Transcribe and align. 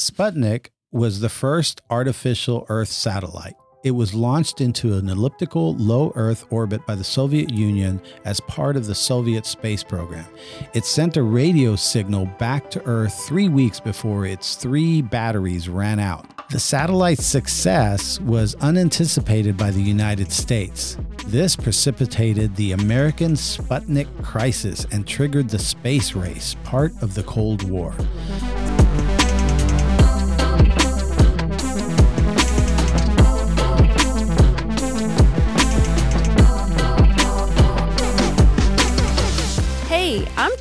Sputnik 0.00 0.68
was 0.90 1.20
the 1.20 1.28
first 1.28 1.82
artificial 1.90 2.64
Earth 2.70 2.88
satellite. 2.88 3.54
It 3.84 3.90
was 3.90 4.14
launched 4.14 4.62
into 4.62 4.94
an 4.94 5.10
elliptical 5.10 5.74
low 5.76 6.10
Earth 6.14 6.46
orbit 6.48 6.86
by 6.86 6.94
the 6.94 7.04
Soviet 7.04 7.50
Union 7.50 8.00
as 8.24 8.40
part 8.40 8.76
of 8.76 8.86
the 8.86 8.94
Soviet 8.94 9.44
space 9.44 9.84
program. 9.84 10.24
It 10.72 10.86
sent 10.86 11.18
a 11.18 11.22
radio 11.22 11.76
signal 11.76 12.24
back 12.38 12.70
to 12.70 12.86
Earth 12.86 13.26
three 13.26 13.50
weeks 13.50 13.78
before 13.78 14.24
its 14.24 14.54
three 14.54 15.02
batteries 15.02 15.68
ran 15.68 15.98
out. 15.98 16.48
The 16.48 16.60
satellite's 16.60 17.26
success 17.26 18.18
was 18.20 18.54
unanticipated 18.56 19.58
by 19.58 19.70
the 19.70 19.82
United 19.82 20.32
States. 20.32 20.96
This 21.26 21.56
precipitated 21.56 22.56
the 22.56 22.72
American 22.72 23.32
Sputnik 23.32 24.08
crisis 24.22 24.86
and 24.92 25.06
triggered 25.06 25.50
the 25.50 25.58
space 25.58 26.14
race, 26.14 26.56
part 26.64 26.92
of 27.02 27.12
the 27.12 27.22
Cold 27.24 27.68
War. 27.68 27.94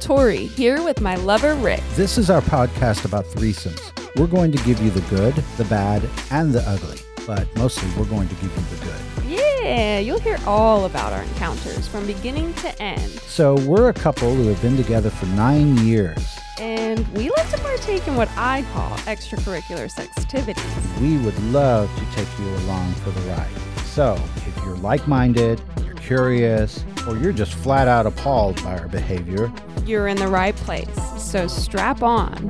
Tori, 0.10 0.48
here 0.48 0.82
with 0.82 1.02
my 1.02 1.18
lover 1.18 1.54
Rick. 1.54 1.84
This 1.94 2.18
is 2.18 2.32
our 2.32 2.42
podcast 2.42 3.06
about 3.06 3.26
threesomes. 3.26 3.94
We're 4.16 4.26
going 4.26 4.52
to 4.52 4.58
give 4.64 4.82
you 4.82 4.90
the 4.90 5.02
good, 5.02 5.36
the 5.58 5.66
bad, 5.66 6.02
and 6.32 6.52
the 6.52 6.68
ugly, 6.68 6.98
but 7.28 7.48
mostly 7.58 7.88
we're 7.96 8.10
going 8.10 8.28
to 8.28 8.34
give 8.34 8.46
you 8.46 8.76
the 8.76 8.86
good. 8.86 9.28
Yeah, 9.28 10.00
you'll 10.00 10.20
hear 10.20 10.40
all 10.48 10.86
about 10.86 11.14
our 11.14 11.22
encounters 11.22 11.88
from 11.88 12.08
beginning 12.08 12.56
to 12.56 12.82
end. 12.82 13.08
So, 13.28 13.54
we're 13.68 13.90
a 13.90 13.94
couple 13.94 14.34
who 14.34 14.48
have 14.48 14.60
been 14.64 14.78
together 14.78 15.12
for 15.12 15.28
nine 15.28 15.78
years. 15.86 16.40
And 16.58 17.08
we 17.10 17.30
like 17.30 17.52
to 17.52 17.60
partake 17.60 18.08
in 18.08 18.16
what 18.16 18.30
I 18.36 18.64
call 18.74 18.90
extracurricular 19.06 19.94
sextivities. 19.94 21.00
We 21.00 21.24
would 21.24 21.40
love 21.54 21.88
to 21.96 22.16
take 22.16 22.40
you 22.40 22.50
along 22.66 22.94
for 22.94 23.12
the 23.12 23.22
ride. 23.30 23.52
So, 23.86 24.20
if 24.38 24.58
you're 24.66 24.78
like 24.78 25.08
minded, 25.08 25.62
curious, 26.10 26.84
or 27.08 27.16
you're 27.18 27.32
just 27.32 27.54
flat 27.54 27.88
out 27.88 28.08
appalled 28.08 28.56
by 28.64 28.76
our 28.80 28.88
behavior, 28.88 29.54
You're 29.86 30.08
in 30.08 30.18
the 30.18 30.28
right 30.28 30.56
place, 30.56 30.90
so 31.22 31.46
strap 31.46 32.02
on. 32.02 32.50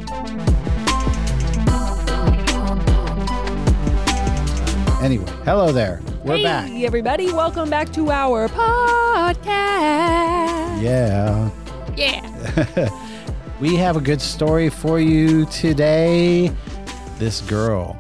anyway, 5.04 5.30
hello 5.44 5.74
there. 5.74 6.02
We're 6.24 6.38
hey, 6.38 6.44
back. 6.44 6.72
everybody, 6.72 7.34
welcome 7.34 7.70
back 7.70 7.92
to 7.96 8.12
our 8.12 8.48
podcast. 8.48 9.44
Yeah. 10.82 11.50
Yeah. 11.98 12.90
we 13.60 13.76
have 13.76 13.98
a 13.98 14.02
good 14.02 14.22
story 14.22 14.70
for 14.70 15.02
you 15.02 15.46
today. 15.48 16.50
This 17.18 17.42
girl, 17.42 18.00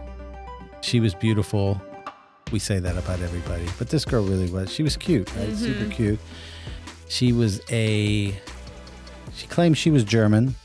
she 0.80 1.02
was 1.02 1.14
beautiful. 1.14 1.82
We 2.52 2.59
say 2.59 2.80
that 2.80 2.97
about 2.97 3.19
everybody, 3.22 3.66
but 3.78 3.89
this 3.89 4.05
girl 4.05 4.23
really 4.23 4.50
was. 4.50 4.72
She 4.72 4.81
was 4.83 4.97
cute, 4.97 5.33
right? 5.36 5.55
Super 5.55 5.86
cute. 5.89 6.19
She 7.08 7.31
was 7.31 7.61
a. 7.69 8.33
She 9.36 9.47
claimed 9.47 9.78
she 9.78 9.91
was 9.91 10.03
German, 10.03 10.56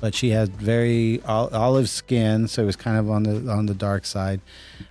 but 0.00 0.14
she 0.14 0.30
had 0.30 0.48
very 0.56 1.22
olive 1.24 1.88
skin, 1.90 2.48
so 2.48 2.62
it 2.62 2.66
was 2.66 2.76
kind 2.76 2.96
of 2.98 3.10
on 3.10 3.24
the 3.24 3.50
on 3.50 3.66
the 3.66 3.74
dark 3.74 4.06
side. 4.06 4.40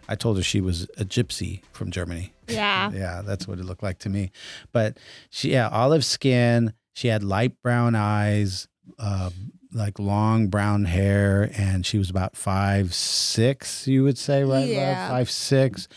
I 0.08 0.16
told 0.16 0.38
her 0.38 0.44
she 0.44 0.62
was 0.62 0.84
a 0.98 1.06
gypsy 1.06 1.62
from 1.72 1.92
Germany. 1.92 2.34
Yeah. 2.48 2.92
Yeah, 2.94 3.22
that's 3.24 3.48
what 3.48 3.58
it 3.60 3.66
looked 3.66 3.82
like 3.84 3.98
to 4.00 4.10
me. 4.10 4.32
But 4.72 4.98
she, 5.32 5.52
yeah, 5.54 5.70
olive 5.70 6.06
skin. 6.06 6.74
She 6.94 7.08
had 7.08 7.24
light 7.24 7.62
brown 7.62 7.96
eyes, 7.96 8.68
um, 9.00 9.34
like 9.76 10.00
long 10.00 10.48
brown 10.48 10.86
hair, 10.86 11.52
and 11.58 11.86
she 11.86 11.98
was 11.98 12.10
about 12.10 12.36
five 12.36 12.94
six. 12.94 13.88
You 13.88 14.04
would 14.04 14.18
say, 14.18 14.44
right? 14.44 14.68
Yeah. 14.68 15.10
five 15.10 15.30
six. 15.30 15.88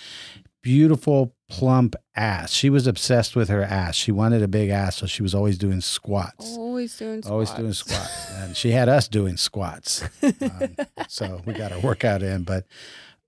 Beautiful 0.62 1.32
plump 1.48 1.94
ass. 2.16 2.52
She 2.52 2.68
was 2.68 2.86
obsessed 2.86 3.36
with 3.36 3.48
her 3.48 3.62
ass. 3.62 3.94
She 3.94 4.10
wanted 4.12 4.42
a 4.42 4.48
big 4.48 4.68
ass, 4.70 4.96
so 4.96 5.06
she 5.06 5.22
was 5.22 5.34
always 5.34 5.56
doing 5.56 5.80
squats. 5.80 6.56
Always 6.58 6.96
doing 6.98 7.22
squats. 7.22 7.30
Always 7.30 7.50
doing 7.52 7.72
squats, 7.72 8.30
and 8.32 8.56
she 8.56 8.72
had 8.72 8.88
us 8.88 9.08
doing 9.08 9.36
squats. 9.36 10.02
Um, 10.22 10.76
so 11.08 11.40
we 11.46 11.54
got 11.54 11.72
our 11.72 11.80
workout 11.80 12.22
in, 12.22 12.42
but 12.42 12.64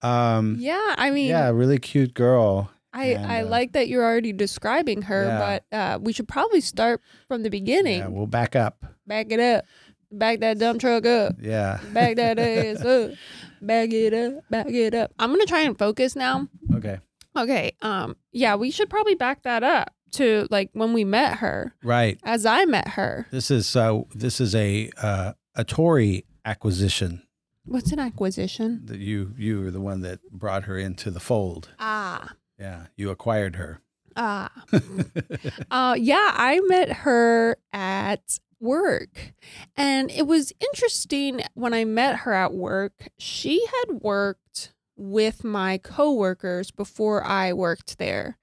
um, 0.03 0.57
Yeah, 0.59 0.95
I 0.99 1.11
mean, 1.11 1.29
yeah, 1.29 1.49
really 1.51 1.79
cute 1.79 2.13
girl. 2.15 2.71
I, 2.93 3.07
And, 3.07 3.27
I 3.27 3.41
uh, 3.43 3.47
like 3.47 3.73
that 3.73 3.89
you're 3.89 4.05
already 4.05 4.33
describing 4.33 5.03
her, 5.03 5.25
Yeah. 5.27 5.39
but 5.71 5.77
uh, 5.77 5.99
we 6.01 6.13
should 6.13 6.29
probably 6.29 6.61
start 6.61 7.01
from 7.29 7.43
the 7.45 7.51
beginning. 7.51 8.01
Yeah, 8.01 8.09
we'll 8.09 8.27
back 8.27 8.57
up. 8.57 8.85
Back 9.07 9.31
it 9.31 9.39
up. 9.41 9.65
Back 10.13 10.41
that 10.41 10.59
dump 10.59 10.81
truck 10.81 11.07
up. 11.07 11.37
Yeah. 11.41 11.81
Back 11.93 12.17
that 12.17 12.39
ass 12.39 12.85
up. 12.85 13.13
Back 13.63 13.93
it 13.93 14.13
up. 14.15 14.45
Back 14.51 14.69
it 14.71 14.95
up. 14.95 15.13
I'm 15.19 15.31
gonna 15.31 15.47
try 15.47 15.61
and 15.63 15.79
focus 15.79 16.17
now. 16.17 16.49
Okay. 16.75 16.99
Okay. 17.37 17.73
Um. 17.83 18.17
Yeah, 18.33 18.57
we 18.57 18.71
should 18.71 18.91
probably 18.91 19.15
back 19.15 19.43
that 19.45 19.63
up 19.63 19.95
to 20.13 20.49
like 20.51 20.71
when 20.73 20.93
we 20.93 21.05
met 21.05 21.39
her, 21.39 21.75
Right. 21.85 22.19
as 22.25 22.45
I 22.47 22.65
met 22.65 22.89
her. 22.89 23.27
This 23.31 23.51
is 23.51 23.77
uh 23.77 24.01
this 24.15 24.41
is 24.41 24.55
a 24.55 24.91
uh, 25.01 25.33
a 25.55 25.63
Tori 25.65 26.25
acquisition 26.45 27.23
What's 27.65 27.93
an 27.93 27.99
acquisition? 28.01 28.81
that 28.87 28.99
you 28.99 29.35
you 29.39 29.61
were 29.61 29.71
the 29.71 29.81
one 29.81 30.01
that 30.01 30.19
brought 30.33 30.65
her 30.65 30.77
into 30.79 31.11
the 31.11 31.21
fold. 31.21 31.69
Ah. 31.79 32.33
Yeah, 32.59 32.87
you 32.97 33.11
acquired 33.11 33.57
her. 33.57 33.81
Ah. 34.17 34.51
Uh, 35.71 35.95
yeah, 35.99 36.33
I 36.35 36.61
met 36.67 36.91
her 37.05 37.57
at 37.73 38.39
work. 38.61 39.33
And 39.77 40.11
it 40.11 40.27
was 40.27 40.53
interesting 40.61 41.43
when 41.55 41.75
I 41.75 41.85
met 41.85 42.21
her 42.21 42.33
at 42.33 42.53
work. 42.53 43.09
She 43.19 43.67
had 43.67 44.03
worked 44.03 44.73
with 44.97 45.43
my 45.45 45.79
coworkers 45.79 46.71
before 46.71 47.25
I 47.25 47.53
worked 47.53 47.99
there. 47.99 48.39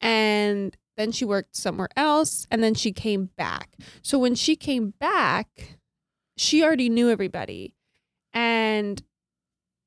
And 0.00 0.76
then 0.96 1.12
she 1.12 1.24
worked 1.24 1.56
somewhere 1.56 1.88
else 1.96 2.46
and 2.50 2.62
then 2.62 2.74
she 2.74 2.92
came 2.92 3.30
back. 3.36 3.70
So 4.02 4.18
when 4.18 4.34
she 4.34 4.54
came 4.54 4.94
back, 5.00 5.78
she 6.36 6.62
already 6.62 6.88
knew 6.88 7.08
everybody. 7.10 7.74
And 8.32 9.02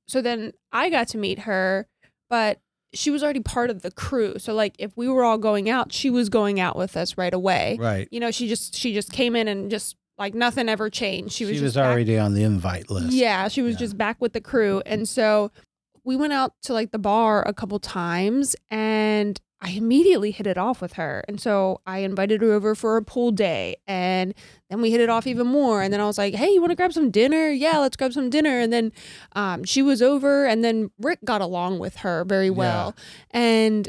so 0.07 0.21
then 0.21 0.53
I 0.71 0.89
got 0.89 1.07
to 1.09 1.17
meet 1.17 1.39
her, 1.39 1.88
but 2.29 2.59
she 2.94 3.09
was 3.12 3.24
already 3.24 3.40
part 3.40 3.69
of 3.69 3.81
the 3.81 3.91
crew. 3.91 4.38
So 4.40 4.53
like 4.53 4.75
if 4.79 4.96
we 4.97 5.07
were 5.07 5.24
all 5.24 5.38
going 5.38 5.69
out, 5.69 5.94
she 5.94 6.09
was 6.09 6.29
going 6.29 6.59
out 6.59 6.75
with 6.75 6.97
us 6.97 7.18
right 7.18 7.34
away. 7.34 7.78
right. 7.79 8.07
You 8.12 8.19
know, 8.19 8.31
she 8.31 8.47
just 8.47 8.75
she 8.75 8.94
just 8.94 9.12
came 9.12 9.35
in 9.35 9.47
and 9.47 9.72
just 9.72 9.96
like 10.18 10.34
nothing 10.34 10.68
ever 10.69 10.90
changed. 10.90 11.34
She 11.34 11.46
was 11.46 11.51
She 11.51 11.56
was 11.56 11.62
was, 11.63 11.74
just 11.74 11.81
back- 11.84 11.91
already 11.94 12.18
on 12.18 12.34
the 12.34 12.44
invite 12.44 12.90
list. 12.91 13.12
yeah, 13.13 13.47
she 13.47 13.62
was 13.62 13.74
Yeah. 13.75 13.80
just 13.80 13.97
back 13.97 14.19
with 14.22 14.34
the 14.34 14.41
crew. 14.41 14.81
And 14.85 15.07
so 15.07 15.51
we 16.03 16.16
went 16.16 16.34
out 16.34 16.53
to 16.63 16.74
like 16.74 16.91
the 16.91 17.00
bar 17.00 17.47
a 17.47 17.53
couple 17.53 17.80
times 17.80 18.56
and 18.69 19.40
I 19.61 19.72
immediately 19.72 20.31
hit 20.31 20.47
it 20.47 20.57
off 20.57 20.81
with 20.81 20.94
her. 20.94 21.23
And 21.27 21.39
so 21.39 21.81
I 21.85 21.99
invited 21.99 22.41
her 22.41 22.51
over 22.51 22.73
for 22.73 22.97
a 22.97 23.03
pool 23.03 23.31
day 23.31 23.75
and 23.88 24.33
then 24.69 24.81
we 24.81 24.89
hit 24.89 25.01
it 25.01 25.09
off 25.09 25.27
even 25.27 25.45
more. 25.45 25.83
And 25.83 25.94
then 25.94 26.01
I 26.01 26.05
was 26.05 26.17
like, 26.17 26.33
hey, 26.33 26.49
you 26.49 26.59
want 26.59 26.72
to 26.72 26.75
grab 26.75 26.94
some 26.94 27.11
dinner? 27.11 27.49
Yeah, 27.49 27.77
let's 27.77 27.95
grab 27.95 28.11
some 28.11 28.31
dinner. 28.31 28.59
And 28.59 28.73
then 28.73 28.91
um, 29.33 29.63
she 29.63 29.83
was 29.83 30.01
over 30.01 30.45
and 30.47 30.63
then 30.63 30.89
Rick 31.00 31.19
got 31.23 31.41
along 31.41 31.77
with 31.77 31.97
her 31.97 32.25
very 32.25 32.50
well. 32.50 32.95
And 33.29 33.88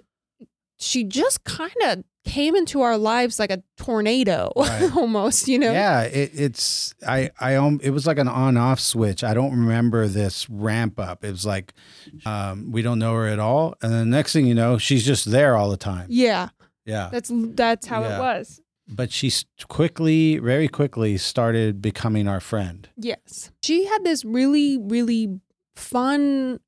she 0.79 1.05
just 1.05 1.45
kind 1.45 1.73
of 1.87 2.05
came 2.25 2.55
into 2.55 2.81
our 2.83 2.97
lives 2.97 3.39
like 3.39 3.51
a 3.51 3.63
tornado 3.77 4.53
Right. 4.57 4.91
almost, 4.97 5.49
you 5.49 5.59
know? 5.59 5.73
Yeah, 5.73 6.03
it, 6.03 6.31
it's 6.35 6.95
I 7.07 7.31
I 7.41 7.55
it 7.83 7.91
was 7.91 8.07
like 8.07 8.19
an 8.19 8.29
on 8.29 8.57
off 8.57 8.79
switch. 8.81 9.25
I 9.25 9.35
don't 9.35 9.51
remember 9.53 10.07
this 10.07 10.49
ramp 10.49 10.99
up. 11.01 11.25
It 11.25 11.31
was 11.31 11.45
like 11.45 11.73
um, 12.25 12.71
we 12.73 12.81
don't 12.83 12.99
know 12.99 13.15
her 13.15 13.27
at 13.27 13.39
all, 13.39 13.75
and 13.83 13.93
the 13.93 14.05
next 14.05 14.33
thing 14.33 14.47
you 14.47 14.55
know, 14.55 14.79
she's 14.79 15.05
just 15.05 15.31
there 15.31 15.57
all 15.57 15.71
the 15.71 15.77
time. 15.77 16.07
Yeah, 16.11 16.51
Yeah, 16.85 17.09
that's 17.11 17.31
that's 17.33 17.87
how 17.87 18.03
Yeah. 18.03 18.17
it 18.17 18.21
was. 18.21 18.61
but 18.89 19.11
she 19.11 19.33
quickly, 19.69 20.39
very 20.39 20.69
quickly, 20.69 21.17
started 21.19 21.81
becoming 21.83 22.29
our 22.29 22.41
friend. 22.41 22.89
Yes. 22.97 23.51
She 23.63 23.87
had 23.87 24.05
this 24.05 24.25
really, 24.25 24.79
really 24.79 25.41
fun 25.77 26.61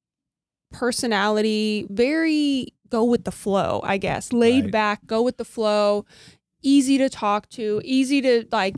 personality, 0.72 1.86
very 1.90 2.68
go 2.94 3.02
with 3.04 3.24
the 3.24 3.32
flow, 3.32 3.80
I 3.84 3.96
guess. 3.98 4.32
Laid 4.32 4.64
Right. 4.64 4.72
back, 4.72 5.06
go 5.06 5.20
with 5.22 5.36
the 5.36 5.44
flow, 5.56 6.04
easy 6.62 6.96
to 6.98 7.08
talk 7.08 7.48
to, 7.50 7.80
easy 7.84 8.20
to 8.22 8.44
like 8.52 8.76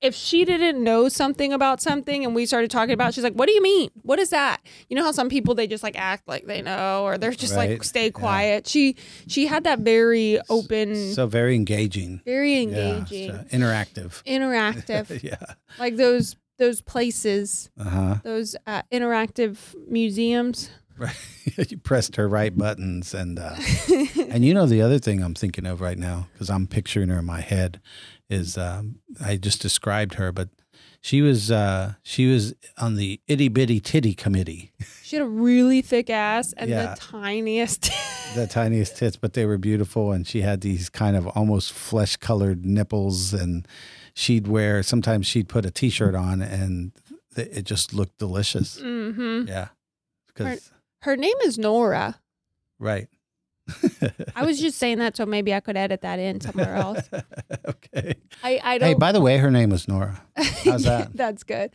if 0.00 0.14
she 0.14 0.44
didn't 0.44 0.78
know 0.84 1.08
something 1.08 1.50
about 1.54 1.80
something 1.80 2.26
and 2.26 2.34
we 2.34 2.44
started 2.44 2.70
talking 2.70 2.92
about, 2.92 3.08
it, 3.08 3.14
she's 3.14 3.24
like, 3.24 3.32
"What 3.40 3.46
do 3.48 3.54
you 3.54 3.62
mean? 3.62 3.88
What 4.02 4.18
is 4.18 4.28
that?" 4.30 4.58
You 4.90 4.96
know 4.96 5.04
how 5.04 5.12
some 5.12 5.30
people 5.30 5.54
they 5.54 5.66
just 5.66 5.82
like 5.82 5.96
act 5.98 6.28
like 6.28 6.44
they 6.46 6.60
know, 6.60 7.04
or 7.04 7.16
they're 7.16 7.30
just 7.46 7.56
like 7.56 7.82
stay 7.84 8.10
quiet. 8.10 8.66
She 8.66 8.96
she 9.26 9.46
had 9.46 9.64
that 9.64 9.78
very 9.78 10.38
open, 10.50 10.94
So 11.14 11.26
very 11.26 11.54
engaging. 11.54 12.20
very 12.26 12.52
Yeah, 12.52 12.98
engaging, 12.98 13.30
so 13.30 13.56
interactive. 13.56 14.22
interactive, 14.24 15.22
yeah. 15.30 15.54
like 15.78 15.96
those 15.96 16.36
those 16.58 16.82
places 16.82 17.70
Uh 17.78 17.84
huh. 17.96 18.14
those 18.24 18.56
uh, 18.66 18.82
interactive 18.92 19.56
museums. 19.88 20.68
Right. 20.96 21.16
you 21.70 21.76
pressed 21.78 22.16
her 22.16 22.28
right 22.28 22.56
buttons, 22.56 23.14
and 23.14 23.38
uh, 23.38 23.56
and 24.30 24.44
you 24.44 24.54
know 24.54 24.66
the 24.66 24.80
other 24.82 24.98
thing 24.98 25.22
I'm 25.22 25.34
thinking 25.34 25.66
of 25.66 25.80
right 25.80 25.98
now 25.98 26.28
because 26.32 26.50
I'm 26.50 26.66
picturing 26.66 27.08
her 27.08 27.18
in 27.18 27.24
my 27.24 27.40
head 27.40 27.80
is 28.30 28.56
um, 28.56 28.96
I 29.24 29.36
just 29.36 29.60
described 29.60 30.14
her, 30.14 30.32
but 30.32 30.48
She 31.00 31.20
was 31.20 31.50
uh 31.50 31.94
she 32.02 32.26
was 32.32 32.54
on 32.78 32.96
the 32.96 33.20
itty 33.28 33.48
bitty 33.48 33.78
titty 33.80 34.14
committee. 34.14 34.72
She 35.02 35.16
had 35.16 35.24
a 35.26 35.28
really 35.28 35.82
thick 35.82 36.08
ass 36.08 36.54
and 36.56 36.70
Yeah. 36.70 36.94
the 36.94 37.00
tiniest. 37.00 37.90
the 38.34 38.46
tiniest 38.46 38.96
tits, 38.96 39.16
but 39.18 39.34
they 39.34 39.44
were 39.44 39.58
beautiful. 39.58 40.12
And 40.12 40.26
she 40.26 40.40
had 40.40 40.62
these 40.62 40.88
kind 40.88 41.14
of 41.16 41.26
almost 41.36 41.72
flesh 41.74 42.16
colored 42.16 42.64
nipples. 42.64 43.34
And 43.34 43.68
she'd 44.14 44.46
wear, 44.48 44.82
sometimes 44.82 45.26
she'd 45.26 45.46
put 45.48 45.66
a 45.66 45.70
t 45.70 45.90
shirt 45.90 46.14
on 46.14 46.40
and 46.40 46.92
it 47.36 47.64
just 47.66 47.92
looked 47.92 48.16
delicious. 48.18 48.80
hmm 48.80 49.44
Yeah. 49.46 49.68
Because, 50.28 50.70
Her 51.04 51.18
name 51.18 51.36
is 51.42 51.58
Nora. 51.58 52.18
right. 52.78 53.08
I 54.34 54.46
was 54.46 54.58
just 54.58 54.78
saying 54.78 55.00
that 55.00 55.18
so 55.18 55.26
maybe 55.26 55.52
I 55.52 55.60
could 55.60 55.76
edit 55.76 56.00
that 56.00 56.18
in 56.18 56.40
somewhere 56.40 56.76
else. 56.76 57.10
okay. 57.68 58.14
I, 58.42 58.58
I 58.64 58.78
don't. 58.78 58.88
Hey, 58.88 58.94
by 58.94 59.12
the 59.12 59.20
way, 59.20 59.36
her 59.36 59.50
name 59.50 59.68
was 59.68 59.86
Nora. 59.86 60.22
how's 60.64 60.84
that? 60.84 61.14
That's 61.14 61.42
good. 61.42 61.72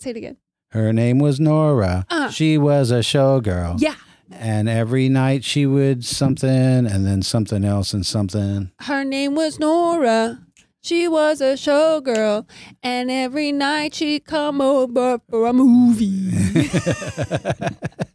Say 0.00 0.10
it 0.10 0.16
again. 0.16 0.36
Her 0.72 0.92
name 0.92 1.20
was 1.20 1.38
Nora. 1.38 2.06
Uh. 2.10 2.28
She 2.30 2.58
was 2.58 2.90
a 2.90 3.00
showgirl. 3.00 3.80
Yeah. 3.80 3.94
And 4.32 4.68
every 4.68 5.08
night 5.08 5.44
she 5.44 5.64
would 5.64 6.04
something 6.04 6.50
and 6.50 7.06
then 7.06 7.22
something 7.22 7.64
else 7.64 7.94
and 7.94 8.04
something. 8.04 8.72
Her 8.80 9.04
name 9.04 9.36
was 9.36 9.60
Nora. 9.60 10.40
She 10.80 11.08
was 11.08 11.40
a 11.40 11.54
showgirl, 11.54 12.46
and 12.82 13.10
every 13.10 13.52
night 13.52 13.94
she'd 13.94 14.26
come 14.26 14.60
over 14.60 15.18
for 15.30 15.46
a 15.46 15.52
movie. 15.54 16.30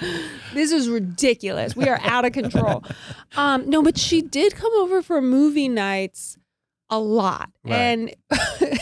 this 0.54 0.72
is 0.72 0.88
ridiculous. 0.88 1.76
We 1.76 1.88
are 1.88 1.98
out 2.02 2.24
of 2.24 2.32
control. 2.32 2.84
Um, 3.36 3.68
no, 3.68 3.82
but 3.82 3.98
she 3.98 4.22
did 4.22 4.56
come 4.56 4.72
over 4.72 5.02
for 5.02 5.20
movie 5.20 5.68
nights 5.68 6.38
a 6.88 6.98
lot. 6.98 7.50
Right. 7.62 7.74
And 7.74 8.14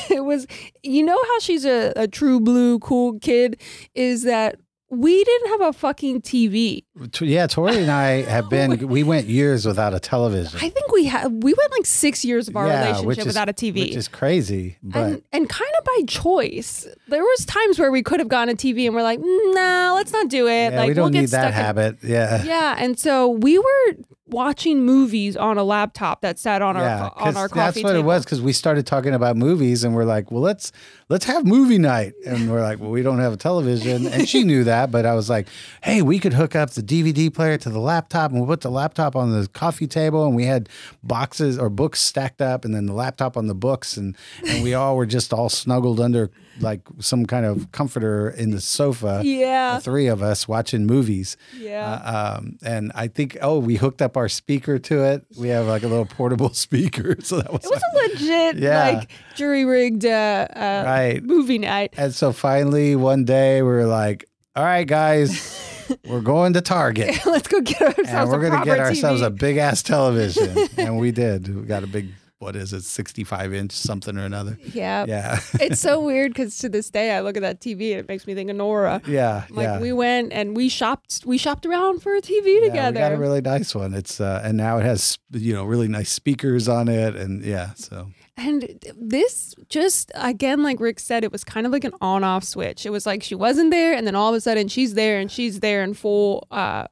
it 0.08 0.24
was, 0.24 0.46
you 0.84 1.02
know, 1.02 1.18
how 1.20 1.38
she's 1.40 1.64
a, 1.64 1.92
a 1.96 2.06
true 2.06 2.40
blue 2.40 2.78
cool 2.78 3.18
kid 3.18 3.60
is 3.94 4.22
that 4.22 4.60
we 4.88 5.24
didn't 5.24 5.48
have 5.50 5.60
a 5.62 5.72
fucking 5.72 6.22
TV. 6.22 6.84
Yeah, 7.20 7.46
Tori 7.48 7.76
and 7.78 7.90
I 7.90 8.22
have 8.22 8.48
been, 8.50 8.86
we 8.88 9.02
went 9.02 9.26
years 9.26 9.66
without 9.66 9.94
a 9.94 9.98
television. 10.00 10.58
I 10.62 10.68
think 10.68 10.92
we 10.92 11.06
had, 11.06 11.42
we 11.42 11.52
went 11.54 11.72
like 11.72 11.86
six 11.86 12.24
years 12.24 12.46
of 12.48 12.56
our 12.56 12.68
Yeah, 12.68 12.86
relationship 12.92 13.18
is- 13.22 13.26
without 13.26 13.48
a 13.48 13.52
TV. 13.52 13.80
Which 13.80 13.96
is 13.96 14.06
crazy. 14.08 14.78
But 14.82 14.98
and 15.02 15.22
and 15.32 15.48
kind 15.48 15.70
of 15.78 15.84
by 15.84 16.02
choice. 16.06 16.86
There 17.08 17.22
was 17.22 17.44
times 17.46 17.78
where 17.78 17.90
we 17.90 18.02
could 18.02 18.20
have 18.20 18.28
gone 18.28 18.46
to 18.48 18.54
TV 18.54 18.86
and 18.86 18.94
we're 18.94 19.02
like, 19.02 19.18
nah, 19.22 19.94
let's 19.94 20.12
not 20.12 20.28
do 20.28 20.46
it. 20.46 20.72
yeah, 20.72 20.78
like 20.80 20.88
we 20.88 20.94
don't 20.94 21.04
we'll 21.06 21.12
get 21.12 21.20
need 21.22 21.28
that 21.30 21.40
stuck 21.40 21.46
in- 21.48 21.52
habit. 21.64 21.96
Yeah. 22.04 22.42
yeah, 22.44 22.76
and 22.78 22.98
so 22.98 23.28
we 23.28 23.58
were 23.58 23.94
watching 24.28 24.84
movies 24.84 25.36
on 25.36 25.56
a 25.56 25.62
laptop 25.62 26.20
that 26.22 26.38
sat 26.38 26.60
on 26.62 26.74
Yeah, 26.76 27.10
our 27.16 27.28
on 27.28 27.36
our 27.36 27.48
coffee. 27.48 27.54
Table. 27.54 27.64
That's 27.64 27.76
what 27.84 27.90
table. 27.92 28.00
it 28.00 28.04
was. 28.04 28.24
Because 28.24 28.40
we 28.42 28.52
started 28.52 28.86
talking 28.86 29.14
about 29.14 29.36
movies, 29.36 29.84
and 29.84 29.94
we're 29.94 30.04
like, 30.04 30.30
"Well, 30.30 30.42
let's 30.42 30.72
let's 31.08 31.24
have 31.26 31.44
movie 31.46 31.78
night." 31.78 32.14
And 32.26 32.50
we're 32.50 32.62
like, 32.62 32.80
"Well, 32.80 32.90
we 32.90 33.02
don't 33.02 33.18
have 33.20 33.32
a 33.32 33.36
television," 33.36 34.06
and 34.06 34.28
she 34.28 34.42
knew 34.44 34.64
that, 34.64 34.90
but 34.90 35.06
I 35.06 35.14
was 35.14 35.30
like, 35.30 35.46
"Hey, 35.82 36.02
we 36.02 36.18
could 36.18 36.32
hook 36.32 36.56
up 36.56 36.70
the 36.70 36.82
DVD 36.82 37.32
player 37.32 37.56
to 37.58 37.70
the 37.70 37.78
laptop, 37.80 38.30
and 38.32 38.40
we'll 38.40 38.48
put 38.48 38.62
the 38.62 38.70
laptop 38.70 39.14
on 39.16 39.30
the 39.32 39.46
coffee 39.48 39.86
table, 39.86 40.26
and 40.26 40.34
we 40.34 40.44
had 40.46 40.68
boxes 41.02 41.58
or 41.58 41.68
books 41.70 42.00
stacked 42.00 42.42
up, 42.42 42.64
and 42.64 42.74
then 42.74 42.86
the 42.86 42.92
laptop 42.94 43.36
on 43.36 43.46
the 43.46 43.54
books, 43.54 43.96
and 43.96 44.16
and 44.48 44.62
we 44.62 44.74
all 44.74 44.96
were 44.96 45.06
just 45.06 45.32
all 45.32 45.48
snuggled 45.48 46.00
under 46.00 46.30
like 46.60 46.80
some 47.00 47.26
kind 47.26 47.44
of 47.46 47.70
comforter 47.72 48.28
in 48.30 48.50
the 48.50 48.60
sofa." 48.60 49.20
Yeah, 49.24 49.76
The 49.76 49.80
three 49.82 50.06
of 50.06 50.22
us 50.22 50.46
watching 50.48 50.86
movies. 50.86 51.36
yeah. 51.58 51.84
Uh, 52.04 52.38
um, 52.38 52.58
and 52.64 52.92
I 52.94 53.08
think, 53.08 53.36
oh, 53.42 53.58
we 53.58 53.76
hooked 53.76 54.00
up 54.02 54.16
our 54.16 54.28
speaker 54.28 54.78
to 54.78 55.04
it. 55.04 55.26
We 55.38 55.48
have 55.48 55.66
like 55.66 55.82
a 55.82 55.88
little 55.88 56.06
portable 56.06 56.52
speaker. 56.54 57.16
So 57.22 57.38
that 57.38 57.52
was, 57.52 57.64
it 57.64 57.70
was 57.70 57.82
a 57.82 58.08
legit 58.08 58.56
Yeah. 58.62 58.98
like 58.98 59.10
jury 59.34 59.64
rigged 59.64 60.04
uh, 60.04 60.46
uh, 60.54 60.82
right. 60.86 61.22
movie 61.22 61.58
night. 61.58 61.94
And 61.96 62.14
so 62.14 62.32
finally, 62.32 62.96
one 62.96 63.24
day, 63.24 63.62
we 63.62 63.68
were 63.68 63.86
like, 63.86 64.24
all 64.54 64.64
right, 64.64 64.86
guys, 64.86 65.62
we're 66.08 66.20
going 66.22 66.54
to 66.54 66.60
Target. 66.62 67.14
Let's 67.26 67.46
go 67.48 67.60
get 67.60 67.80
ourselves 67.82 68.08
And 68.08 68.30
we're 68.30 68.40
going 68.48 68.58
to 68.58 68.64
get 68.64 68.78
ourselves 68.80 69.20
TV. 69.20 69.26
a 69.26 69.30
big 69.30 69.56
ass 69.58 69.82
television. 69.82 70.56
and 70.78 70.98
we 70.98 71.10
did. 71.12 71.54
We 71.54 71.62
got 71.66 71.84
a 71.84 71.86
big, 71.86 72.08
what 72.38 72.54
is 72.54 72.72
it, 72.72 72.84
65 72.84 73.54
inch 73.54 73.72
something 73.72 74.16
or 74.18 74.24
another. 74.24 74.58
yeah. 74.74 75.04
Yeah. 75.08 75.40
it's 75.54 75.80
so 75.80 76.00
weird 76.04 76.32
because 76.32 76.58
to 76.58 76.68
this 76.68 76.90
day 76.90 77.12
I 77.12 77.20
look 77.20 77.36
at 77.36 77.40
that 77.42 77.60
TV 77.60 77.92
and 77.92 78.00
it 78.00 78.08
makes 78.08 78.26
me 78.26 78.34
think 78.34 78.50
of 78.50 78.56
Nora. 78.56 79.00
yeah. 79.06 79.44
Like 79.50 79.64
yeah. 79.64 79.80
we 79.80 79.92
went 79.92 80.32
and 80.32 80.54
we 80.56 80.68
shopped 80.68 81.22
we 81.24 81.38
shopped 81.38 81.64
around 81.64 82.02
for 82.02 82.14
a 82.14 82.20
TV 82.20 82.60
Yeah, 82.60 82.66
together. 82.68 82.94
we 82.94 83.00
got 83.00 83.12
a 83.12 83.16
really 83.16 83.40
nice 83.40 83.74
one. 83.74 83.94
It's 83.94 84.20
uh, 84.20 84.42
and 84.44 84.56
now 84.56 84.78
it 84.78 84.84
has 84.84 85.18
you 85.32 85.54
know 85.54 85.64
really 85.64 85.88
nice 85.88 86.10
speakers 86.10 86.68
on 86.68 86.88
it, 86.88 87.16
and 87.16 87.42
yeah, 87.44 87.72
so 87.74 88.08
and 88.36 88.78
this 88.98 89.54
just 89.70 90.12
again 90.14 90.62
like 90.62 90.78
Rick 90.78 91.00
said 91.00 91.24
it 91.24 91.32
was 91.32 91.42
kind 91.42 91.64
of 91.66 91.72
like 91.72 91.84
an 91.84 91.94
on 92.02 92.22
off 92.22 92.44
switch. 92.44 92.84
It 92.84 92.90
was 92.90 93.06
like 93.06 93.22
she 93.22 93.34
wasn't 93.34 93.70
there 93.70 93.94
and 93.94 94.06
then 94.06 94.14
all 94.14 94.28
of 94.28 94.34
a 94.36 94.40
sudden 94.42 94.68
she's 94.68 94.92
there 94.94 95.18
and 95.18 95.30
she's 95.30 95.60
there 95.60 95.82
in 95.82 95.94
full 95.94 96.46
uh 96.50 96.86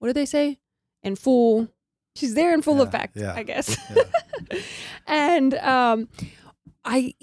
what 0.00 0.08
do 0.08 0.12
they 0.12 0.26
say? 0.26 0.58
In 1.04 1.14
full 1.14 1.68
she's 2.18 2.34
there 2.34 2.52
in 2.52 2.62
full 2.62 2.76
Yeah, 2.78 2.82
effect, 2.82 3.16
yeah, 3.16 3.34
I 3.34 3.42
guess. 3.42 3.76
yeah. 3.96 4.58
and 5.06 5.54
um 5.54 6.08
I 6.84 7.14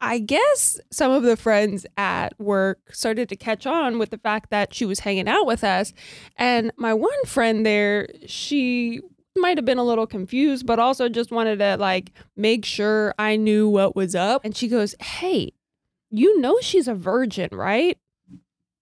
I 0.00 0.18
guess 0.18 0.80
some 0.90 1.10
of 1.12 1.22
the 1.24 1.36
friends 1.36 1.84
at 1.96 2.38
work 2.40 2.78
started 2.92 3.28
to 3.28 3.36
catch 3.36 3.66
on 3.66 3.98
with 3.98 4.10
the 4.10 4.18
fact 4.18 4.50
that 4.50 4.72
she 4.72 4.86
was 4.86 5.00
hanging 5.00 5.28
out 5.28 5.46
with 5.46 5.62
us. 5.62 5.92
And 6.36 6.72
my 6.76 6.94
one 6.94 7.24
friend 7.26 7.66
there, 7.66 8.08
she 8.26 9.00
might 9.36 9.58
have 9.58 9.64
been 9.66 9.78
a 9.78 9.84
little 9.84 10.06
confused, 10.06 10.64
but 10.66 10.78
also 10.78 11.08
just 11.08 11.30
wanted 11.30 11.58
to 11.58 11.76
like 11.76 12.12
make 12.36 12.64
sure 12.64 13.14
I 13.18 13.36
knew 13.36 13.68
what 13.68 13.94
was 13.94 14.14
up. 14.14 14.42
And 14.44 14.56
she 14.56 14.68
goes, 14.68 14.94
Hey, 15.00 15.52
you 16.10 16.40
know 16.40 16.58
she's 16.62 16.88
a 16.88 16.94
virgin, 16.94 17.50
right? 17.52 17.98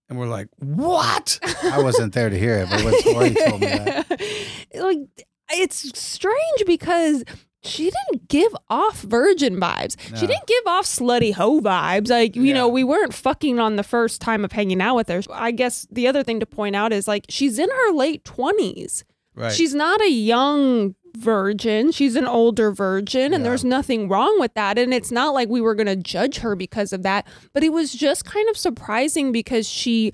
and 0.09 0.17
we're 0.17 0.25
like, 0.27 0.47
what? 0.57 1.37
I 1.63 1.83
wasn't 1.83 2.13
there 2.13 2.29
to 2.31 2.39
hear 2.39 2.55
it, 2.57 2.69
but 2.71 2.81
Tori 3.03 3.29
told 3.35 3.61
me 3.61 3.67
that, 3.67 4.21
like 4.73 5.27
it's 5.51 5.97
strange 5.99 6.63
because 6.65 7.23
she 7.61 7.91
didn't 7.91 8.27
give 8.29 8.55
off 8.69 9.01
virgin 9.01 9.59
vibes. 9.59 9.97
She 10.17 10.25
didn't 10.27 10.47
give 10.47 10.63
off 10.65 10.85
slutty 10.85 11.33
hoe 11.33 11.59
vibes. 11.59 12.09
Like, 12.09 12.35
you 12.35 12.43
Yeah. 12.43 12.53
know, 12.53 12.67
we 12.69 12.83
weren't 12.85 13.13
fucking 13.13 13.59
on 13.59 13.75
the 13.75 13.83
first 13.83 14.21
time 14.21 14.45
of 14.45 14.53
hanging 14.53 14.81
out 14.81 14.95
with 14.95 15.09
her. 15.09 15.21
I 15.31 15.51
guess 15.51 15.85
the 15.91 16.07
other 16.07 16.23
thing 16.23 16.39
to 16.39 16.45
point 16.45 16.75
out 16.77 16.93
is 16.93 17.07
like 17.07 17.25
she's 17.29 17.59
in 17.59 17.69
her 17.69 17.91
late 17.91 18.23
20s. 18.23 19.03
right? 19.35 19.51
She's 19.53 19.73
not 19.73 20.01
a 20.01 20.09
young 20.09 20.95
virgin. 21.17 21.91
She's 21.91 22.15
an 22.17 22.25
older 22.27 22.71
virgin, 22.71 23.33
and 23.33 23.43
Yeah. 23.43 23.49
there's 23.49 23.63
nothing 23.63 24.09
wrong 24.09 24.37
with 24.39 24.53
that. 24.55 24.77
And 24.77 24.93
it's 24.93 25.11
not 25.11 25.33
like 25.33 25.47
we 25.49 25.61
were 25.61 25.75
going 25.75 25.87
to 25.87 25.95
judge 25.95 26.39
her 26.39 26.55
because 26.55 26.91
of 26.93 27.03
that. 27.03 27.25
But 27.53 27.63
it 27.63 27.69
was 27.73 27.93
just 27.93 28.25
kind 28.25 28.49
of 28.49 28.57
surprising 28.57 29.31
because 29.31 29.67
she 29.67 30.11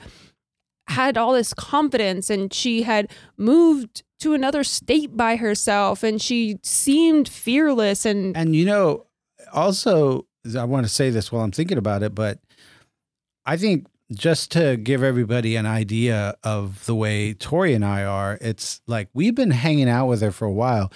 had 0.87 1.17
all 1.17 1.33
this 1.33 1.53
confidence 1.53 2.29
and 2.29 2.53
she 2.53 2.83
had 2.83 3.11
moved 3.37 4.03
to 4.19 4.33
another 4.33 4.63
state 4.63 5.17
by 5.17 5.35
herself 5.35 6.03
and 6.03 6.21
she 6.21 6.57
seemed 6.63 7.27
fearless 7.27 8.05
and 8.05 8.35
And 8.37 8.55
you 8.55 8.65
know, 8.65 9.05
also, 9.51 10.27
I 10.57 10.63
want 10.63 10.85
to 10.85 10.91
say 10.91 11.09
this 11.09 11.31
while 11.31 11.43
I'm 11.43 11.51
thinking 11.51 11.77
about 11.77 12.03
it, 12.03 12.13
but 12.15 12.39
I 13.45 13.57
think 13.57 13.87
just 14.13 14.51
to 14.51 14.77
give 14.77 15.01
everybody 15.03 15.55
an 15.55 15.65
idea 15.65 16.35
of 16.43 16.85
the 16.85 16.95
way 16.95 17.33
Tori 17.33 17.73
and 17.73 17.83
I 17.83 18.03
are, 18.03 18.37
it's 18.41 18.81
like 18.87 19.09
we've 19.13 19.35
been 19.35 19.51
hanging 19.51 19.89
out 19.89 20.07
with 20.07 20.21
her 20.21 20.31
for 20.31 20.45
a 20.45 20.53
while, 20.53 20.91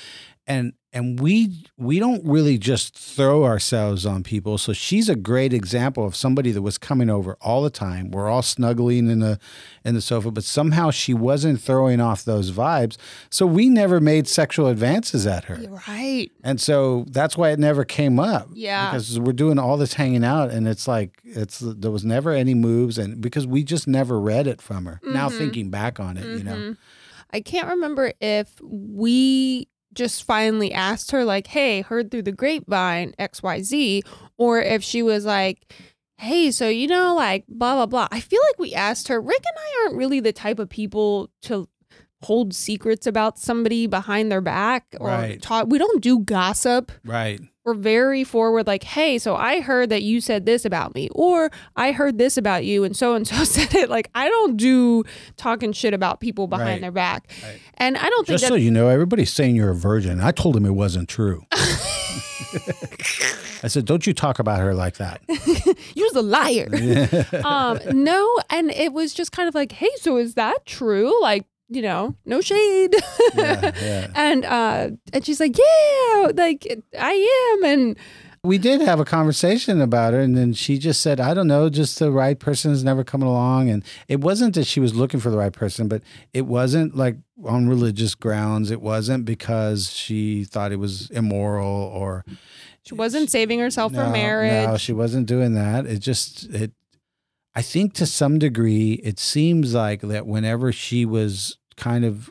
and 0.45 0.73
and 0.91 1.19
we 1.19 1.63
we 1.77 1.99
don't 1.99 2.25
really 2.25 2.57
just 2.57 2.97
throw 2.97 3.45
ourselves 3.45 4.05
on 4.05 4.23
people. 4.23 4.57
So 4.57 4.73
she's 4.73 5.07
a 5.07 5.15
great 5.15 5.53
example 5.53 6.05
of 6.05 6.15
somebody 6.15 6.51
that 6.51 6.61
was 6.63 6.77
coming 6.79 7.09
over 7.09 7.37
all 7.41 7.61
the 7.61 7.69
time. 7.69 8.09
We're 8.09 8.27
all 8.27 8.41
snuggling 8.41 9.09
in 9.09 9.19
the 9.19 9.39
in 9.85 9.93
the 9.95 10.01
sofa, 10.01 10.31
but 10.31 10.43
somehow 10.43 10.89
she 10.89 11.13
wasn't 11.13 11.61
throwing 11.61 11.99
off 12.01 12.25
those 12.25 12.51
vibes. 12.51 12.97
So 13.29 13.45
we 13.45 13.69
never 13.69 13.99
made 13.99 14.27
sexual 14.27 14.65
advances 14.67 15.27
at 15.27 15.43
her. 15.45 15.59
right 15.87 16.31
And 16.43 16.59
so 16.59 17.05
that's 17.11 17.37
why 17.37 17.49
it 17.51 17.59
never 17.59 17.85
came 17.85 18.19
up. 18.19 18.49
Yeah. 18.53 18.89
Because 18.91 19.19
we're 19.19 19.33
doing 19.33 19.59
all 19.59 19.77
this 19.77 19.93
hanging 19.93 20.23
out 20.23 20.49
and 20.49 20.67
it's 20.67 20.87
like 20.87 21.19
it's 21.23 21.59
there 21.59 21.91
was 21.91 22.03
never 22.03 22.31
any 22.31 22.55
moves 22.55 22.97
and 22.97 23.21
because 23.21 23.45
we 23.45 23.63
just 23.63 23.87
never 23.87 24.19
read 24.19 24.47
it 24.47 24.59
from 24.61 24.85
her. 24.85 24.99
Now 25.03 25.29
Mhm. 25.29 25.37
thinking 25.37 25.69
back 25.69 25.99
on 25.99 26.17
it, 26.17 26.25
you 26.37 26.43
know. 26.43 26.55
Mhm. 26.55 26.77
I 27.31 27.41
can't 27.41 27.67
remember 27.67 28.11
if 28.19 28.59
we 28.63 29.67
just 29.99 30.23
finally 30.23 30.73
asked 30.73 31.11
her, 31.11 31.23
like, 31.25 31.47
hey, 31.47 31.81
heard 31.81 32.09
through 32.09 32.23
the 32.23 32.31
grapevine, 32.31 33.13
XYZ, 33.19 34.01
or 34.37 34.61
if 34.61 34.81
she 34.83 35.03
was 35.03 35.25
like, 35.25 35.71
hey, 36.17 36.51
so 36.51 36.67
you 36.69 36.87
know, 36.87 37.13
like, 37.15 37.45
blah, 37.47 37.75
blah, 37.75 37.85
blah. 37.85 38.07
I 38.11 38.19
feel 38.21 38.39
like 38.49 38.57
we 38.59 38.73
asked 38.73 39.09
her. 39.09 39.19
Rick 39.21 39.43
and 39.45 39.57
I 39.57 39.83
aren't 39.83 39.97
really 39.97 40.19
the 40.19 40.33
type 40.33 40.57
of 40.59 40.69
people 40.69 41.29
to 41.43 41.67
hold 42.21 42.53
secrets 42.53 43.07
about 43.07 43.39
somebody 43.39 43.87
behind 43.87 44.31
their 44.31 44.41
back 44.41 44.95
or 44.99 45.07
Right. 45.07 45.41
talk. 45.41 45.67
We 45.69 45.77
don't 45.77 46.01
do 46.01 46.19
gossip. 46.19 46.91
Right. 47.05 47.39
We're 47.69 47.75
very 47.75 48.23
forward, 48.23 48.65
like, 48.65 48.83
hey, 48.83 49.19
so 49.19 49.35
I 49.35 49.61
heard 49.61 49.89
that 49.91 50.01
you 50.01 50.21
said 50.21 50.47
this 50.47 50.65
about 50.65 50.95
me, 50.95 51.07
or 51.11 51.51
I 51.75 51.91
heard 51.91 52.17
this 52.17 52.35
about 52.35 52.65
you, 52.65 52.83
and 52.83 52.97
so 52.97 53.13
and 53.13 53.27
so 53.27 53.43
said 53.43 53.75
it. 53.75 53.91
Like, 53.91 54.09
I 54.15 54.27
don't 54.27 54.57
do 54.57 55.03
talking 55.37 55.71
shit 55.71 55.93
about 55.93 56.19
people 56.19 56.47
behind 56.47 56.67
Right. 56.69 56.81
their 56.81 56.91
back. 56.91 57.29
Right. 57.43 57.59
And 57.75 57.95
I 57.95 58.09
don't 58.09 58.25
think 58.25 58.39
Just 58.39 58.47
so 58.47 58.55
you 58.55 58.71
know, 58.71 58.87
everybody's 58.87 59.31
saying 59.31 59.55
you're 59.55 59.69
a 59.69 59.75
virgin. 59.75 60.19
I 60.19 60.31
told 60.31 60.55
him 60.57 60.65
it 60.65 60.71
wasn't 60.73 61.09
true. 61.09 61.43
I 63.61 63.67
said, 63.67 63.85
"Don't 63.85 64.07
you 64.07 64.13
talk 64.13 64.39
about 64.39 64.59
her 64.59 64.73
like 64.73 64.97
that." 64.97 65.21
You're 65.95 66.09
a 66.15 66.21
liar. 66.21 66.69
um, 67.45 67.79
no, 67.93 68.37
and 68.49 68.71
it 68.71 68.93
was 68.93 69.13
just 69.13 69.31
kind 69.31 69.47
of 69.47 69.53
like, 69.55 69.71
hey, 69.73 69.89
so 69.97 70.17
is 70.17 70.33
that 70.35 70.65
true? 70.65 71.21
Like, 71.21 71.45
you 71.69 71.81
know, 71.81 72.15
no 72.25 72.41
shade. 72.41 72.95
Yeah, 73.35 73.71
yeah. 73.81 74.07
and 74.15 74.45
uh, 74.45 74.89
and 75.13 75.25
she's 75.25 75.39
like, 75.39 75.57
yeah, 75.57 76.31
like 76.33 76.81
I 76.97 77.57
am, 77.57 77.63
and 77.65 77.97
We 78.43 78.57
did 78.57 78.81
have 78.81 78.99
a 78.99 79.05
conversation 79.05 79.81
about 79.81 80.13
her, 80.13 80.19
and 80.19 80.35
then 80.35 80.53
she 80.53 80.77
just 80.79 81.01
said, 81.01 81.19
"I 81.19 81.33
don't 81.33 81.47
know, 81.47 81.69
just 81.69 81.99
the 81.99 82.11
right 82.11 82.39
person 82.39 82.71
is 82.71 82.83
never 82.83 83.03
coming 83.03 83.27
along." 83.27 83.69
And 83.69 83.83
it 84.07 84.21
wasn't 84.21 84.55
that 84.55 84.65
she 84.65 84.79
was 84.79 84.95
looking 84.95 85.19
for 85.19 85.29
the 85.29 85.37
right 85.37 85.53
person, 85.53 85.87
but 85.87 86.01
it 86.33 86.45
wasn't 86.47 86.95
like 86.95 87.17
on 87.45 87.67
religious 87.69 88.15
grounds. 88.15 88.71
It 88.71 88.81
wasn't 88.81 89.25
because 89.25 89.91
she 89.91 90.45
thought 90.45 90.71
it 90.71 90.79
was 90.79 91.09
immoral 91.11 91.67
or 91.67 92.25
she 92.83 92.95
wasn't 92.95 93.29
saving 93.29 93.59
herself 93.59 93.93
for 93.93 94.09
marriage. 94.09 94.67
No, 94.67 94.77
she 94.77 94.93
wasn't 94.93 95.27
doing 95.27 95.53
that. 95.53 95.85
It 95.85 95.99
just 95.99 96.45
it. 96.49 96.71
I 97.53 97.61
think 97.61 97.93
to 97.95 98.05
some 98.05 98.39
degree, 98.39 98.93
it 99.03 99.19
seems 99.19 99.73
like 99.73 100.01
that 100.01 100.25
whenever 100.25 100.71
she 100.71 101.05
was 101.05 101.57
kind 101.79 102.05
of 102.05 102.29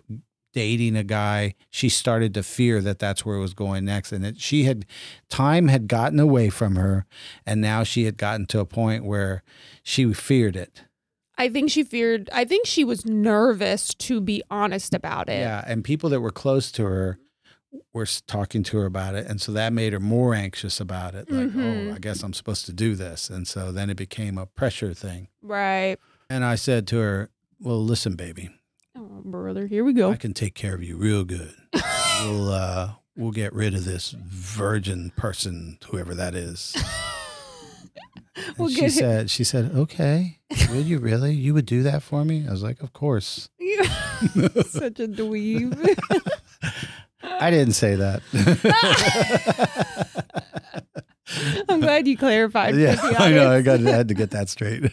dating 0.54 0.96
a 0.96 1.04
guy, 1.04 1.54
she 1.70 1.88
started 1.88 2.32
to 2.34 2.42
fear 2.42 2.80
that 2.80 2.98
that's 2.98 3.24
where 3.24 3.36
it 3.36 3.40
was 3.40 3.54
going 3.54 3.84
next, 3.84 4.12
and 4.12 4.24
that 4.24 4.40
she 4.40 4.64
had 4.64 4.86
time 5.28 5.68
had 5.68 5.88
gotten 5.88 6.20
away 6.20 6.48
from 6.50 6.76
her, 6.76 7.04
and 7.44 7.60
now 7.60 7.82
she 7.82 8.04
had 8.04 8.16
gotten 8.16 8.46
to 8.46 8.60
a 8.60 8.64
point 8.64 9.04
where 9.04 9.42
she 9.82 10.12
feared 10.12 10.56
it. 10.56 10.84
I 11.36 11.48
think 11.48 11.70
she 11.70 11.84
feared. 11.84 12.28
I 12.32 12.44
think 12.44 12.66
she 12.66 12.82
was 12.82 13.04
nervous 13.06 13.94
to 13.94 14.20
be 14.20 14.42
honest 14.50 14.94
about 14.94 15.28
it. 15.28 15.40
Yeah, 15.40 15.62
and 15.66 15.84
people 15.84 16.10
that 16.10 16.20
were 16.20 16.32
close 16.32 16.72
to 16.72 16.84
her 16.84 17.18
were 17.92 18.06
talking 18.26 18.62
to 18.64 18.78
her 18.78 18.86
about 18.86 19.14
it, 19.14 19.26
and 19.26 19.40
so 19.40 19.52
that 19.52 19.72
made 19.72 19.92
her 19.92 20.00
more 20.00 20.34
anxious 20.34 20.80
about 20.80 21.14
it. 21.14 21.30
Like, 21.30 21.50
Mhm. 21.50 21.90
oh, 21.90 21.94
I 21.94 21.98
guess 21.98 22.22
I'm 22.22 22.32
supposed 22.32 22.64
to 22.66 22.72
do 22.72 22.94
this, 22.96 23.28
and 23.30 23.46
so 23.46 23.70
then 23.70 23.90
it 23.90 23.96
became 23.96 24.38
a 24.38 24.46
pressure 24.46 24.94
thing. 24.94 25.28
Right. 25.42 25.98
And 26.30 26.44
I 26.44 26.54
said 26.56 26.86
to 26.88 26.96
her, 26.96 27.30
"Well, 27.60 27.84
listen, 27.84 28.14
baby, 28.16 28.48
Oh, 28.50 28.57
brother, 29.24 29.66
here 29.66 29.84
we 29.84 29.92
go. 29.92 30.10
I 30.10 30.16
can 30.16 30.34
take 30.34 30.54
care 30.54 30.74
of 30.74 30.82
you 30.82 30.96
real 30.96 31.24
good. 31.24 31.54
we'll 32.22 32.50
uh, 32.50 32.90
we'll 33.16 33.32
get 33.32 33.52
rid 33.52 33.74
of 33.74 33.84
this 33.84 34.10
virgin 34.10 35.10
person, 35.16 35.78
whoever 35.90 36.14
that 36.14 36.34
is." 36.34 36.76
We'll 38.56 38.68
she 38.68 38.88
said, 38.88 39.30
"She 39.30 39.42
said, 39.42 39.72
okay, 39.74 40.38
will 40.70 40.80
you 40.80 40.98
really? 40.98 41.34
You 41.34 41.54
would 41.54 41.66
do 41.66 41.82
that 41.82 42.04
for 42.04 42.24
me?" 42.24 42.46
I 42.46 42.52
was 42.52 42.62
like, 42.62 42.80
"Of 42.80 42.92
course." 42.92 43.48
Such 43.58 45.00
a 45.00 45.08
dweeb. 45.08 45.74
I 47.22 47.50
didn't 47.50 47.74
say 47.74 47.96
that. 47.96 48.22
I'm 51.68 51.80
glad 51.80 52.06
you 52.06 52.16
clarified. 52.16 52.76
yeah, 52.76 52.96
I 53.18 53.30
know. 53.30 53.50
I 53.50 53.60
got. 53.60 53.84
I 53.84 53.90
had 53.90 54.06
to 54.08 54.14
get 54.14 54.30
that 54.30 54.48
straight. 54.48 54.84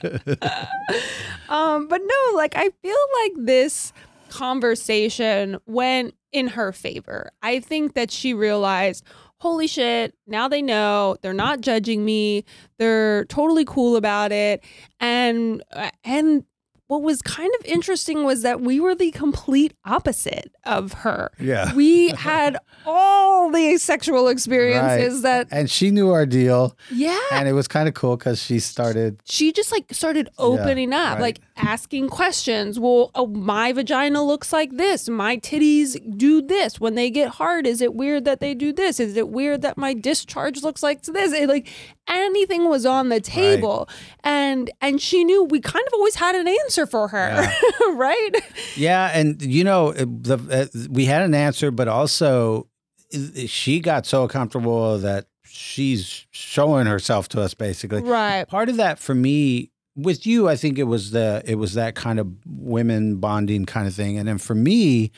Um, 1.49 1.87
but 1.87 2.01
no, 2.03 2.35
like 2.35 2.55
I 2.55 2.69
feel 2.81 2.97
like 3.23 3.45
this 3.45 3.93
conversation 4.35 5.57
went 5.65 6.13
in 6.33 6.47
her 6.47 6.73
favor. 6.73 7.31
I 7.41 7.61
think 7.61 7.93
that 7.93 8.11
she 8.11 8.33
realized, 8.33 9.05
holy 9.39 9.67
shit, 9.67 10.13
now 10.27 10.49
they 10.49 10.61
know 10.61 11.15
they're 11.21 11.33
not 11.33 11.61
judging 11.61 12.03
me. 12.03 12.43
They're 12.77 13.23
totally 13.25 13.63
cool 13.63 13.95
about 13.95 14.33
it. 14.33 14.63
And 14.99 15.63
uh, 15.71 15.91
and 16.03 16.43
what 16.87 17.01
was 17.01 17.21
kind 17.21 17.51
of 17.59 17.65
interesting 17.65 18.25
was 18.25 18.41
that 18.41 18.61
we 18.61 18.79
were 18.79 18.93
the 18.93 19.11
complete 19.11 19.73
opposite 19.85 20.51
of 20.65 20.93
her. 20.93 21.31
yeah. 21.39 21.73
We 21.73 22.09
had 22.09 22.57
all 22.85 23.51
the 23.51 23.77
sexual 23.77 24.27
experiences 24.27 25.21
that 25.23 25.47
and 25.51 25.69
she 25.69 25.91
knew 25.91 26.11
our 26.11 26.25
deal, 26.25 26.77
yeah, 26.91 27.19
and 27.31 27.47
it 27.47 27.53
was 27.53 27.67
kind 27.67 27.87
of 27.87 27.93
cool 27.93 28.17
because 28.17 28.41
she 28.41 28.59
started. 28.59 29.19
she 29.25 29.51
just 29.51 29.71
like 29.71 29.85
started 29.91 30.29
opening 30.37 30.93
up, 30.93 31.15
right. 31.15 31.21
like 31.21 31.41
asking 31.57 32.09
questions. 32.09 32.79
Well, 32.79 33.11
oh, 33.15 33.27
my 33.27 33.73
vagina 33.73 34.23
looks 34.23 34.53
like 34.53 34.75
this. 34.77 35.09
My 35.09 35.37
titties 35.37 35.97
do 36.17 36.41
this. 36.41 36.79
When 36.79 36.95
they 36.95 37.09
get 37.09 37.29
hard, 37.29 37.65
is 37.65 37.81
it 37.81 37.95
weird 37.95 38.25
that 38.25 38.39
they 38.39 38.53
do 38.53 38.73
this? 38.73 38.99
Is 38.99 39.15
it 39.17 39.29
weird 39.29 39.61
that 39.61 39.77
my 39.77 39.93
discharge 39.93 40.63
looks 40.63 40.83
like 40.83 41.01
this? 41.03 41.33
It, 41.33 41.49
like 41.49 41.67
anything 42.07 42.69
was 42.69 42.85
on 42.85 43.09
the 43.09 43.19
table, 43.19 43.89
and 44.23 44.69
and 44.81 45.01
she 45.01 45.23
knew 45.23 45.43
we 45.43 45.59
kind 45.59 45.85
of 45.87 45.93
always 45.93 46.15
had 46.15 46.35
an 46.35 46.47
answer 46.47 46.85
for 46.85 47.07
her, 47.09 47.51
right? 47.93 48.31
Yeah, 48.75 49.11
and 49.13 49.41
you 49.41 49.63
know, 49.63 49.91
the 49.93 50.37
uh, 50.55 50.65
we 50.89 51.05
had 51.05 51.21
an 51.21 51.33
answer, 51.33 51.71
but 51.71 51.87
also 51.87 52.67
uh, 53.13 53.19
she 53.47 53.79
got 53.79 54.05
so 54.05 54.27
comfortable 54.27 54.97
that 54.99 55.27
she's 55.43 56.25
showing 56.31 56.85
herself 56.87 57.27
to 57.29 57.41
us 57.41 57.53
basically. 57.53 58.01
Right. 58.01 58.47
Part 58.47 58.69
of 58.69 58.77
that 58.77 58.99
for 58.99 59.15
me 59.15 59.71
with 59.95 60.25
you, 60.27 60.49
I 60.49 60.55
think 60.55 60.77
it 60.77 60.83
was 60.83 61.11
the 61.11 61.41
it 61.45 61.55
was 61.55 61.73
that 61.75 61.95
kind 61.95 62.19
of 62.19 62.27
women 62.45 63.17
bonding 63.17 63.65
kind 63.65 63.87
of 63.87 63.93
thing, 63.93 64.17
and 64.17 64.27
then 64.27 64.37
for 64.37 64.55
me, 64.55 65.11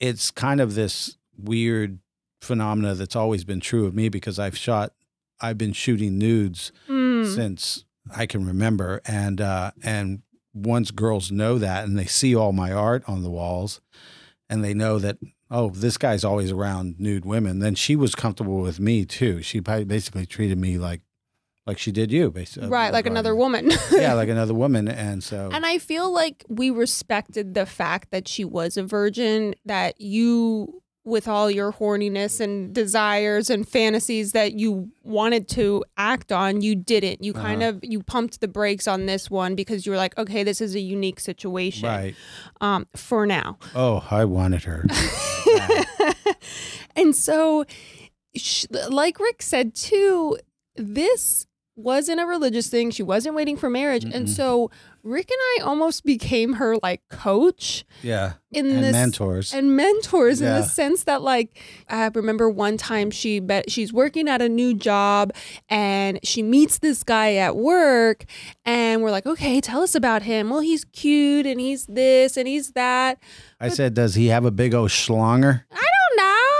it's 0.00 0.30
kind 0.30 0.60
of 0.60 0.74
this 0.74 1.16
weird 1.38 1.98
phenomena 2.40 2.94
that's 2.94 3.16
always 3.16 3.44
been 3.44 3.60
true 3.60 3.86
of 3.86 3.94
me 3.94 4.08
because 4.08 4.38
I've 4.38 4.56
shot, 4.58 4.92
I've 5.40 5.56
been 5.58 5.72
shooting 5.72 6.18
nudes 6.18 6.72
Mm. 6.88 7.34
since 7.34 7.84
I 8.14 8.26
can 8.26 8.44
remember, 8.46 9.00
and 9.06 9.40
uh, 9.40 9.70
and 9.82 10.22
once 10.52 10.90
girls 10.90 11.30
know 11.32 11.56
that 11.58 11.84
and 11.84 11.98
they 11.98 12.04
see 12.04 12.34
all 12.34 12.52
my 12.52 12.70
art 12.72 13.02
on 13.06 13.22
the 13.22 13.30
walls, 13.30 13.80
and 14.52 14.62
they 14.62 14.74
know 14.74 14.98
that 14.98 15.16
oh 15.50 15.70
this 15.70 15.96
guy's 15.96 16.24
always 16.24 16.50
around 16.50 17.00
nude 17.00 17.24
women, 17.24 17.60
then 17.60 17.74
she 17.74 17.96
was 17.96 18.14
comfortable 18.14 18.60
with 18.60 18.78
me 18.78 19.04
too. 19.04 19.42
She 19.42 19.60
basically 19.60 20.26
treated 20.26 20.58
me 20.58 20.78
like 20.78 21.00
like 21.66 21.78
she 21.78 21.92
did 21.92 22.10
you, 22.10 22.30
basically. 22.30 22.68
Uh, 22.68 22.72
right, 22.72 22.92
like 22.92 23.06
another 23.06 23.34
woman. 23.36 23.70
yeah, 23.92 24.14
like 24.14 24.28
another 24.28 24.52
woman, 24.54 24.88
and 24.88 25.22
so 25.22 25.48
And 25.52 25.64
I 25.64 25.78
feel 25.78 26.12
like 26.12 26.44
we 26.48 26.70
respected 26.70 27.54
the 27.54 27.66
fact 27.66 28.10
that 28.10 28.26
she 28.26 28.44
was 28.44 28.76
a 28.76 28.82
virgin, 28.82 29.54
that 29.64 30.00
you, 30.00 30.81
with 31.04 31.26
all 31.26 31.50
your 31.50 31.72
horniness 31.72 32.40
and 32.40 32.72
desires 32.72 33.50
and 33.50 33.68
fantasies 33.68 34.30
that 34.32 34.52
you 34.52 34.88
wanted 35.02 35.48
to 35.48 35.84
act 35.96 36.30
on, 36.30 36.60
you 36.60 36.76
didn't. 36.76 37.24
You 37.24 37.32
kind 37.32 37.60
Uh-huh. 37.62 37.70
of 37.70 37.80
you 37.82 38.04
pumped 38.04 38.40
the 38.40 38.46
brakes 38.46 38.86
on 38.86 39.06
this 39.06 39.28
one 39.28 39.56
because 39.56 39.84
you 39.84 39.90
were 39.90 39.98
like, 39.98 40.16
okay, 40.16 40.44
this 40.44 40.60
is 40.60 40.76
a 40.76 40.80
unique 40.80 41.18
situation. 41.18 41.88
right. 41.88 42.14
Um, 42.60 42.86
for 42.94 43.26
now. 43.26 43.58
Oh, 43.74 44.06
I 44.12 44.24
wanted 44.24 44.62
her. 44.64 44.84
and 46.96 47.14
so, 47.16 47.64
like 48.88 49.18
Rick 49.18 49.42
said 49.42 49.74
too, 49.74 50.38
this 50.76 51.46
wasn't 51.76 52.20
a 52.20 52.26
religious 52.26 52.68
thing. 52.68 52.90
She 52.90 53.02
wasn't 53.02 53.34
waiting 53.34 53.56
for 53.56 53.70
marriage, 53.70 54.04
and 54.04 54.26
Mm-mm. 54.26 54.36
so 54.36 54.70
Rick 55.04 55.30
and 55.30 55.38
I 55.58 55.68
almost 55.68 56.04
became 56.04 56.54
her 56.54 56.76
like 56.82 57.02
coach 57.08 57.84
yeah, 58.02 58.34
in 58.50 58.66
and 58.66 58.84
this 58.84 58.92
mentors. 58.92 59.52
and 59.52 59.76
mentors 59.76 60.40
in 60.40 60.46
the 60.46 60.62
sense 60.62 61.04
that 61.04 61.22
like 61.22 61.60
I 61.88 62.10
remember 62.14 62.48
one 62.48 62.76
time 62.76 63.10
she 63.10 63.40
bet 63.40 63.70
she's 63.70 63.92
working 63.92 64.28
at 64.28 64.40
a 64.40 64.48
new 64.48 64.74
job 64.74 65.32
and 65.68 66.20
she 66.22 66.42
meets 66.42 66.78
this 66.78 67.02
guy 67.02 67.34
at 67.34 67.56
work 67.56 68.24
and 68.64 69.02
we're 69.02 69.10
like 69.10 69.26
okay 69.26 69.60
tell 69.60 69.82
us 69.82 69.94
about 69.94 70.22
him 70.22 70.50
well 70.50 70.60
he's 70.60 70.84
cute 70.84 71.46
and 71.46 71.60
he's 71.60 71.86
this 71.86 72.36
and 72.36 72.46
he's 72.46 72.72
that 72.72 73.18
I 73.62 73.68
said, 73.68 73.94
does 73.94 74.16
he 74.16 74.26
have 74.26 74.44
a 74.44 74.50
big 74.50 74.74
old 74.74 74.90
schlonger? 74.90 75.62
I 75.70 75.74
don't 75.76 76.01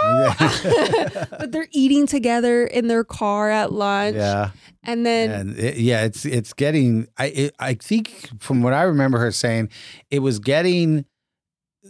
know 0.04 1.26
but 1.38 1.52
they're 1.52 1.68
eating 1.72 2.06
together 2.06 2.64
in 2.64 2.88
their 2.88 3.04
car 3.04 3.50
at 3.50 3.72
lunch 3.72 4.16
yeah. 4.16 4.50
and 4.82 5.04
then 5.06 5.30
and 5.30 5.58
it, 5.58 5.76
yeah, 5.76 6.04
it's 6.04 6.24
it's 6.24 6.52
getting. 6.52 7.06
I 7.18 7.26
it, 7.26 7.54
I 7.58 7.74
think 7.74 8.30
from 8.40 8.62
what 8.62 8.72
I 8.72 8.82
remember 8.82 9.18
her 9.18 9.32
saying, 9.32 9.70
it 10.10 10.20
was 10.20 10.38
getting 10.38 11.04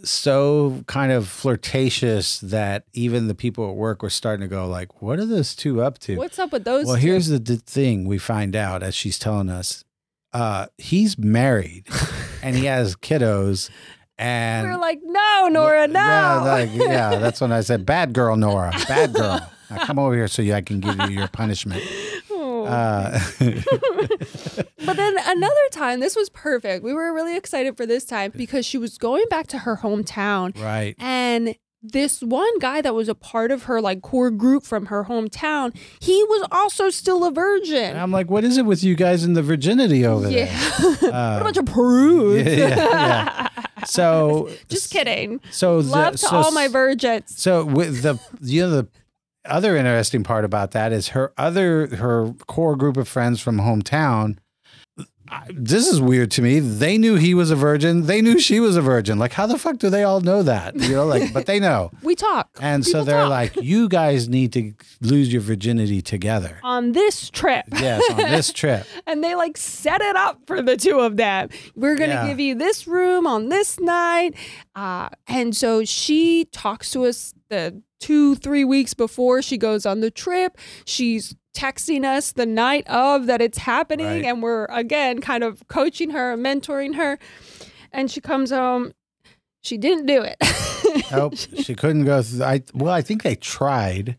so 0.03 0.83
kind 0.87 1.11
of 1.11 1.27
flirtatious 1.27 2.39
that 2.39 2.85
even 2.93 3.27
the 3.27 3.35
people 3.35 3.69
at 3.69 3.75
work 3.75 4.01
were 4.01 4.09
starting 4.09 4.41
to 4.41 4.47
go 4.47 4.67
like, 4.67 5.01
"What 5.01 5.19
are 5.19 5.25
those 5.25 5.55
two 5.55 5.81
up 5.81 5.99
to?" 5.99 6.17
what's 6.17 6.39
up 6.39 6.51
with 6.51 6.63
those 6.63 6.85
well, 6.85 6.95
two? 6.95 7.01
here's 7.01 7.27
the 7.27 7.39
d- 7.39 7.57
thing 7.57 8.05
we 8.05 8.17
find 8.17 8.55
out 8.55 8.83
as 8.83 8.95
she's 8.95 9.19
telling 9.19 9.49
us. 9.49 9.83
Uh, 10.31 10.65
he's 10.79 11.15
married 11.15 11.85
and 12.41 12.55
he 12.55 12.65
has 12.65 12.95
kiddos, 12.95 13.69
and 14.17 14.67
we're 14.67 14.77
like 14.77 14.99
no 15.03 15.47
Nora 15.51 15.87
no 15.87 15.99
yeah, 15.99 16.41
like, 16.41 16.69
yeah, 16.73 17.15
that's 17.17 17.41
when 17.41 17.51
I 17.51 17.61
said, 17.61 17.85
"Bad 17.85 18.13
girl, 18.13 18.35
Nora, 18.35 18.71
bad 18.87 19.13
girl." 19.13 19.49
Now 19.69 19.85
come 19.85 19.97
over 19.99 20.13
here 20.13 20.27
so 20.27 20.41
you, 20.41 20.53
I 20.53 20.61
can 20.61 20.79
give 20.79 20.95
you 21.09 21.17
your 21.17 21.27
punishment. 21.27 21.83
Oh. 22.29 22.65
Uh, 22.65 23.19
But 24.85 24.97
then 24.97 25.15
another 25.25 25.67
time, 25.71 26.01
this 26.01 26.15
was 26.15 26.29
perfect. 26.29 26.83
We 26.83 26.93
were 26.93 27.13
really 27.13 27.37
excited 27.37 27.77
for 27.77 27.85
this 27.85 28.03
time 28.05 28.31
because 28.35 28.65
she 28.65 28.77
was 28.77 28.97
going 28.97 29.25
back 29.29 29.47
to 29.47 29.59
her 29.59 29.77
hometown 29.77 30.59
right. 30.61 30.95
and 30.99 31.55
this 31.81 32.21
one 32.21 32.59
guy 32.59 32.81
that 32.81 32.95
was 32.95 33.09
a 33.09 33.15
part 33.15 33.51
of 33.51 33.63
her 33.63 33.81
like 33.81 34.01
core 34.01 34.31
group 34.31 34.63
from 34.63 34.85
her 34.87 35.03
hometown, 35.05 35.75
he 35.99 36.23
was 36.23 36.47
also 36.51 36.89
still 36.89 37.25
a 37.25 37.31
virgin. 37.31 37.83
And 37.83 37.99
I'm 37.99 38.11
like, 38.11 38.29
what 38.29 38.43
is 38.45 38.57
it 38.57 38.65
with 38.65 38.83
you 38.83 38.95
guys 38.95 39.23
in 39.25 39.33
the 39.33 39.41
virginity 39.41 40.05
over 40.05 40.29
yeah. 40.29 40.45
there? 40.45 40.91
what 40.95 41.13
Uh, 41.13 41.37
a 41.39 41.43
bunch 41.43 41.57
of 41.57 41.65
prudes. 41.65 42.45
yeah, 42.57 42.67
yeah, 42.77 43.47
So 43.93 44.49
Just 44.69 44.91
kidding. 44.91 45.39
So 45.51 45.81
the- 45.81 45.89
Love 45.89 46.11
to 46.13 46.17
so, 46.17 46.35
all 46.35 46.51
my 46.51 46.67
virgins. 46.67 47.39
So 47.39 47.65
with 47.65 48.01
the 48.01 48.19
you 48.41 48.61
know 48.63 48.69
the 48.69 48.87
other 49.45 49.75
interesting 49.75 50.23
part 50.23 50.45
about 50.45 50.71
that 50.71 50.91
is 50.93 51.09
her 51.09 51.33
other 51.37 51.87
her 51.95 52.33
core 52.47 52.75
group 52.75 52.97
of 52.97 53.07
friends 53.07 53.41
from 53.41 53.59
hometown. 53.59 54.37
This 55.49 55.87
is 55.87 55.99
weird 56.01 56.31
to 56.31 56.41
me. 56.41 56.59
They 56.59 56.97
knew 56.97 57.15
he 57.15 57.33
was 57.33 57.51
a 57.51 57.55
virgin. 57.55 58.05
They 58.05 58.21
knew 58.21 58.39
she 58.39 58.59
was 58.59 58.75
a 58.77 58.81
virgin. 58.81 59.19
Like, 59.19 59.33
how 59.33 59.45
the 59.47 59.57
fuck 59.57 59.77
do 59.77 59.89
they 59.89 60.03
all 60.03 60.21
know 60.21 60.43
that? 60.43 60.75
You 60.75 60.95
know, 60.95 61.05
like, 61.05 61.33
but 61.33 61.45
they 61.45 61.59
know. 61.59 61.91
We 62.03 62.15
talk. 62.15 62.49
And 62.61 62.85
so 62.85 63.03
they're 63.03 63.21
talk. 63.21 63.29
like, 63.29 63.55
you 63.55 63.87
guys 63.89 64.27
need 64.29 64.53
to 64.53 64.73
lose 65.01 65.31
your 65.31 65.41
virginity 65.41 66.01
together. 66.01 66.59
on 66.63 66.91
this 66.91 67.29
trip. 67.29 67.65
Yes, 67.71 68.03
on 68.11 68.17
this 68.17 68.51
trip. 68.61 68.85
and 69.07 69.23
they 69.23 69.35
like 69.35 69.57
set 69.57 70.01
it 70.01 70.15
up 70.15 70.41
for 70.47 70.61
the 70.61 70.75
two 70.77 70.99
of 70.99 71.17
them. 71.17 71.49
We're 71.75 71.95
gonna 71.95 72.13
Yeah. 72.13 72.27
give 72.27 72.39
you 72.39 72.55
this 72.55 72.87
room 72.87 73.25
on 73.27 73.49
this 73.49 73.79
night, 73.79 74.35
uh, 74.75 75.09
and 75.27 75.55
so 75.55 75.83
she 75.85 76.45
talks 76.51 76.91
to 76.91 77.05
us 77.05 77.33
the 77.49 77.81
two 78.05 78.35
three 78.35 78.63
weeks 78.65 78.93
before 78.93 79.41
she 79.41 79.57
goes 79.57 79.85
on 79.85 80.01
the 80.01 80.11
trip. 80.11 80.57
She's 80.85 81.35
texting 81.55 82.03
us 82.03 82.31
the 82.31 82.45
night 82.45 82.85
of 82.87 83.27
that 83.27 83.41
it's 83.41 83.59
happening, 83.59 84.05
Right. 84.07 84.25
and 84.25 84.41
we're 84.41 84.65
again 84.65 85.21
kind 85.21 85.43
of 85.43 85.67
coaching 85.67 86.09
her, 86.11 86.35
mentoring 86.35 86.95
her, 86.95 87.19
and 87.91 88.09
she 88.11 88.19
comes 88.21 88.49
home. 88.51 88.93
She 89.61 89.77
didn't 89.77 90.05
do 90.07 90.21
it. 90.23 90.37
Nope, 91.11 91.35
she 91.35 91.73
couldn't 91.75 92.05
go. 92.05 92.21
Through, 92.21 92.43
I 92.43 92.63
well, 92.73 92.91
I 92.93 93.01
think 93.01 93.23
they 93.23 93.35
tried. 93.35 94.17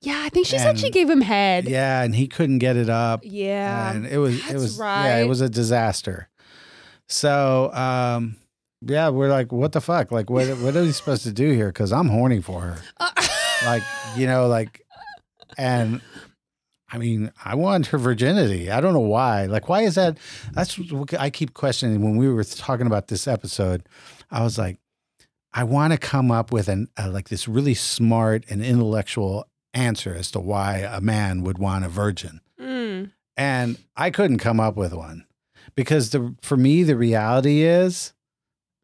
yeah, 0.00 0.20
I 0.24 0.28
think 0.30 0.46
she 0.46 0.58
said 0.58 0.78
she 0.78 0.90
gave 0.90 1.08
him 1.10 1.20
head. 1.20 1.66
Yeah, 1.66 2.02
and 2.02 2.14
he 2.14 2.26
couldn't 2.28 2.58
get 2.58 2.76
it 2.76 2.88
up. 2.88 3.20
Yeah. 3.24 3.92
and 3.92 4.06
it 4.06 4.18
was 4.18 4.36
it 4.36 4.42
that's 4.42 4.54
was 4.54 4.78
yeah, 4.78 5.18
it 5.18 5.28
was 5.28 5.40
a 5.42 5.48
disaster. 5.50 6.28
So, 7.08 7.70
um, 7.74 8.36
yeah, 8.86 9.08
we're 9.08 9.28
like, 9.30 9.52
what 9.52 9.72
the 9.72 9.80
fuck? 9.80 10.10
Like, 10.12 10.30
what 10.30 10.46
what 10.58 10.76
are 10.76 10.82
we 10.82 10.92
supposed 10.92 11.22
to 11.24 11.32
do 11.32 11.50
here? 11.52 11.68
Because 11.68 11.92
I'm 11.92 12.08
horny 12.08 12.40
for 12.40 12.60
her. 12.60 12.78
Like, 13.64 13.82
you 14.14 14.26
know, 14.26 14.46
like, 14.46 14.82
and 15.56 16.02
I 16.90 16.98
mean, 16.98 17.32
I 17.42 17.54
want 17.54 17.86
her 17.86 17.98
virginity. 17.98 18.70
I 18.70 18.80
don't 18.82 18.92
know 18.92 18.98
why. 19.00 19.46
Like, 19.46 19.68
why 19.70 19.82
is 19.82 19.94
that? 19.94 20.18
That's 20.52 20.76
what 20.78 21.14
I 21.18 21.30
keep 21.30 21.54
questioning. 21.54 22.02
When 22.02 22.16
we 22.16 22.28
were 22.28 22.44
talking 22.44 22.86
about 22.86 23.08
this 23.08 23.26
episode, 23.26 23.88
I 24.30 24.42
was 24.42 24.58
like, 24.58 24.80
I 25.54 25.64
want 25.64 25.92
to 25.92 25.98
come 25.98 26.30
up 26.30 26.52
with 26.52 26.68
an 26.68 26.88
uh, 26.98 27.10
like 27.10 27.28
this 27.28 27.48
really 27.48 27.74
smart 27.74 28.44
and 28.50 28.62
intellectual 28.62 29.46
answer 29.72 30.14
as 30.14 30.30
to 30.32 30.40
why 30.40 30.78
a 30.78 31.00
man 31.00 31.42
would 31.42 31.58
want 31.58 31.84
a 31.84 31.88
virgin 31.88 32.40
Mm. 32.60 33.12
and 33.36 33.78
I 33.96 34.10
couldn't 34.10 34.38
come 34.38 34.58
up 34.60 34.76
with 34.76 34.92
one 34.92 35.26
because 35.74 36.10
the 36.10 36.34
for 36.42 36.56
me 36.56 36.82
the 36.82 36.96
reality 36.96 37.62
is, 37.62 38.12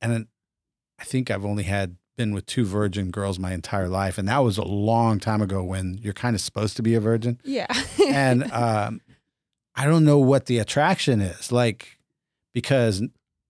and 0.01 0.27
I 0.99 1.05
think 1.05 1.31
I've 1.31 1.45
only 1.45 1.65
had 1.65 1.97
been 2.17 2.35
with 2.35 2.45
two 2.47 2.65
virgin 2.65 3.11
girls 3.11 3.39
my 3.39 3.53
entire 3.53 3.89
life, 3.89 4.19
and 4.19 4.29
that 4.29 4.39
was 4.39 4.59
a 4.59 4.65
long 4.65 5.19
time 5.21 5.41
ago 5.41 5.63
when 5.63 5.99
you're 6.03 6.13
kind 6.13 6.35
of 6.35 6.41
supposed 6.43 6.77
to 6.77 6.83
be 6.83 6.95
a 6.95 7.01
virgin, 7.01 7.41
Yeah. 7.45 7.67
and 8.09 8.51
um, 8.53 9.01
I 9.75 9.87
don't 9.87 10.05
know 10.05 10.19
what 10.19 10.47
the 10.47 10.59
attraction 10.59 11.21
is 11.21 11.51
like 11.51 11.99
because 12.53 13.03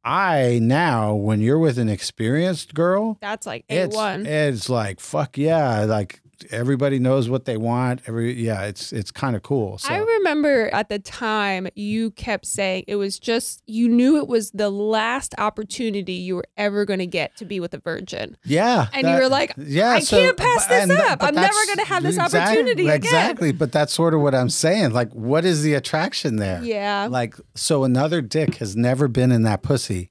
I 0.05 0.61
now 0.63 1.15
when 1.15 1.41
you're 1.41 1.59
with 1.59 1.79
an 1.79 1.89
experienced 1.89 2.73
girl, 2.75 3.19
that's 3.21 3.47
like 3.47 3.65
a 3.69 3.79
it's 3.85 3.97
one. 3.97 4.25
it's 4.27 4.69
like 4.69 5.01
fuck 5.01 5.37
yeah, 5.37 5.81
like 5.85 6.21
everybody 6.51 6.99
knows 6.99 7.29
what 7.29 7.45
they 7.45 7.57
want. 7.57 8.03
Every 8.07 8.33
yeah, 8.33 8.63
it's 8.65 8.93
it's 8.93 9.11
kind 9.11 9.37
of 9.37 9.43
cool. 9.43 9.79
So. 9.79 9.93
I 9.93 9.99
remember 9.99 10.69
at 10.73 10.89
the 10.89 10.99
time 10.99 11.69
you 11.75 12.11
kept 12.13 12.47
saying 12.47 12.85
it 12.87 12.97
was 12.97 13.19
just 13.19 13.63
you 13.67 13.89
knew 13.89 14.17
it 14.19 14.27
was 14.29 14.51
the 14.53 14.71
last 14.71 15.35
opportunity 15.39 16.15
you 16.15 16.37
were 16.37 16.47
ever 16.57 16.85
going 16.85 16.99
to 17.01 17.07
get 17.07 17.37
to 17.37 17.45
be 17.45 17.61
with 17.61 17.75
a 17.75 17.79
virgin. 17.79 18.37
Yeah. 18.45 18.89
And 18.93 19.07
you 19.07 19.15
were 19.15 19.29
like, 19.29 19.55
yeah, 19.57 19.91
"I 19.91 20.01
can't 20.01 20.37
pass 20.37 20.67
this 20.67 20.83
and 20.91 20.93
up. 20.93 21.23
I'm 21.23 21.35
never 21.35 21.55
gonna 21.67 21.85
have 21.87 22.03
this 22.03 22.17
exact- 22.17 22.35
opportunity 22.35 22.85
again." 22.85 22.97
Exactly. 22.97 23.53
But 23.53 23.73
that's 23.73 23.93
sort 23.93 24.15
of 24.15 24.21
what 24.21 24.35
I'm 24.35 24.51
saying. 24.51 24.93
Like, 24.93 25.13
what 25.13 25.45
is 25.45 25.63
the 25.63 25.75
attraction 25.75 26.37
there? 26.37 26.63
Yeah. 26.63 27.09
Like, 27.11 27.35
so 27.55 27.85
another 27.85 28.21
dick 28.23 28.57
has 28.57 28.77
never 28.77 29.09
been 29.09 29.33
in 29.33 29.43
that 29.43 29.63
pussy. 29.63 30.11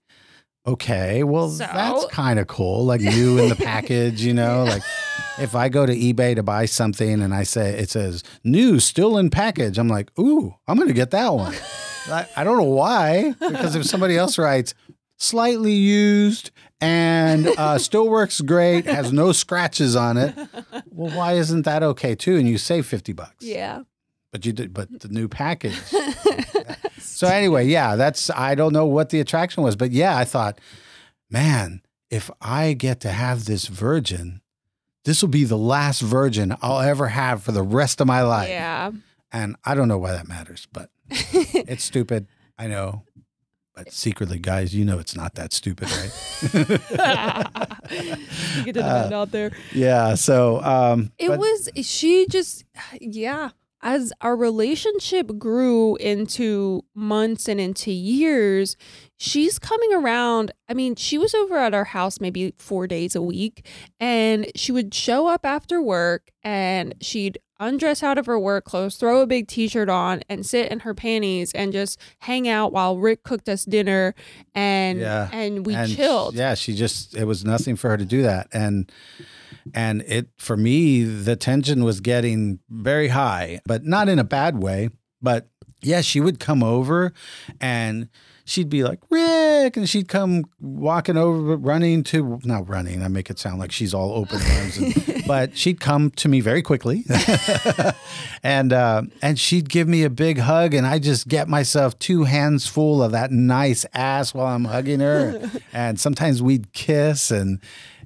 Okay. 0.67 1.23
Well, 1.23 1.49
So? 1.49 1.65
that's 1.65 2.05
kind 2.07 2.37
of 2.37 2.47
cool. 2.47 2.85
Like, 2.85 3.01
new 3.17 3.37
in 3.39 3.49
the 3.49 3.55
package, 3.55 4.21
you 4.21 4.33
know? 4.33 4.65
Like, 4.65 4.83
if 5.37 5.55
I 5.55 5.69
go 5.69 5.85
to 5.85 5.95
eBay 5.95 6.35
to 6.35 6.43
buy 6.43 6.65
something 6.65 7.21
and 7.21 7.33
I 7.33 7.43
say 7.43 7.77
it 7.77 7.89
says 7.89 8.23
new, 8.43 8.79
still 8.79 9.17
in 9.17 9.29
package, 9.29 9.77
I'm 9.77 9.87
like, 9.87 10.11
ooh, 10.19 10.55
I'm 10.67 10.75
going 10.75 10.87
to 10.87 10.93
get 10.93 11.11
that 11.11 11.33
one. 11.33 11.55
I, 12.07 12.27
I 12.37 12.43
don't 12.43 12.57
know 12.57 12.63
why, 12.63 13.35
because 13.39 13.75
if 13.75 13.85
somebody 13.85 14.17
else 14.17 14.37
writes, 14.37 14.73
slightly 15.17 15.73
used 15.73 16.51
and 16.81 17.47
uh, 17.47 17.77
still 17.77 18.09
works 18.09 18.41
great, 18.41 18.85
has 18.85 19.13
no 19.13 19.31
scratches 19.31 19.95
on 19.95 20.17
it. 20.17 20.35
Well, 20.89 21.15
why 21.15 21.33
isn't 21.33 21.63
that 21.63 21.83
okay 21.83 22.15
too? 22.15 22.37
And 22.37 22.47
you 22.47 22.57
save 22.57 22.85
fifty 22.85 23.13
bucks. 23.13 23.45
Yeah. 23.45 23.83
But 24.31 24.45
you 24.45 24.53
did. 24.53 24.73
But 24.73 24.99
the 24.99 25.09
new 25.09 25.27
package. 25.27 25.77
so 26.99 27.27
anyway, 27.27 27.67
yeah, 27.67 27.95
that's. 27.95 28.29
I 28.29 28.55
don't 28.55 28.73
know 28.73 28.85
what 28.85 29.09
the 29.09 29.19
attraction 29.19 29.63
was, 29.63 29.75
but 29.75 29.91
yeah, 29.91 30.17
I 30.17 30.25
thought, 30.25 30.59
man, 31.29 31.81
if 32.09 32.29
I 32.41 32.73
get 32.73 32.99
to 33.01 33.11
have 33.11 33.45
this 33.45 33.67
virgin, 33.67 34.41
this 35.05 35.21
will 35.21 35.29
be 35.29 35.43
the 35.45 35.57
last 35.57 36.01
virgin 36.01 36.55
I'll 36.61 36.79
ever 36.79 37.07
have 37.07 37.41
for 37.43 37.51
the 37.51 37.63
rest 37.63 38.01
of 38.01 38.07
my 38.07 38.21
life. 38.21 38.49
Yeah. 38.49 38.91
And 39.31 39.55
I 39.63 39.75
don't 39.75 39.87
know 39.87 39.97
why 39.97 40.11
that 40.13 40.27
matters, 40.27 40.67
but 40.73 40.89
it's 41.09 41.83
stupid. 41.83 42.27
I 42.57 42.67
know. 42.67 43.03
But 43.75 43.93
secretly, 43.93 44.39
guys, 44.39 44.75
you 44.75 44.83
know 44.83 44.99
it's 44.99 45.15
not 45.15 45.35
that 45.35 45.53
stupid, 45.53 45.89
right? 45.89 46.11
you 47.91 48.63
get 48.65 48.73
to 48.73 48.81
the 48.81 48.83
Uh, 48.83 49.09
out 49.13 49.31
there. 49.31 49.51
yeah. 49.73 50.15
So 50.15 50.61
um 50.63 51.11
It 51.17 51.29
but- 51.29 51.39
was 51.39 51.69
she 51.83 52.27
just 52.27 52.65
yeah. 52.99 53.51
As 53.81 54.11
our 54.19 54.35
relationship 54.35 55.37
grew 55.37 55.95
into 55.97 56.83
months 56.93 57.47
and 57.47 57.61
into 57.61 57.91
years, 57.91 58.75
she's 59.17 59.57
coming 59.57 59.93
around. 59.93 60.51
I 60.67 60.73
mean, 60.73 60.95
she 60.95 61.17
was 61.17 61.33
over 61.33 61.57
at 61.57 61.73
our 61.73 61.85
house 61.85 62.19
maybe 62.19 62.53
four 62.57 62.87
days 62.87 63.15
a 63.15 63.21
week, 63.21 63.65
and 63.99 64.47
she 64.55 64.73
would 64.73 64.93
show 64.93 65.27
up 65.27 65.45
after 65.45 65.81
work 65.81 66.29
and 66.43 66.93
she'd 66.99 67.39
undress 67.61 68.03
out 68.03 68.17
of 68.17 68.25
her 68.25 68.39
work 68.39 68.65
clothes, 68.65 68.95
throw 68.97 69.21
a 69.21 69.27
big 69.27 69.47
t 69.47 69.67
shirt 69.69 69.89
on, 69.89 70.21
and 70.29 70.45
sit 70.45 70.71
in 70.71 70.79
her 70.81 70.93
panties 70.93 71.51
and 71.53 71.71
just 71.71 71.99
hang 72.19 72.47
out 72.49 72.73
while 72.73 72.97
Rick 72.97 73.23
cooked 73.23 73.47
us 73.47 73.63
dinner 73.65 74.13
and 74.55 74.99
Yeah. 74.99 75.29
and 75.31 75.65
we 75.65 75.73
and 75.75 75.89
chilled. 75.93 76.35
Yeah, 76.35 76.53
she 76.55 76.73
just 76.73 77.15
it 77.15 77.25
was 77.25 77.45
nothing 77.45 77.75
for 77.77 77.89
her 77.89 77.97
to 77.97 78.05
do 78.05 78.23
that. 78.23 78.47
And 78.53 78.91
and 79.73 80.01
it 80.03 80.29
for 80.37 80.57
me, 80.57 81.03
the 81.03 81.35
tension 81.35 81.83
was 81.83 81.99
getting 81.99 82.59
very 82.69 83.09
high, 83.09 83.59
but 83.65 83.85
not 83.85 84.09
in 84.09 84.19
a 84.19 84.23
bad 84.23 84.61
way. 84.61 84.89
But 85.21 85.47
yeah, 85.81 86.01
she 86.01 86.19
would 86.19 86.39
come 86.39 86.63
over 86.63 87.13
and 87.59 88.09
she'd 88.49 88.69
be 88.69 88.83
like, 88.83 88.99
Rick, 89.09 89.77
and 89.77 89.87
she'd 89.87 90.07
come 90.07 90.45
walking 90.59 91.17
over, 91.17 91.55
running 91.55 92.03
to 92.05 92.39
not 92.43 92.67
running, 92.67 93.03
I 93.03 93.07
make 93.07 93.29
it 93.29 93.37
sound 93.39 93.59
like 93.59 93.71
she's 93.71 93.93
all 93.93 94.11
open 94.13 94.41
arms, 94.41 94.77
and, 94.77 95.23
but 95.27 95.57
she'd 95.57 95.79
come 95.79 96.09
to 96.11 96.27
me 96.27 96.41
very 96.41 96.61
quickly. 96.61 97.05
and 98.43 98.73
uh, 98.73 99.03
and 99.21 99.39
she'd 99.39 99.69
give 99.69 99.87
me 99.87 100.03
a 100.03 100.09
big 100.09 100.39
hug, 100.39 100.73
and 100.73 100.85
I 100.85 100.99
just 100.99 101.27
get 101.27 101.47
myself 101.47 101.97
two 101.99 102.23
hands 102.23 102.67
full 102.67 103.03
of 103.03 103.11
that 103.11 103.31
nice 103.31 103.85
ass 103.93 104.33
while 104.33 104.47
I'm 104.47 104.65
hugging 104.65 104.99
her. 104.99 105.49
and 105.73 105.99
sometimes 105.99 106.41
we'd 106.41 106.73
kiss, 106.73 107.31
and 107.31 107.61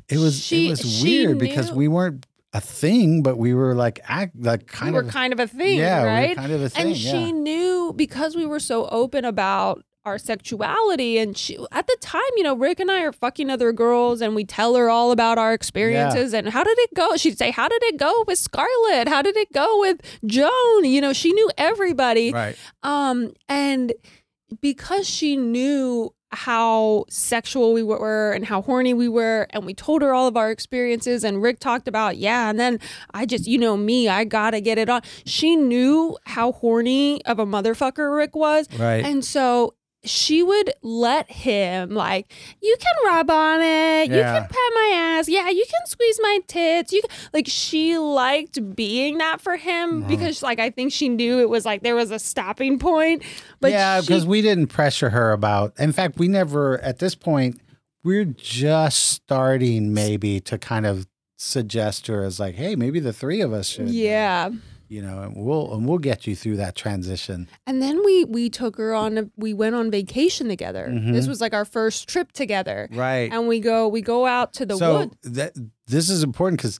it 0.10 0.18
was 0.18 0.40
She- 0.44 0.68
it 0.68 0.72
was 0.72 1.02
weird 1.04 1.38
because 1.40 1.72
we 1.72 1.88
weren't 1.88 2.26
a 2.54 2.62
thing, 2.62 3.24
but 3.24 3.38
we 3.38 3.54
were 3.54 3.74
like 3.74 4.00
act 4.08 4.36
like 4.40 4.62
we 4.62 4.66
kind 4.68 4.94
were 4.94 5.02
of 5.02 5.08
kind 5.10 5.34
of 5.34 5.40
a 5.40 5.48
thing, 5.48 5.80
yeah, 5.80 6.04
we 6.04 6.10
right? 6.10 6.38
kind 6.38 6.52
of 6.52 6.62
a 6.62 6.70
thing. 6.70 6.88
and 6.88 6.98
she 6.98 7.32
knew 7.32 7.94
because 7.96 8.36
we 8.36 8.46
were 8.46 8.60
so 8.60 8.88
open 8.90 9.26
about 9.26 9.84
our 10.06 10.18
sexuality 10.20 11.18
and 11.18 11.38
she 11.38 11.58
at 11.72 11.88
the 11.88 11.98
time 12.02 12.22
you 12.36 12.44
know 12.44 12.54
rick 12.58 12.78
and 12.82 12.92
i 12.92 13.02
are 13.02 13.14
fucking 13.14 13.50
other 13.50 13.72
girls 13.72 14.20
and 14.20 14.36
we 14.36 14.44
tell 14.44 14.76
her 14.76 14.90
all 14.90 15.12
about 15.14 15.38
our 15.38 15.54
experiences 15.54 16.34
and 16.34 16.50
how 16.50 16.62
did 16.62 16.78
it 16.80 16.90
go 16.94 17.16
she'd 17.16 17.38
say 17.38 17.52
how 17.52 17.70
did 17.70 17.82
it 17.84 17.96
go 17.96 18.26
with 18.28 18.38
scarlett 18.38 19.08
how 19.08 19.22
did 19.22 19.38
it 19.38 19.50
go 19.54 19.80
with 19.80 20.02
joan 20.26 20.84
you 20.84 21.00
know 21.00 21.14
she 21.14 21.32
knew 21.32 21.50
everybody 21.58 22.34
Right. 22.34 22.58
um 22.84 23.32
and 23.48 23.94
because 24.62 25.08
she 25.08 25.38
knew 25.38 26.14
how 26.34 27.06
sexual 27.10 27.74
we 27.74 27.84
were 27.84 28.32
and 28.32 28.46
how 28.46 28.62
horny 28.62 28.94
we 28.94 29.08
were 29.08 29.48
and 29.52 29.66
we 29.66 29.74
told 29.74 30.02
her 30.02 30.14
all 30.14 30.28
of 30.28 30.36
our 30.36 30.52
experiences 30.52 31.24
and 31.24 31.42
Rick 31.42 31.60
talked 31.60 31.88
about 31.88 32.18
yeah 32.18 32.50
and 32.50 32.60
then 32.60 32.80
I 33.14 33.26
just 33.26 33.48
you 33.48 33.58
know 33.58 33.78
me 33.78 34.10
I 34.10 34.24
got 34.24 34.52
to 34.52 34.62
get 34.62 34.78
it 34.78 34.90
on 34.90 35.02
she 35.26 35.56
knew 35.56 36.18
how 36.26 36.52
horny 36.54 37.24
of 37.26 37.40
a 37.40 37.46
motherfucker 37.46 38.16
Rick 38.16 38.36
was 38.36 38.68
Right. 38.80 39.06
and 39.06 39.24
so 39.24 39.76
she 40.06 40.44
would 40.44 40.72
let 40.82 41.32
him 41.32 41.92
like 41.92 42.32
you 42.62 42.76
can 42.80 42.94
rub 43.06 43.30
on 43.30 43.62
it 43.62 44.10
you 44.10 44.22
can 44.22 44.42
pat 44.44 44.72
my 44.76 44.92
ass 44.96 45.30
yeah 45.30 45.50
you 45.50 45.66
can 45.70 45.86
squeeze 45.88 46.20
my 46.22 46.40
tits 46.48 46.92
you 46.92 47.02
can, 47.02 47.10
like 47.34 47.46
she 47.48 47.98
liked 47.98 48.76
being 48.76 49.18
that 49.20 49.40
for 49.40 49.56
him 49.56 50.00
Uh-huh. 50.00 50.10
because 50.10 50.44
like 50.44 50.60
i 50.60 50.70
think 50.70 50.92
she 50.92 51.08
knew 51.10 51.40
it 51.40 51.50
was 51.50 51.66
like 51.66 51.84
there 51.84 51.96
was 51.96 52.12
a 52.12 52.20
stopping 52.20 52.78
point 52.80 53.24
but 53.62 53.72
yeah, 53.72 54.02
because 54.02 54.26
we 54.26 54.42
didn't 54.42 54.68
pressure 54.68 55.10
her 55.12 55.32
about. 55.32 55.74
In 55.80 55.94
fact, 55.94 56.18
we 56.20 56.28
never 56.28 56.82
at 56.82 57.00
this 57.00 57.16
point. 57.16 57.62
We're 58.04 58.26
just 58.26 59.00
starting 59.12 59.94
maybe 59.94 60.42
to 60.42 60.58
kind 60.58 60.86
of 60.86 61.08
suggest 61.38 62.08
her 62.08 62.24
as 62.26 62.42
like, 62.42 62.56
hey, 62.56 62.76
maybe 62.76 63.00
the 63.00 63.14
three 63.14 63.40
of 63.40 63.54
us 63.54 63.68
should. 63.70 63.88
uh, 63.88 63.92
Yeah. 63.92 64.50
You 64.94 65.02
know, 65.02 65.24
and 65.24 65.36
we'll 65.36 65.74
and 65.74 65.88
we'll 65.88 65.98
get 65.98 66.28
you 66.28 66.36
through 66.36 66.58
that 66.58 66.76
transition. 66.76 67.50
And 67.66 67.82
then 67.82 68.04
we 68.06 68.26
we 68.26 68.50
took 68.50 68.78
her 68.78 68.94
on 68.94 69.18
a, 69.18 69.30
we 69.36 69.52
went 69.54 69.74
on 69.76 69.90
vacation 69.90 70.48
together. 70.48 70.88
Mhm. 70.88 71.14
This 71.14 71.28
was 71.28 71.42
like 71.42 71.54
our 71.54 71.66
first 71.66 72.08
trip 72.08 72.32
together. 72.32 72.88
Right. 72.92 73.34
And 73.34 73.48
we 73.48 73.60
go 73.60 73.88
we 73.88 74.02
go 74.02 74.28
out 74.28 74.54
to 74.54 74.66
the 74.68 74.78
so 74.78 75.00
wood. 75.00 75.12
that 75.24 75.54
this 75.88 76.12
is 76.12 76.24
important 76.24 76.60
because 76.60 76.80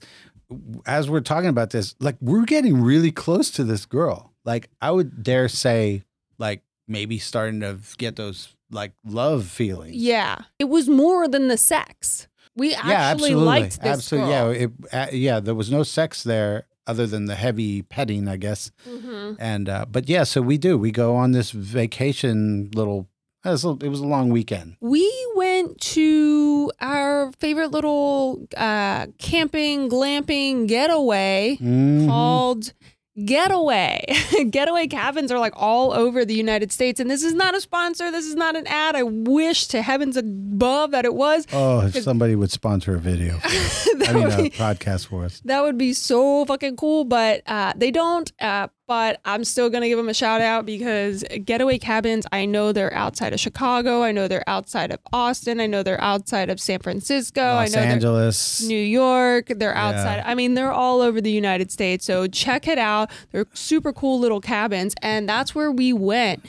as 0.86 1.10
we're 1.10 1.20
talking 1.20 1.48
about 1.48 1.70
this, 1.70 1.96
like 1.98 2.16
we're 2.20 2.44
getting 2.44 2.80
really 2.80 3.10
close 3.10 3.50
to 3.52 3.64
this 3.64 3.84
girl. 3.84 4.32
Like 4.44 4.70
I 4.80 4.92
would 4.92 5.24
dare 5.24 5.48
say, 5.48 6.04
like 6.38 6.62
maybe 6.86 7.18
starting 7.18 7.60
to 7.60 7.78
get 7.98 8.14
those 8.14 8.54
like 8.70 8.92
love 9.04 9.46
feelings. 9.46 9.96
Yeah. 9.96 10.42
It 10.60 10.68
was 10.68 10.88
more 10.88 11.26
than 11.26 11.48
the 11.48 11.58
sex. 11.58 12.28
We 12.56 12.74
actually 12.74 12.90
yeah, 12.92 13.10
absolutely, 13.10 13.44
liked 13.44 13.82
this 13.82 13.92
absolutely. 13.96 14.30
girl. 14.30 14.54
Yeah, 14.54 14.60
it, 14.60 14.70
uh, 14.92 15.06
yeah. 15.10 15.40
There 15.40 15.56
was 15.56 15.72
no 15.72 15.82
sex 15.82 16.22
there 16.22 16.66
other 16.86 17.06
than 17.06 17.26
the 17.26 17.34
heavy 17.34 17.82
petting, 17.82 18.28
I 18.28 18.36
guess. 18.36 18.70
Mhm. 18.88 19.36
And 19.38 19.68
uh, 19.68 19.86
but 19.90 20.08
yeah, 20.08 20.24
so 20.24 20.42
we 20.42 20.58
do. 20.58 20.76
We 20.78 20.90
go 20.90 21.14
on 21.16 21.32
this 21.32 21.50
vacation 21.50 22.70
little. 22.74 23.08
It 23.44 23.50
was 23.50 23.64
a, 23.64 23.70
it 23.82 23.88
was 23.88 24.00
a 24.00 24.06
long 24.06 24.30
weekend. 24.30 24.76
We 24.80 25.04
went 25.36 25.78
to 25.92 26.70
our 26.80 27.30
favorite 27.38 27.72
little 27.72 28.46
uh, 28.56 29.08
camping, 29.18 29.90
glamping 29.90 30.66
getaway 30.66 31.58
Mhm. 31.60 32.06
called 32.06 32.72
Getaway. 33.22 34.04
Getaway 34.50 34.88
cabins 34.88 35.30
are 35.30 35.38
like 35.38 35.52
all 35.56 35.92
over 35.92 36.24
the 36.24 36.34
United 36.34 36.72
States. 36.72 36.98
And 36.98 37.10
this 37.10 37.22
is 37.22 37.32
not 37.32 37.54
a 37.54 37.60
sponsor. 37.60 38.10
This 38.10 38.26
is 38.26 38.34
not 38.34 38.56
an 38.56 38.66
ad. 38.66 38.96
I 38.96 39.04
wish 39.04 39.68
to 39.68 39.82
heavens 39.82 40.16
above 40.16 40.90
that 40.90 41.04
it 41.04 41.14
was. 41.14 41.46
Oh, 41.52 41.86
if 41.86 42.02
somebody 42.02 42.34
would 42.34 42.50
sponsor 42.50 42.96
a 42.96 42.98
video, 42.98 43.34
that, 43.38 44.06
I 44.08 44.12
mean 44.12 44.24
would 44.24 44.32
a 44.32 44.42
be, 44.42 44.50
podcast 44.50 45.06
for 45.06 45.24
us. 45.24 45.40
that 45.44 45.62
would 45.62 45.78
be 45.78 45.92
so 45.92 46.44
fucking 46.44 46.76
cool. 46.76 47.04
But 47.04 47.42
uh, 47.46 47.72
they 47.76 47.90
don't. 47.90 48.32
Uh, 48.40 48.68
but 48.86 49.20
I'm 49.24 49.44
still 49.44 49.70
going 49.70 49.82
to 49.82 49.88
give 49.88 49.96
them 49.96 50.08
a 50.08 50.14
shout 50.14 50.40
out 50.40 50.66
because 50.66 51.24
Getaway 51.44 51.78
Cabins, 51.78 52.26
I 52.32 52.44
know 52.44 52.72
they're 52.72 52.92
outside 52.92 53.32
of 53.32 53.40
Chicago. 53.40 54.02
I 54.02 54.12
know 54.12 54.28
they're 54.28 54.48
outside 54.48 54.90
of 54.90 55.00
Austin. 55.12 55.58
I 55.60 55.66
know 55.66 55.82
they're 55.82 56.00
outside 56.00 56.50
of 56.50 56.60
San 56.60 56.80
Francisco. 56.80 57.40
Los 57.40 57.74
I 57.74 57.80
know 57.80 57.86
Angeles. 57.86 58.62
New 58.62 58.78
York. 58.78 59.46
They're 59.56 59.72
Yeah. 59.72 59.88
outside. 59.88 60.22
I 60.26 60.34
mean, 60.34 60.54
they're 60.54 60.72
all 60.72 61.00
over 61.00 61.20
the 61.20 61.30
United 61.30 61.70
States. 61.72 62.04
So 62.04 62.26
check 62.26 62.68
it 62.68 62.78
out. 62.78 63.10
They're 63.32 63.46
super 63.54 63.92
cool 63.92 64.18
little 64.20 64.40
cabins, 64.40 64.94
and 65.00 65.28
that's 65.28 65.54
where 65.54 65.70
we 65.72 65.92
went. 65.92 66.44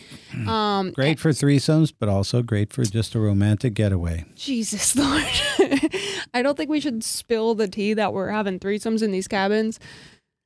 Um, 0.48 0.92
Great 0.92 1.20
for 1.20 1.30
threesomes, 1.32 1.94
but 1.98 2.10
also 2.10 2.42
great 2.42 2.74
for 2.74 2.84
just 2.84 3.16
a 3.16 3.20
romantic 3.20 3.74
getaway. 3.74 4.26
Jesus 4.36 4.94
Lord, 4.98 5.24
I 6.34 6.42
don't 6.42 6.58
think 6.58 6.70
we 6.70 6.82
should 6.82 7.04
spill 7.04 7.56
the 7.56 7.68
tea 7.70 7.94
that 7.94 8.12
we're 8.14 8.30
having 8.30 8.60
threesomes 8.60 9.02
in 9.02 9.12
these 9.12 9.28
cabins. 9.30 9.80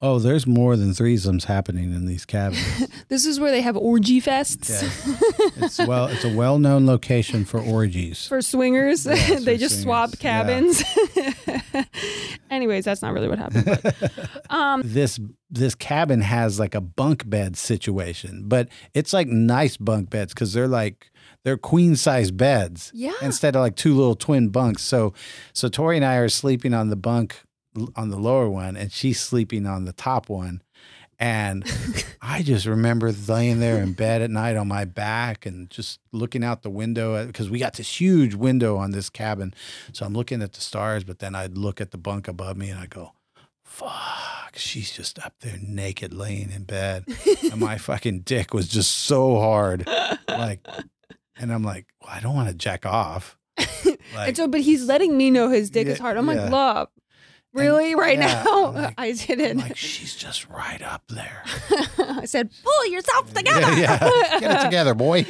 Oh, 0.02 0.18
there's 0.18 0.48
more 0.48 0.78
than 0.78 0.92
threesomes 0.92 1.44
happening 1.44 1.94
in 1.94 2.06
these 2.06 2.26
cabins. 2.26 2.88
This 3.10 3.26
is 3.26 3.40
where 3.40 3.50
they 3.52 3.62
have 3.62 3.76
orgy 3.76 4.22
fests 4.22 4.70
Yes. 4.70 5.58
It's 5.58 5.88
well, 5.88 6.08
it's 6.08 6.24
a 6.24 6.34
well-known 6.34 6.86
location 6.86 7.44
for 7.44 7.60
orgies. 7.60 8.28
for 8.28 8.42
swingers. 8.42 9.04
They 9.04 9.18
for 9.18 9.56
just 9.58 9.82
swap 9.82 10.12
swingers, 10.12 10.84
yeah. 11.16 11.32
cabins. 11.32 11.88
Anyways, 12.52 12.86
that's 12.86 13.02
not 13.02 13.14
really 13.14 13.28
what 13.28 13.40
happened. 13.40 13.66
But, 13.66 14.52
um, 14.52 14.84
this 14.86 15.20
this 15.50 15.76
cabin 15.76 16.22
has 16.22 16.60
like 16.60 16.76
a 16.76 16.82
bunk 16.82 17.28
bed 17.28 17.58
situation, 17.58 18.44
but 18.46 18.70
it's 18.94 19.12
like 19.12 19.28
nice 19.28 19.76
bunk 19.76 20.10
beds 20.10 20.34
because 20.34 20.54
they're 20.54 20.68
like 20.68 21.12
they're 21.44 21.58
queen 21.58 21.96
size 21.96 22.32
beds 22.32 22.92
yeah. 22.94 23.14
instead 23.22 23.56
of 23.56 23.62
like 23.62 23.76
two 23.76 23.96
little 23.96 24.16
twin 24.16 24.50
bunks. 24.50 24.84
So 24.84 25.14
so 25.54 25.68
Tori 25.68 25.98
and 25.98 26.06
I 26.06 26.16
are 26.18 26.30
sleeping 26.30 26.74
on 26.74 26.90
the 26.90 26.96
bunk 26.96 27.42
on 27.96 28.10
the 28.10 28.18
lower 28.18 28.50
one, 28.50 28.76
and 28.76 28.92
she's 28.92 29.20
sleeping 29.20 29.66
on 29.66 29.86
the 29.86 29.94
top 29.94 30.30
one. 30.30 30.62
And 31.20 31.70
I 32.22 32.42
just 32.42 32.66
remember 32.66 33.12
laying 33.12 33.60
there 33.60 33.82
in 33.82 33.92
bed 33.94 34.22
at 34.22 34.32
night 34.32 34.56
on 34.56 34.70
my 34.70 34.86
back 34.86 35.46
and 35.46 35.70
just 35.70 36.00
looking 36.14 36.44
out 36.46 36.62
the 36.62 36.70
window 36.70 37.16
uh, 37.16 37.26
because 37.26 37.50
we 37.50 37.60
got 37.60 37.74
this 37.74 38.00
huge 38.00 38.36
window 38.36 38.78
on 38.78 38.92
this 38.92 39.10
cabin. 39.10 39.54
So 39.92 40.06
I'm 40.06 40.14
looking 40.14 40.42
at 40.42 40.54
the 40.54 40.62
stars, 40.62 41.04
but 41.04 41.20
then 41.20 41.36
I'd 41.36 41.58
look 41.58 41.82
at 41.82 41.92
the 41.92 41.98
bunk 41.98 42.30
above 42.30 42.56
me 42.56 42.70
and 42.70 42.80
I 42.80 42.86
go, 42.86 43.12
fuck, 43.64 44.56
she's 44.56 44.92
just 44.92 45.20
up 45.20 45.34
there 45.42 45.58
naked 45.62 46.14
laying 46.14 46.52
in 46.52 46.64
bed. 46.64 47.06
and 47.52 47.60
my 47.60 47.78
fucking 47.80 48.22
dick 48.22 48.54
was 48.54 48.70
just 48.70 48.92
so 48.92 49.40
hard. 49.40 49.88
Like, 50.28 50.66
and 51.38 51.54
I'm 51.54 51.64
like, 51.64 51.88
well, 52.02 52.12
I 52.12 52.20
don't 52.20 52.36
want 52.36 52.50
to 52.50 52.56
jack 52.56 52.86
off. 52.86 53.38
Like, 53.58 54.00
and 54.16 54.38
so, 54.38 54.48
but 54.48 54.62
he's 54.62 54.86
letting 54.86 55.18
me 55.18 55.32
know 55.32 55.50
his 55.50 55.70
dick 55.70 55.88
is 55.88 56.00
hard. 56.00 56.18
I'm 56.18 56.28
yeah. 56.28 56.44
like, 56.44 56.52
love, 56.52 56.90
really, 57.54 57.96
right 57.96 58.18
yeah, 58.18 58.44
now? 58.44 58.66
I'm 58.68 58.74
like- 58.84 58.94
I 58.98 59.08
I'm 59.08 59.16
didn't. 59.16 59.58
like, 59.60 59.78
she's 59.78 60.16
just 60.16 60.48
right 60.50 60.82
up 60.82 61.04
there. 61.10 61.44
I 61.98 62.26
said, 62.26 62.50
pull 62.64 62.86
yourself 62.88 63.34
together. 63.34 63.60
Yeah, 63.80 63.98
yeah. 64.02 64.40
get 64.40 64.62
it 64.62 64.64
together, 64.66 64.94
boy. 64.94 65.24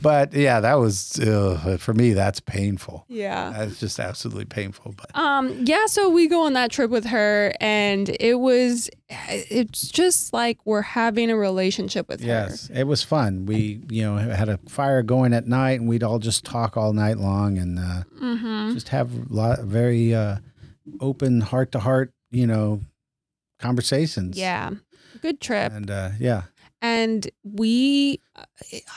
but 0.00 0.32
yeah, 0.34 0.60
that 0.60 0.74
was 0.74 1.18
uh, 1.20 1.76
for 1.80 1.94
me. 1.94 2.12
That's 2.12 2.40
painful. 2.40 3.04
yeah. 3.08 3.52
That's 3.56 3.78
just 3.80 3.98
absolutely 4.00 4.44
painful. 4.44 4.94
But 4.96 5.16
Um, 5.16 5.64
yeah, 5.64 5.86
so 5.86 6.08
we 6.10 6.28
go 6.28 6.42
on 6.46 6.52
that 6.54 6.70
trip 6.70 6.90
with 6.90 7.06
her 7.06 7.52
and 7.60 8.08
it 8.20 8.34
was 8.40 8.90
it's 9.28 9.88
just 9.88 10.32
like 10.32 10.58
we're 10.64 10.82
having 10.82 11.30
a 11.30 11.36
relationship 11.36 12.08
with 12.08 12.20
her. 12.20 12.26
yes, 12.26 12.70
it 12.74 12.84
was 12.84 13.02
fun. 13.02 13.44
We 13.46 13.82
you 13.90 14.02
know 14.02 14.16
had 14.16 14.48
a 14.48 14.58
fire 14.68 15.02
going 15.02 15.34
at 15.34 15.46
night, 15.46 15.80
and 15.80 15.88
we'd 15.88 16.02
all 16.02 16.18
just 16.18 16.44
talk 16.44 16.76
all 16.76 16.92
night 16.92 17.18
long, 17.18 17.58
and 17.58 17.78
uh. 17.78 18.02
Mm-hmm. 18.22 18.72
just 18.74 18.88
have 18.88 19.10
a 19.12 19.34
lot 19.34 19.58
very 19.60 20.11
uh, 20.14 20.36
open, 21.00 21.40
heart 21.40 21.72
to 21.72 21.78
heart, 21.80 22.12
you 22.30 22.46
know, 22.46 22.80
conversations. 23.58 24.36
Yeah. 24.38 24.70
Good 25.20 25.40
trip. 25.40 25.72
and 25.72 25.90
uh, 25.90 26.10
yeah, 26.18 26.42
And 26.80 27.30
we 27.44 28.20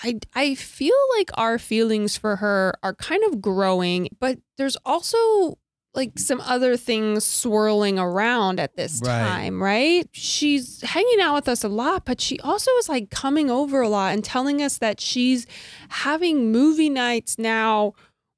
I 0.03 0.19
I 0.33 0.55
feel 0.55 0.95
like 1.17 1.29
our 1.35 1.59
feelings 1.59 2.17
for 2.17 2.37
her 2.37 2.73
are 2.81 2.95
kind 2.95 3.23
of 3.25 3.41
growing, 3.41 4.09
but 4.19 4.39
there's 4.57 4.77
also 4.85 5.57
like 5.93 6.17
some 6.19 6.41
other 6.41 6.75
things 6.75 7.23
swirling 7.25 7.97
around 7.99 8.59
at 8.59 8.75
this 8.75 8.99
Right. 9.03 9.17
time, 9.19 9.61
right? 9.63 10.07
She's 10.11 10.81
hanging 10.81 11.21
out 11.21 11.35
with 11.35 11.47
us 11.47 11.63
a 11.63 11.69
lot, 11.69 12.03
but 12.05 12.19
she 12.19 12.37
also 12.41 12.69
is 12.79 12.89
like 12.89 13.09
coming 13.09 13.49
over 13.49 13.81
a 13.81 13.87
lot 13.89 14.13
and 14.13 14.23
telling 14.23 14.61
us 14.61 14.77
that 14.79 14.99
she's 14.99 15.45
having 15.89 16.51
movie 16.51 16.89
nights 16.89 17.37
now 17.37 17.93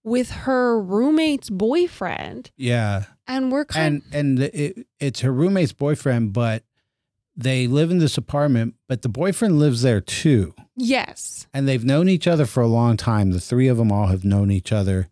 with 0.07 0.31
her 0.31 0.79
roommate's 0.81 1.49
boyfriend. 1.49 2.51
yeah. 2.55 3.03
And 3.27 3.51
we're 3.51 3.65
kind 3.65 4.03
and 4.13 4.39
and 4.39 4.51
it, 4.53 4.87
it's 4.99 5.19
her 5.19 5.33
roommate's 5.33 5.73
boyfriend, 5.73 6.31
but 6.31 6.63
they 7.35 7.67
live 7.67 7.91
in 7.91 7.99
this 7.99 8.17
apartment, 8.17 8.75
but 8.87 9.01
the 9.01 9.09
boyfriend 9.09 9.59
lives 9.59 9.81
there 9.81 9.99
too, 10.01 10.55
yes. 10.77 11.45
and 11.53 11.67
they've 11.67 11.83
known 11.83 12.07
each 12.07 12.25
other 12.25 12.45
for 12.45 12.63
a 12.63 12.67
long 12.67 12.95
time. 12.95 13.31
The 13.31 13.41
three 13.41 13.67
of 13.67 13.77
them 13.77 13.91
all 13.91 14.07
have 14.07 14.23
known 14.23 14.49
each 14.49 14.71
other, 14.71 15.09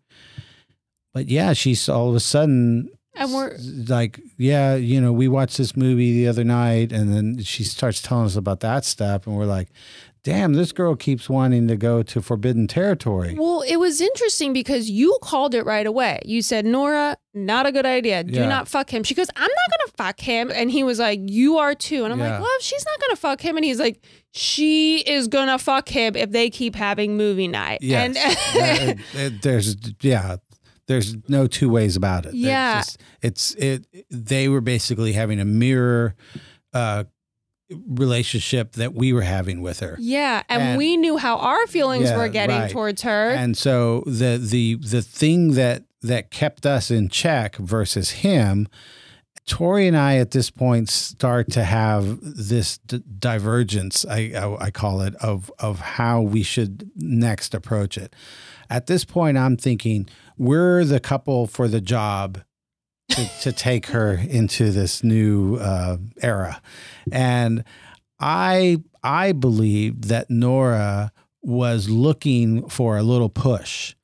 but 1.12 1.26
yeah, 1.28 1.52
she's 1.52 1.88
all 1.88 2.08
of 2.08 2.16
a 2.16 2.20
sudden 2.20 2.90
And 3.14 3.32
we're 3.32 3.56
like, 3.88 4.20
yeah, 4.36 4.74
you 4.74 5.00
know, 5.00 5.12
we 5.12 5.28
watched 5.28 5.56
this 5.56 5.76
movie 5.76 6.12
the 6.12 6.28
other 6.28 6.44
night, 6.44 6.92
and 6.92 7.12
then 7.12 7.42
she 7.42 7.64
starts 7.64 8.02
telling 8.02 8.26
us 8.26 8.36
about 8.36 8.60
that 8.60 8.84
stuff, 8.84 9.26
and 9.26 9.36
we're 9.36 9.46
like, 9.46 9.68
damn, 10.26 10.54
this 10.54 10.72
girl 10.72 10.96
keeps 10.96 11.30
wanting 11.30 11.68
to 11.68 11.76
go 11.76 12.02
to 12.02 12.20
forbidden 12.20 12.66
territory. 12.66 13.36
Well, 13.38 13.62
it 13.62 13.76
was 13.76 14.00
interesting 14.00 14.52
because 14.52 14.90
you 14.90 15.16
called 15.22 15.54
it 15.54 15.64
right 15.64 15.86
away. 15.86 16.18
You 16.24 16.42
said, 16.42 16.66
Nora, 16.66 17.16
not 17.32 17.64
a 17.64 17.70
good 17.70 17.86
idea. 17.86 18.24
Do 18.24 18.32
Yeah. 18.40 18.48
not 18.48 18.66
fuck 18.66 18.90
him. 18.92 19.04
She 19.04 19.14
goes, 19.14 19.28
I'm 19.36 19.42
not 19.42 19.78
going 19.78 19.86
to 19.86 19.92
fuck 19.96 20.18
him. 20.20 20.50
And 20.52 20.68
he 20.68 20.82
was 20.82 20.98
like, 20.98 21.20
You 21.22 21.58
are 21.58 21.76
too. 21.76 22.02
And 22.02 22.12
I'm 22.12 22.18
Yeah. 22.18 22.32
like, 22.32 22.40
Well, 22.40 22.50
if 22.58 22.62
she's 22.62 22.84
not 22.84 22.98
going 23.00 23.10
to 23.10 23.20
fuck 23.20 23.40
him. 23.40 23.54
And 23.56 23.64
he's 23.64 23.78
like, 23.78 24.02
She 24.32 24.98
is 24.98 25.28
going 25.28 25.46
to 25.46 25.58
fuck 25.58 25.88
him 25.88 26.16
if 26.16 26.32
they 26.32 26.50
keep 26.50 26.74
having 26.74 27.16
movie 27.16 27.46
night. 27.46 27.78
Yes. 27.80 28.16
And 28.56 29.00
Uh, 29.00 29.02
uh, 29.20 29.30
there's 29.42 29.76
yeah, 30.02 30.36
there's 30.88 31.16
no 31.28 31.46
two 31.46 31.68
ways 31.70 31.94
about 31.94 32.26
it. 32.26 32.30
It's 32.30 32.36
Yeah. 32.38 32.78
just- 32.80 33.00
it's 33.22 33.54
it. 33.54 33.86
They 34.10 34.48
were 34.48 34.60
basically 34.60 35.12
having 35.12 35.38
a 35.38 35.44
mirror 35.44 36.16
uh, 36.74 37.04
relationship 37.70 38.72
that 38.72 38.94
we 38.94 39.12
were 39.12 39.22
having 39.22 39.60
with 39.60 39.80
her, 39.80 39.96
yeah. 40.00 40.42
And, 40.48 40.62
And- 40.62 40.78
we 40.78 40.96
knew 40.96 41.16
how 41.16 41.36
our 41.38 41.66
feelings 41.66 42.04
Yeah, 42.10 42.16
were 42.16 42.28
getting 42.28 42.56
right. 42.56 42.70
towards 42.70 43.02
her. 43.02 43.30
and 43.30 43.56
so 43.56 44.02
the 44.06 44.38
the 44.38 44.76
the 44.76 45.02
thing 45.02 45.52
that 45.54 45.84
that 46.02 46.30
kept 46.30 46.64
us 46.66 46.90
in 46.90 47.08
check 47.08 47.56
versus 47.56 48.10
him. 48.10 48.68
Tori 49.48 49.86
and 49.86 49.96
I 49.96 50.16
at 50.16 50.32
this 50.32 50.50
point 50.50 50.88
start 50.90 51.52
to 51.52 51.62
have 51.62 52.18
this 52.20 52.78
d- 52.78 53.00
divergence, 53.20 54.04
I, 54.04 54.32
I 54.36 54.66
I 54.66 54.70
call 54.72 55.00
it, 55.02 55.14
of 55.16 55.52
of 55.60 55.78
how 55.78 56.20
we 56.20 56.42
should 56.42 56.90
next 56.96 57.54
approach 57.54 57.96
it. 57.96 58.12
At 58.68 58.86
this 58.88 59.04
point, 59.04 59.38
I'm 59.38 59.56
thinking 59.56 60.08
we're 60.36 60.84
the 60.84 60.98
couple 60.98 61.46
for 61.46 61.68
the 61.68 61.80
job 61.80 62.40
to, 63.10 63.30
to 63.42 63.52
take 63.52 63.86
her 63.86 64.14
into 64.28 64.72
this 64.72 65.04
new 65.04 65.56
uh, 65.58 65.98
era, 66.22 66.60
and 67.12 67.64
I 68.20 68.78
I 69.02 69.32
believed 69.32 70.04
that 70.04 70.30
Nora 70.30 71.12
was 71.42 71.88
looking 71.88 72.68
for 72.68 72.96
a 72.96 73.02
little 73.02 73.28
push 73.28 73.94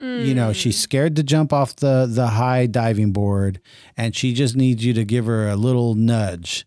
You 0.00 0.32
know, 0.34 0.50
Mm. 0.50 0.54
she's 0.54 0.78
scared 0.78 1.16
to 1.16 1.22
jump 1.22 1.52
off 1.52 1.76
the 1.76 2.06
the 2.08 2.28
high 2.28 2.66
diving 2.66 3.12
board, 3.12 3.60
and 3.96 4.14
she 4.16 4.32
just 4.32 4.56
needs 4.56 4.84
you 4.84 4.94
to 4.94 5.04
give 5.04 5.26
her 5.26 5.48
a 5.48 5.56
little 5.56 5.94
nudge, 5.94 6.64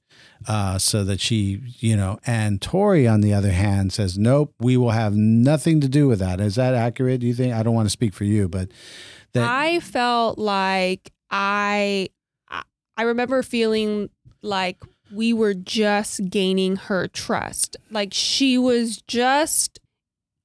uh, 0.48 0.78
so 0.78 1.04
that 1.06 1.20
she, 1.22 1.62
you 1.80 1.96
know. 1.96 2.20
And 2.28 2.62
Tori, 2.62 3.08
on 3.08 3.22
the 3.22 3.34
other 3.34 3.52
hand, 3.52 3.92
says, 3.94 4.18
"Nope, 4.20 4.54
we 4.60 4.76
will 4.78 4.92
have 4.92 5.16
nothing 5.16 5.80
to 5.82 5.88
do 5.90 6.08
with 6.08 6.20
that." 6.20 6.40
Is 6.42 6.56
that 6.56 6.76
accurate? 6.76 7.22
Do 7.22 7.28
you 7.28 7.34
think? 7.34 7.54
I 7.54 7.64
don't 7.64 7.74
want 7.74 7.86
to 7.88 7.90
speak 8.00 8.14
for 8.14 8.26
you, 8.26 8.48
but 8.50 8.70
that 9.34 9.50
I 9.50 9.80
felt 9.80 10.38
like 10.38 11.12
I- 11.32 12.10
I 12.98 13.04
remember 13.04 13.42
feeling 13.44 14.10
like 14.44 14.78
we 15.14 15.34
were 15.34 15.54
just 15.54 16.30
gaining 16.30 16.76
her 16.76 17.08
trust. 17.08 17.78
Like 17.90 18.14
she 18.14 18.58
was 18.58 19.02
just 19.08 19.80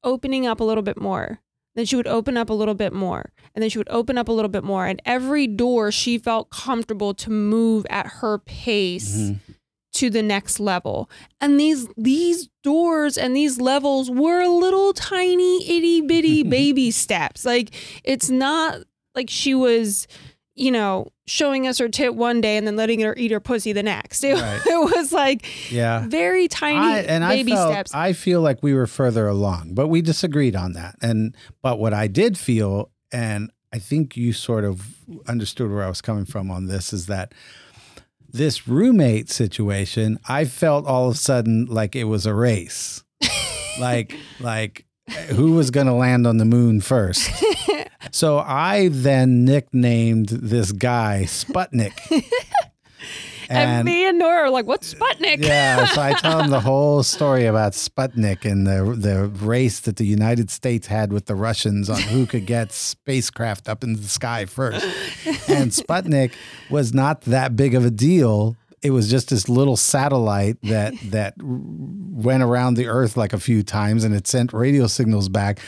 opening 0.02 0.46
up 0.46 0.60
a 0.60 0.64
little 0.64 0.82
bit 0.82 1.00
more. 1.00 1.40
Then 1.74 1.84
she 1.84 1.96
would 1.96 2.06
open 2.06 2.36
up 2.36 2.48
a 2.48 2.54
little 2.54 2.74
bit 2.74 2.92
more. 2.92 3.32
And 3.54 3.62
then 3.62 3.68
she 3.70 3.78
would 3.78 3.88
open 3.90 4.16
up 4.16 4.28
a 4.28 4.32
little 4.32 4.48
bit 4.48 4.64
more. 4.64 4.86
And 4.86 5.00
every 5.04 5.46
door 5.46 5.92
she 5.92 6.16
felt 6.18 6.50
comfortable 6.50 7.12
to 7.14 7.30
move 7.30 7.86
at 7.90 8.06
her 8.06 8.38
pace 8.38 9.14
Mhm. 9.16 9.40
to 9.94 10.10
the 10.10 10.22
next 10.22 10.58
level. 10.60 11.10
And 11.40 11.58
these 11.60 11.86
these 11.96 12.48
doors 12.62 13.16
and 13.18 13.36
these 13.36 13.60
levels 13.60 14.10
were 14.10 14.46
little 14.46 14.92
tiny 14.92 15.66
itty 15.68 16.00
bitty 16.00 16.42
baby 16.58 16.90
steps. 16.90 17.44
Like 17.44 17.74
it's 18.04 18.30
not 18.30 18.80
like 19.14 19.28
she 19.30 19.54
was, 19.54 20.06
you 20.54 20.70
know, 20.70 21.08
showing 21.26 21.66
us 21.66 21.78
her 21.78 21.88
tit 21.88 22.14
one 22.14 22.40
day 22.40 22.56
and 22.56 22.66
then 22.66 22.76
letting 22.76 23.00
her 23.00 23.14
eat 23.16 23.30
her 23.30 23.40
pussy 23.40 23.72
the 23.72 23.82
next. 23.82 24.22
It, 24.22 24.34
Right. 24.34 24.60
it 24.66 24.96
was 24.96 25.12
like 25.12 25.72
yeah. 25.72 26.06
very 26.06 26.48
tiny 26.48 26.78
I, 26.78 26.98
and 27.00 27.24
baby 27.24 27.52
I 27.52 27.56
felt, 27.56 27.72
steps. 27.72 27.94
I 27.94 28.12
feel 28.12 28.40
like 28.40 28.62
we 28.62 28.74
were 28.74 28.86
further 28.86 29.26
along, 29.26 29.74
but 29.74 29.88
we 29.88 30.02
disagreed 30.02 30.54
on 30.54 30.72
that. 30.74 30.96
And 31.02 31.34
but 31.62 31.78
what 31.78 31.92
I 31.92 32.06
did 32.06 32.38
feel, 32.38 32.90
and 33.12 33.50
I 33.72 33.78
think 33.78 34.16
you 34.16 34.32
sort 34.32 34.64
of 34.64 34.94
understood 35.26 35.70
where 35.70 35.82
I 35.82 35.88
was 35.88 36.00
coming 36.00 36.24
from 36.24 36.50
on 36.50 36.66
this, 36.66 36.92
is 36.92 37.06
that 37.06 37.32
this 38.28 38.68
roommate 38.68 39.30
situation, 39.30 40.18
I 40.28 40.44
felt 40.44 40.86
all 40.86 41.08
of 41.08 41.14
a 41.14 41.18
sudden 41.18 41.66
like 41.66 41.96
it 41.96 42.04
was 42.04 42.26
a 42.26 42.34
race, 42.34 43.02
like 43.80 44.14
like 44.38 44.84
who 45.30 45.52
was 45.52 45.70
going 45.70 45.86
to 45.86 45.92
land 45.92 46.26
on 46.26 46.38
the 46.38 46.44
moon 46.44 46.80
first. 46.80 47.30
So 48.12 48.38
I 48.38 48.88
then 48.88 49.44
nicknamed 49.44 50.28
this 50.28 50.72
guy 50.72 51.24
Sputnik. 51.26 51.92
and, 53.48 53.84
me 53.84 54.06
and 54.08 54.18
Nora 54.18 54.44
were 54.44 54.50
like, 54.50 54.66
what's 54.66 54.92
Sputnik? 54.92 55.44
yeah, 55.44 55.86
so 55.86 56.00
I 56.00 56.12
tell 56.14 56.40
him 56.40 56.50
the 56.50 56.60
whole 56.70 57.02
story 57.02 57.46
about 57.46 57.72
Sputnik 57.72 58.44
and 58.50 58.66
the 58.66 58.94
the 58.96 59.26
race 59.26 59.80
that 59.80 59.96
the 59.96 60.06
United 60.06 60.50
States 60.50 60.86
had 60.86 61.12
with 61.12 61.26
the 61.26 61.34
Russians 61.34 61.88
on 61.90 62.00
who 62.00 62.26
could 62.26 62.46
get 62.46 62.72
spacecraft 62.72 63.68
up 63.68 63.84
in 63.84 63.94
the 63.94 64.02
sky 64.02 64.46
first. 64.46 64.84
And 65.48 65.70
Sputnik 65.70 66.32
was 66.70 66.92
not 66.92 67.22
that 67.22 67.56
big 67.56 67.74
of 67.74 67.84
a 67.84 67.90
deal. 67.90 68.56
It 68.82 68.90
was 68.90 69.10
just 69.10 69.30
this 69.30 69.48
little 69.48 69.76
satellite 69.76 70.58
that 70.62 70.94
that 71.10 71.34
went 71.40 72.42
around 72.42 72.74
the 72.74 72.86
Earth 72.86 73.16
like 73.16 73.32
a 73.32 73.40
few 73.40 73.62
times 73.62 74.04
and 74.04 74.14
it 74.14 74.26
sent 74.26 74.52
radio 74.52 74.86
signals 74.86 75.28
back. 75.28 75.60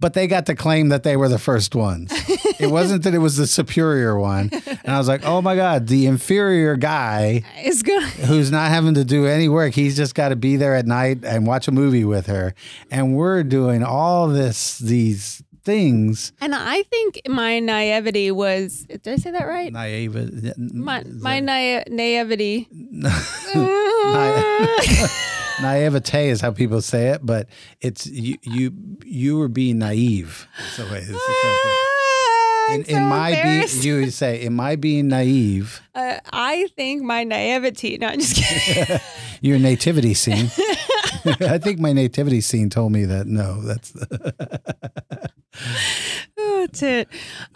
But 0.00 0.14
they 0.14 0.26
got 0.26 0.46
to 0.46 0.54
claim 0.54 0.88
that 0.88 1.02
they 1.02 1.16
were 1.16 1.28
the 1.28 1.38
first 1.38 1.74
ones. 1.74 2.10
It 2.58 2.70
wasn't 2.78 3.04
that 3.04 3.14
it 3.14 3.18
was 3.18 3.36
the 3.36 3.46
superior 3.46 4.18
one. 4.18 4.50
And 4.52 4.88
I 4.88 4.98
was 4.98 5.08
like, 5.08 5.26
oh 5.26 5.42
my 5.42 5.56
God, 5.56 5.88
the 5.88 6.06
inferior 6.06 6.76
guy 6.76 7.42
It's 7.58 7.82
good. 7.82 8.02
who's 8.02 8.50
not 8.50 8.70
having 8.70 8.94
to 8.94 9.04
do 9.04 9.26
any 9.26 9.48
work. 9.48 9.74
He's 9.74 9.96
just 9.96 10.14
got 10.14 10.30
to 10.30 10.36
be 10.36 10.56
there 10.56 10.74
at 10.74 10.86
night 10.86 11.24
and 11.24 11.46
watch 11.46 11.68
a 11.68 11.72
movie 11.72 12.04
with 12.04 12.26
her. 12.26 12.54
And 12.90 13.14
we're 13.14 13.42
doing 13.42 13.84
all 13.84 14.28
this, 14.28 14.78
these 14.78 15.42
things. 15.62 16.32
And 16.40 16.54
I 16.54 16.82
think 16.84 17.20
my 17.28 17.60
naivety 17.60 18.30
was, 18.30 18.86
did 18.88 19.06
I 19.06 19.16
say 19.16 19.32
that 19.32 19.46
right? 19.46 19.70
Naive. 19.70 20.56
My, 20.58 21.04
my 21.04 21.40
na- 21.40 21.84
naivety. 21.88 22.68
naivete 25.62 26.28
is 26.28 26.40
how 26.40 26.50
people 26.52 26.80
say 26.82 27.08
it, 27.08 27.24
but 27.24 27.48
it's 27.80 28.06
you. 28.06 28.36
You 28.42 28.72
you 29.04 29.38
were 29.38 29.48
being 29.48 29.78
naive. 29.78 30.46
That's 30.58 30.76
the 30.76 30.84
way. 30.84 30.98
It's 30.98 31.08
the 31.08 31.12
correct 31.12 31.64
way. 31.64 31.70
Ah, 31.72 32.74
In, 32.74 32.80
I'm 32.82 32.96
in 32.96 33.02
my 33.08 33.30
being, 33.42 33.68
you 33.82 34.00
would 34.00 34.12
say, 34.12 34.42
in 34.42 34.52
my 34.54 34.76
being 34.76 35.08
naive, 35.08 35.80
Uh, 35.94 36.18
I 36.32 36.68
think 36.76 37.02
my 37.02 37.24
naivety. 37.24 37.98
No, 37.98 38.06
I'm 38.08 38.20
just 38.20 38.36
kidding. 38.36 38.98
your 39.40 39.58
nativity 39.58 40.14
scene. 40.14 40.46
I 41.40 41.58
think 41.58 41.78
my 41.80 41.92
nativity 41.92 42.40
scene 42.40 42.70
told 42.70 42.92
me 42.92 43.04
that 43.06 43.26
no, 43.26 43.60
that's 43.60 43.92
oh, 46.38 46.60
that's 46.60 46.82
it. 46.82 47.08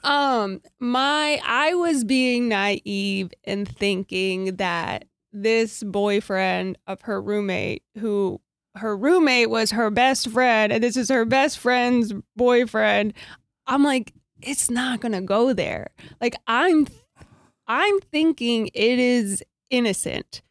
Um, 0.03 0.61
my 0.81 1.41
I 1.45 1.75
was 1.75 2.05
being 2.05 2.49
naive 2.49 3.33
and 3.45 3.67
thinking 3.69 4.57
that 4.57 5.07
this 5.35 5.83
boyfriend 5.83 6.79
of 6.87 7.03
her 7.03 7.21
roommate, 7.21 7.83
who 7.99 8.41
her 8.77 8.97
roommate 8.97 9.51
was 9.51 9.73
her 9.73 9.91
best 9.91 10.31
friend, 10.31 10.73
and 10.73 10.83
this 10.83 10.97
is 10.97 11.09
her 11.09 11.25
best 11.25 11.59
friend's 11.59 12.13
boyfriend. 12.37 13.13
I'm 13.67 13.85
like, 13.85 14.15
it's 14.41 14.71
not 14.71 15.01
gonna 15.01 15.23
go 15.23 15.53
there. 15.53 15.91
Like 16.21 16.37
I'm, 16.47 16.87
I'm 17.67 18.01
thinking 18.01 18.69
it 18.75 18.99
is 18.99 19.43
innocent, 19.71 20.43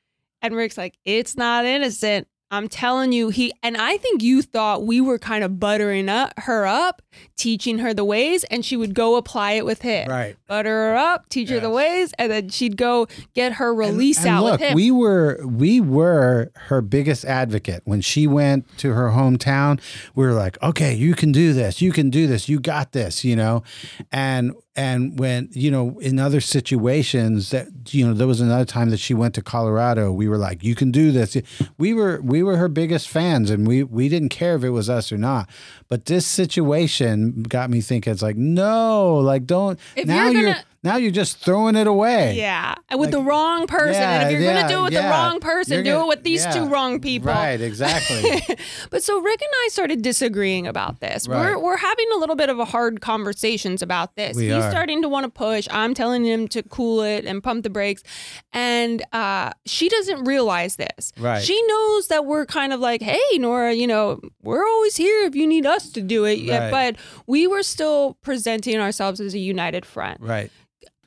and 0.42 0.56
Rick's 0.56 0.78
like, 0.78 0.98
it's 1.06 1.38
not 1.38 1.66
innocent. 1.66 2.28
I'm 2.52 2.68
telling 2.68 3.12
you, 3.12 3.30
he 3.30 3.54
and 3.64 3.78
I 3.78 3.98
think 3.98 4.22
you 4.22 4.42
thought 4.42 4.86
we 4.86 5.02
were 5.02 5.18
kind 5.18 5.44
of 5.44 5.60
buttering 5.60 6.10
up 6.10 6.34
her 6.38 6.68
up, 6.68 7.02
teaching 7.36 7.80
her 7.80 7.94
the 7.94 8.06
ways, 8.06 8.44
and 8.46 8.64
she 8.66 8.78
would 8.78 8.94
go 8.94 9.16
apply 9.16 9.54
it 9.54 9.66
with 9.66 9.82
him. 9.82 10.08
right. 10.10 10.36
Butter 10.48 10.70
her 10.70 10.96
up, 10.96 11.30
teach 11.30 11.50
her 11.50 11.60
the 11.60 11.70
ways, 11.70 12.14
and 12.20 12.32
then 12.32 12.50
she'd 12.50 12.78
go 12.78 13.08
get 13.34 13.54
her 13.54 13.74
release 13.74 14.18
And- 14.20 14.28
and 14.28 14.36
out 14.38 14.44
look, 14.44 14.52
with 14.60 14.70
him. 14.70 14.76
We 14.76 14.92
were 14.92 15.40
we 15.46 15.80
were 15.82 16.52
her 16.68 16.82
biggest 16.82 17.26
advocate 17.26 17.82
when 17.86 18.02
she 18.02 18.28
went 18.28 18.66
to 18.78 18.94
her 18.94 19.10
hometown. 19.10 19.80
We 20.16 20.26
were 20.26 20.34
like, 20.34 20.62
okay, 20.62 20.94
you 20.94 21.16
can 21.16 21.32
do 21.32 21.54
this, 21.54 21.82
you 21.82 21.92
can 21.92 22.10
do 22.10 22.28
this, 22.28 22.48
you 22.50 22.60
got 22.60 22.92
this, 22.92 23.24
you 23.26 23.36
know. 23.36 23.64
And 24.12 24.54
and 24.76 25.20
when 25.20 25.50
you 25.52 25.70
know 25.70 26.00
in 26.00 26.18
other 26.20 26.42
situations 26.42 27.52
that 27.52 27.68
you 27.94 28.08
know 28.08 28.14
there 28.14 28.26
was 28.28 28.42
another 28.42 28.66
time 28.66 28.90
that 28.90 29.00
she 29.00 29.14
went 29.14 29.34
to 29.36 29.42
Colorado, 29.42 30.12
we 30.12 30.28
were 30.28 30.38
like, 30.38 30.64
you 30.64 30.76
can 30.76 30.92
do 30.92 31.12
this. 31.12 31.38
We 31.78 31.94
were 31.94 32.20
we 32.24 32.42
were 32.44 32.58
her 32.58 32.68
biggest 32.68 33.08
fans, 33.10 33.50
and 33.50 33.68
we 33.68 33.84
we 33.84 34.10
didn't 34.10 34.30
care 34.30 34.56
if 34.56 34.64
it 34.64 34.72
was 34.72 34.90
us 34.90 35.12
or 35.12 35.18
not. 35.18 35.50
But 35.90 36.06
this 36.06 36.26
situation 36.26 37.03
got 37.44 37.70
me 37.70 37.82
thinking. 37.82 38.12
It's 38.14 38.22
like 38.22 38.36
no, 38.38 39.16
like 39.18 39.46
don't 39.46 39.80
If 39.96 40.08
now 40.08 40.30
you're 40.30 40.42
you're, 40.42 40.52
gonna- 40.54 40.64
now 40.84 40.98
you're 40.98 41.12
just 41.12 41.38
throwing 41.38 41.76
it 41.76 41.88
away. 41.88 42.36
yeah, 42.38 42.76
with 42.92 43.00
Like- 43.00 43.12
the 43.12 43.22
wrong 43.22 43.68
person. 43.68 43.94
Yeah, 44.02 44.20
and 44.22 44.26
if 44.28 44.32
you're 44.34 44.42
yeah, 44.42 44.62
gonna 44.64 44.74
do 44.74 44.80
it 44.80 44.84
with 44.84 44.94
the 44.94 45.10
wrong 45.10 45.40
person, 45.40 45.74
You're 45.74 45.84
do 45.84 45.92
gonna- 45.92 46.04
it 46.06 46.08
with 46.10 46.24
these 46.24 46.46
two 46.48 46.66
wrong 46.68 47.00
people. 47.00 47.32
Right, 47.32 47.60
exactly. 47.62 48.42
but 48.90 49.02
so 49.04 49.20
Rick 49.22 49.42
and 49.42 49.52
I 49.66 49.68
started 49.72 50.02
disagreeing 50.02 50.68
about 50.68 51.00
this. 51.00 51.28
Right. 51.28 51.40
We're 51.56 51.60
we're 51.60 51.78
having 51.78 52.08
a 52.14 52.18
little 52.18 52.36
bit 52.36 52.50
of 52.50 52.60
a 52.60 52.66
hard 52.66 53.02
conversations 53.02 53.82
about 53.82 54.16
this. 54.16 54.36
We 54.36 54.46
He's 54.46 54.56
are. 54.56 54.70
starting 54.72 55.02
to 55.02 55.10
want 55.10 55.24
to 55.26 55.30
push. 55.30 55.68
I'm 55.72 55.94
telling 55.94 56.26
him 56.26 56.48
to 56.50 56.64
cool 56.64 57.02
it 57.02 57.26
and 57.26 57.42
pump 57.42 57.64
the 57.64 57.70
brakes. 57.70 58.04
And 58.52 59.02
uh, 59.14 59.52
she 59.66 59.90
doesn't 59.90 60.26
realize 60.26 60.76
this. 60.76 61.12
Right. 61.18 61.42
She 61.42 61.62
knows 61.68 62.08
that 62.10 62.26
we're 62.26 62.46
kind 62.46 62.74
of 62.74 62.80
like, 62.80 63.02
hey, 63.02 63.20
Nora, 63.38 63.74
you 63.74 63.88
know, 63.88 64.20
we're 64.42 64.66
always 64.68 64.96
here 64.96 65.24
if 65.26 65.36
you 65.36 65.48
need 65.48 65.66
us 65.66 65.90
to 65.92 66.02
do 66.02 66.26
it. 66.26 66.48
Right. 66.50 66.70
But 66.72 66.96
we 67.28 67.48
were 67.48 67.64
still 67.64 68.18
presenting 68.22 68.78
ourselves 68.80 69.20
as 69.22 69.34
a 69.34 69.40
united 69.40 69.86
front. 69.86 70.20
right. 70.22 70.52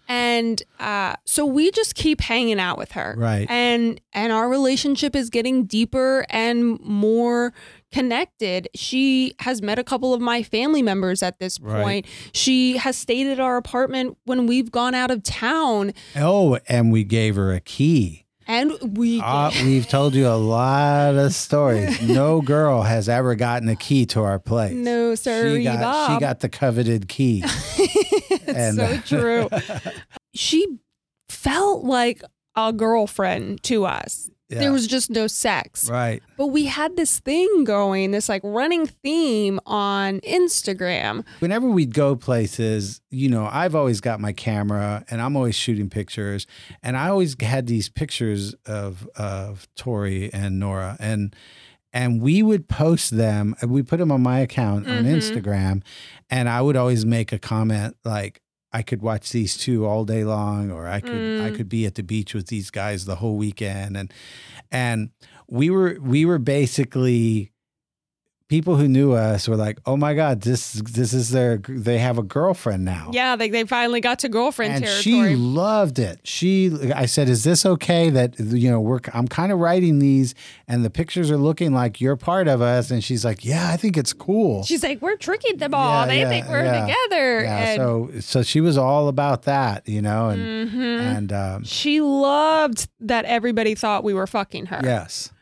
And 0.09 0.63
uh, 0.79 1.15
so 1.25 1.45
we 1.47 1.71
just 1.71 1.95
keep 1.95 2.21
hanging 2.21 2.61
out 2.61 2.79
with 2.79 2.93
her 2.93 3.15
Right. 3.17 3.47
and 3.51 4.01
and 4.13 4.33
our 4.33 4.49
relationship 4.49 5.17
is 5.17 5.31
getting 5.31 5.65
deeper 5.65 6.25
and 6.31 6.79
more 6.81 7.53
connected 7.93 8.69
she 8.75 9.35
has 9.41 9.63
met 9.63 9.79
a 9.79 9.85
couple 9.85 10.13
of 10.13 10.21
my 10.21 10.43
family 10.43 10.83
members 10.83 11.23
at 11.23 11.39
this 11.39 11.59
Right. 11.61 11.83
point 11.83 12.07
she 12.33 12.77
has 12.77 12.97
stayed 12.97 13.27
at 13.27 13.41
our 13.41 13.57
apartment 13.57 14.19
when 14.25 14.47
we've 14.47 14.71
gone 14.71 14.95
out 14.95 15.11
of 15.11 15.23
town 15.23 15.93
Oh, 16.15 16.59
and 16.69 16.93
we 16.93 17.05
gave 17.05 17.37
her 17.37 17.53
a 17.55 17.61
key. 17.61 18.26
And 18.47 18.73
we 18.97 19.21
Uh, 19.21 19.51
we've 19.63 19.89
told 19.89 20.15
you 20.15 20.27
a 20.29 20.37
lot 20.37 21.15
of 21.15 21.35
stories. 21.35 22.01
No 22.07 22.41
girl 22.41 22.83
has 22.83 23.09
ever 23.09 23.35
gotten 23.35 23.69
a 23.69 23.77
key 23.77 24.07
to 24.07 24.23
our 24.23 24.39
place. 24.39 24.73
no 24.75 25.15
sir 25.15 25.57
she 25.57 25.65
got, 25.65 26.15
she 26.15 26.21
got 26.21 26.41
the 26.41 26.49
coveted 26.49 27.09
key. 27.09 27.43
it's 27.79 28.49
and- 28.49 28.77
so 28.77 28.97
true 29.19 29.49
she 30.35 30.67
felt 31.29 31.85
like 31.85 32.23
a 32.55 32.73
girlfriend 32.73 33.63
to 33.65 33.85
us 33.85 34.31
Yeah. 34.49 34.61
there 34.61 34.73
was 34.73 34.87
just 34.87 35.11
no 35.11 35.27
sex 35.27 35.91
right. 35.91 36.23
but 36.37 36.47
we 36.49 36.67
had 36.67 36.97
this 36.97 37.19
thing 37.19 37.65
going 37.65 38.13
this 38.13 38.29
like 38.29 38.43
running 38.45 38.87
theme 38.87 39.59
on 39.67 40.21
instagram 40.21 41.25
Whenever 41.41 41.69
we'd 41.69 41.93
go 41.95 42.15
places, 42.17 43.01
you 43.11 43.29
know, 43.29 43.49
I've 43.51 43.75
always 43.75 44.01
got 44.01 44.21
my 44.21 44.33
camera 44.33 45.05
and 45.11 45.21
I'm 45.21 45.37
always 45.37 45.55
shooting 45.55 45.91
pictures. 45.91 46.47
And 46.83 46.97
I 46.97 47.09
always 47.09 47.35
had 47.41 47.67
these 47.67 47.89
pictures 47.89 48.55
of 48.67 49.09
of 49.17 49.67
Tori 49.77 50.33
and 50.33 50.59
Nora. 50.61 50.97
And 51.01 51.35
and 51.93 52.21
we 52.23 52.43
would 52.43 52.69
post 52.69 53.17
them. 53.17 53.55
We 53.67 53.83
put 53.83 53.99
them 53.99 54.13
on 54.13 54.23
my 54.23 54.41
account 54.41 54.87
on 54.89 55.05
Mhm. 55.05 55.17
Instagram, 55.17 55.83
and 56.31 56.49
I 56.49 56.61
would 56.61 56.77
always 56.77 57.05
make 57.07 57.33
a 57.33 57.39
comment 57.39 57.97
like. 58.05 58.41
I 58.73 58.83
could 58.83 59.01
watch 59.01 59.31
these 59.31 59.57
two 59.57 59.87
all 59.87 60.05
day 60.05 60.25
long, 60.25 60.71
or 60.71 60.87
I 60.87 61.01
could 61.01 61.13
I 61.41 61.51
Mm. 61.51 61.55
could 61.55 61.69
be 61.69 61.87
at 61.87 61.95
the 61.95 62.03
beach 62.03 62.35
with 62.35 62.49
these 62.49 62.71
guys 62.71 63.05
the 63.05 63.17
whole 63.17 63.37
weekend, 63.37 63.97
and 63.97 64.13
and 64.71 65.11
we 65.49 65.71
were 65.71 65.99
we 66.01 66.25
were 66.25 66.39
basically 66.39 67.53
people 68.49 68.77
who 68.77 68.87
knew 68.87 69.13
us 69.13 69.49
were 69.49 69.57
like, 69.57 69.79
oh 69.87 69.97
my 69.97 70.15
god, 70.15 70.43
this 70.43 70.75
this 70.75 71.13
is 71.13 71.31
their 71.31 71.59
they 71.69 71.99
have 71.99 72.17
a 72.19 72.23
girlfriend 72.23 72.85
now. 72.85 73.11
Yeah, 73.13 73.35
they, 73.37 73.49
they 73.51 73.65
finally 73.65 74.01
got 74.01 74.21
to 74.21 74.29
girlfriend 74.29 74.75
And 74.75 74.85
territory. 74.85 75.03
she 75.31 75.37
loved 75.37 75.99
it. 75.99 76.21
She, 76.23 76.71
I 76.95 77.07
said, 77.07 77.29
"Is 77.29 77.43
this 77.45 77.67
okay 77.67 78.11
that 78.11 78.39
you 78.39 78.71
know 78.71 78.81
we're? 78.81 79.01
I'm 79.13 79.27
kind 79.29 79.51
of 79.51 79.59
writing 79.59 79.99
these, 79.99 80.35
and 80.69 80.85
the 80.85 80.91
pictures 80.91 81.31
are 81.31 81.37
looking 81.37 81.73
like 81.73 82.01
you're 82.01 82.17
part 82.17 82.47
of 82.49 82.63
us." 82.63 82.91
And 82.91 83.03
she's 83.03 83.25
like, 83.25 83.45
"Yeah, 83.45 83.69
I 83.71 83.77
think 83.77 83.97
it's 83.97 84.13
cool." 84.13 84.63
She's 84.65 84.83
like, 84.85 85.03
we're 85.03 85.17
tricking 85.17 85.57
them 85.57 85.75
all. 85.75 86.03
Yeah, 86.03 86.07
they 86.07 86.21
yeah, 86.21 86.29
think 86.29 86.49
we're 86.49 86.65
yeah. 86.65 86.87
together. 86.87 87.43
yeah, 87.43 87.59
and 87.59 87.77
so 87.81 88.11
so 88.21 88.43
she 88.43 88.61
was 88.61 88.79
all 88.79 89.09
about 89.09 89.43
that, 89.43 89.89
you 89.89 90.01
know, 90.03 90.29
and 90.29 90.71
Mhm. 90.71 91.01
and 91.01 91.33
um, 91.33 91.65
she 91.65 92.01
loved 92.01 92.89
that 93.01 93.25
everybody 93.25 93.75
thought 93.75 94.05
we 94.05 94.15
were 94.15 94.27
fucking 94.27 94.67
her. 94.67 94.81
yes, 94.83 95.33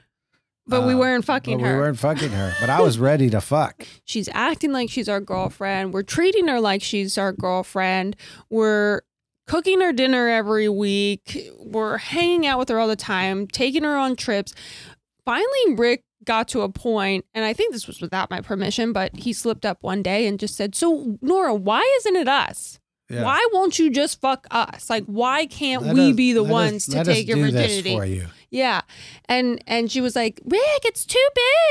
But 0.67 0.87
we 0.87 0.95
Uh, 0.95 0.99
weren't 0.99 1.25
fucking 1.25 1.59
we 1.59 1.69
her. 1.69 1.77
weren't 1.79 1.99
fucking 1.99 2.31
her. 2.31 2.55
But 2.61 2.71
I 2.71 2.81
was 2.81 2.99
ready 3.11 3.29
to 3.31 3.41
fuck. 3.41 3.87
She's 4.05 4.29
acting 4.33 4.73
like 4.73 4.89
she's 4.91 5.09
our 5.09 5.21
girlfriend. 5.21 5.93
We're 5.93 6.03
treating 6.03 6.49
her 6.49 6.61
like 6.61 6.83
she's 6.83 7.19
our 7.19 7.33
girlfriend. 7.33 8.17
We're 8.51 9.03
cooking 9.47 9.81
her 9.83 9.93
dinner 9.93 10.29
every 10.29 10.69
week. 10.71 11.51
We're 11.59 11.99
hanging 11.99 12.47
out 12.47 12.59
with 12.59 12.71
her 12.71 12.79
all 12.79 12.89
the 12.89 12.97
time, 12.97 13.47
taking 13.47 13.85
her 13.85 13.95
on 13.97 14.17
trips. 14.17 14.55
Finally, 15.27 15.75
Rick 15.77 16.03
got 16.25 16.49
to 16.49 16.63
a 16.63 16.71
point, 16.71 17.27
and 17.35 17.45
I 17.45 17.53
think 17.53 17.73
this 17.75 17.87
was 17.87 18.01
without 18.01 18.31
my 18.31 18.41
permission, 18.41 18.95
but 18.95 19.15
he 19.15 19.35
slipped 19.35 19.67
up 19.67 19.83
one 19.83 20.03
day 20.03 20.27
and 20.27 20.41
just 20.41 20.57
said, 20.57 20.75
So, 20.75 21.19
Nora, 21.21 21.55
why 21.55 21.83
isn't 22.01 22.17
it 22.17 22.29
us? 22.29 22.79
Yeah. 23.11 23.23
Why 23.23 23.47
won't 23.53 23.79
you 23.79 23.91
just 23.91 24.19
fuck 24.23 24.47
us? 24.51 24.89
Like, 24.89 25.05
why 25.05 25.45
can't 25.45 25.83
Let 25.83 25.95
we 25.95 26.11
us- 26.11 26.17
be 26.17 26.33
the 26.33 26.41
let 26.41 26.49
us- 26.49 26.53
ones 26.53 26.87
to 26.87 27.05
take 27.05 27.29
your 27.29 27.37
virginity? 27.37 28.23
Yeah. 28.55 28.83
And 29.29 29.63
and 29.67 29.91
she 29.91 30.01
was 30.01 30.15
like, 30.15 30.41
Rick, 30.45 30.85
it's 30.85 31.05
too 31.05 31.27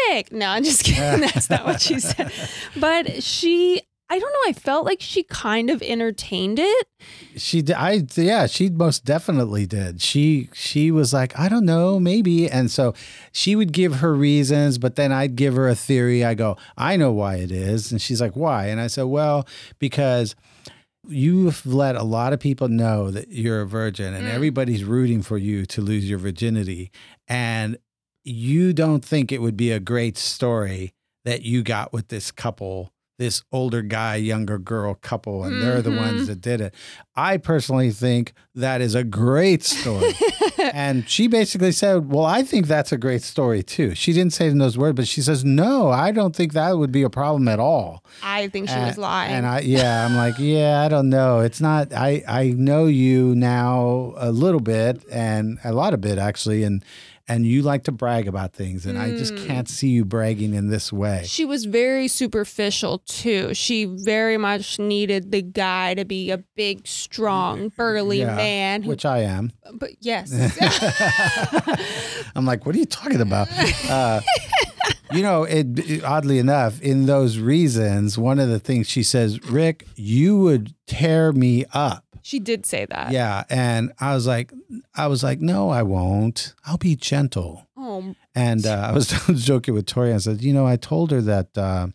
big. 0.10 0.34
No, 0.34 0.50
I'm 0.50 0.66
just 0.66 0.84
kidding. 0.84 1.22
That's 1.34 1.50
not 1.50 1.66
what 1.66 1.80
she 1.80 1.98
said. 2.00 2.30
But 2.76 3.24
she 3.24 3.82
I 4.10 4.20
don't 4.20 4.34
know, 4.34 4.50
I 4.50 4.54
felt 4.54 4.86
like 4.86 5.00
she 5.00 5.24
kind 5.24 5.70
of 5.72 5.82
entertained 5.82 6.60
it. 6.60 6.88
She, 7.36 7.64
I, 7.74 8.04
yeah, 8.16 8.46
she 8.46 8.70
most 8.70 9.06
definitely 9.06 9.66
did. 9.66 10.02
She, 10.02 10.50
she 10.54 10.92
was 10.92 11.14
like, 11.14 11.40
I 11.40 11.50
don't 11.50 11.66
know, 11.66 12.00
maybe, 12.00 12.48
and 12.48 12.70
so 12.70 12.94
she 13.32 13.56
would 13.56 13.72
give 13.72 13.96
her 13.96 14.14
reasons, 14.14 14.78
but 14.78 14.98
then 14.98 15.12
I'd 15.12 15.36
give 15.36 15.56
her 15.56 15.68
a 15.68 15.74
theory. 15.74 16.24
I 16.24 16.36
go, 16.36 16.58
I 16.78 16.96
know 16.96 17.12
why 17.12 17.38
it 17.38 17.50
is, 17.50 17.92
and 17.92 18.00
she's 18.00 18.22
like, 18.22 18.36
why? 18.36 18.68
And 18.68 18.80
I 18.80 18.86
said, 18.86 19.04
well, 19.04 19.48
because 19.80 20.36
you've 21.08 21.66
let 21.66 21.96
a 21.96 22.04
lot 22.04 22.34
of 22.34 22.40
people 22.40 22.68
know 22.68 23.12
that 23.12 23.30
you're 23.30 23.62
a 23.62 23.68
virgin, 23.68 24.14
and 24.14 24.26
Mm. 24.26 24.30
everybody's 24.34 24.84
rooting 24.84 25.22
for 25.22 25.38
you 25.38 25.66
to 25.66 25.82
lose 25.82 26.10
your 26.10 26.20
virginity, 26.20 26.92
and 27.28 27.78
you 28.24 28.72
don't 28.74 29.04
think 29.04 29.32
it 29.32 29.42
would 29.42 29.58
be 29.58 29.72
a 29.72 29.80
great 29.80 30.18
story 30.18 30.94
that 31.26 31.42
you 31.42 31.62
got 31.64 31.92
with 31.92 32.08
this 32.08 32.32
couple 32.32 32.93
this 33.20 33.44
older 33.52 33.82
guy, 33.84 34.16
younger 34.16 34.58
girl 34.58 34.96
couple, 34.96 35.44
and 35.44 35.62
they're 35.62 35.82
the 35.84 35.92
Mhm. 35.92 35.98
ones 35.98 36.28
that 36.28 36.42
did 36.42 36.60
it. 36.62 36.74
I 37.16 37.38
personally 37.38 37.92
think 37.92 38.34
that 38.56 38.82
is 38.82 38.96
a 38.96 39.04
great 39.04 39.64
story. 39.64 40.14
and 40.74 41.08
she 41.08 41.28
basically 41.28 41.72
said, 41.72 42.12
Well, 42.12 42.26
I 42.26 42.42
think 42.42 42.66
that's 42.68 42.92
a 42.92 42.98
great 42.98 43.22
story 43.22 43.62
too. 43.62 43.94
She 43.94 44.14
didn't 44.14 44.34
say 44.34 44.48
in 44.48 44.58
those 44.58 44.78
words, 44.80 44.96
but 44.96 45.08
she 45.08 45.22
says, 45.22 45.46
No, 45.46 45.90
I 45.92 46.12
don't 46.12 46.36
think 46.36 46.54
that 46.54 46.78
would 46.78 46.92
be 46.92 47.04
a 47.04 47.10
problem 47.10 47.48
at 47.48 47.60
all. 47.60 48.04
I 48.24 48.48
think 48.48 48.68
she 48.68 48.74
And- 48.76 48.88
was 48.88 48.98
lying. 48.98 49.32
And 49.32 49.46
I, 49.46 49.60
yeah, 49.60 50.06
I'm 50.06 50.16
like, 50.16 50.36
yeah, 50.40 50.82
I 50.82 50.88
don't 50.88 51.10
know. 51.10 51.40
It's 51.42 51.62
not. 51.62 51.94
I 51.94 52.24
I 52.28 52.48
know 52.58 52.88
you 52.88 53.36
now 53.36 54.14
a 54.18 54.32
little 54.32 54.60
bit 54.60 55.04
and 55.12 55.60
a 55.64 55.72
lot 55.72 55.94
of 55.94 56.02
bit 56.02 56.18
actually, 56.18 56.64
and 56.64 56.84
and 57.28 57.46
you 57.46 57.62
like 57.62 57.84
to 57.86 57.92
brag 57.92 58.28
about 58.28 58.54
things, 58.54 58.86
and 58.86 58.98
I 59.00 59.12
just 59.12 59.34
Mm. 59.34 59.48
can't 59.48 59.70
see 59.70 59.90
you 59.90 60.04
bragging 60.04 60.54
in 60.54 60.70
this 60.70 60.92
way. 60.92 61.24
she 61.26 61.46
was 61.46 61.66
very 61.66 62.08
superficial 62.10 62.98
too. 63.00 63.54
She 63.54 63.86
very 63.86 64.38
much 64.38 64.78
needed 64.80 65.32
the 65.32 65.42
guy 65.42 65.94
to 65.94 66.04
be 66.06 66.32
a 66.32 66.40
big, 66.56 66.86
strong, 66.86 67.70
burly 67.78 68.20
Yeah, 68.20 68.36
man. 68.36 68.84
Who, 68.84 68.90
Which 68.90 69.06
I 69.06 69.20
am. 69.20 69.52
but 69.74 69.92
yes. 70.02 70.32
I'm 72.36 72.46
like, 72.46 72.66
what 72.66 72.76
are 72.76 72.80
you 72.80 72.86
talking 72.86 73.22
about? 73.22 73.48
Uh, 73.90 74.22
you 75.12 75.22
know, 75.22 75.44
it, 75.44 75.80
it- 75.90 76.04
oddly 76.04 76.40
enough, 76.40 76.82
in 76.82 77.06
those 77.06 77.38
reasons, 77.38 78.18
one 78.18 78.40
of 78.40 78.50
the 78.50 78.60
things 78.60 78.90
she 78.90 79.04
says, 79.04 79.42
Rick, 79.50 79.86
you 79.96 80.38
would 80.40 80.74
tear 80.88 81.32
me 81.32 81.66
up. 81.74 82.04
She 82.24 82.40
did 82.40 82.66
say 82.66 82.86
that. 82.90 83.12
Yeah, 83.12 83.44
and 83.50 83.92
I 84.00 84.16
was 84.16 84.26
like, 84.26 84.52
I 84.96 85.06
was 85.08 85.24
like, 85.24 85.40
no, 85.40 85.70
I 85.70 85.84
won't. 85.84 86.56
I'll 86.66 86.78
be 86.78 86.96
gentle. 86.96 87.68
Oh, 87.78 88.16
And 88.34 88.66
uh, 88.66 88.88
I 88.90 88.92
was 88.94 89.08
joking 89.46 89.74
with 89.76 89.86
Tori. 89.86 90.14
I 90.14 90.18
said, 90.18 90.42
you 90.42 90.54
know, 90.54 90.66
I 90.66 90.78
told 90.78 91.12
her 91.12 91.22
that, 91.22 91.56
uh, 91.58 91.88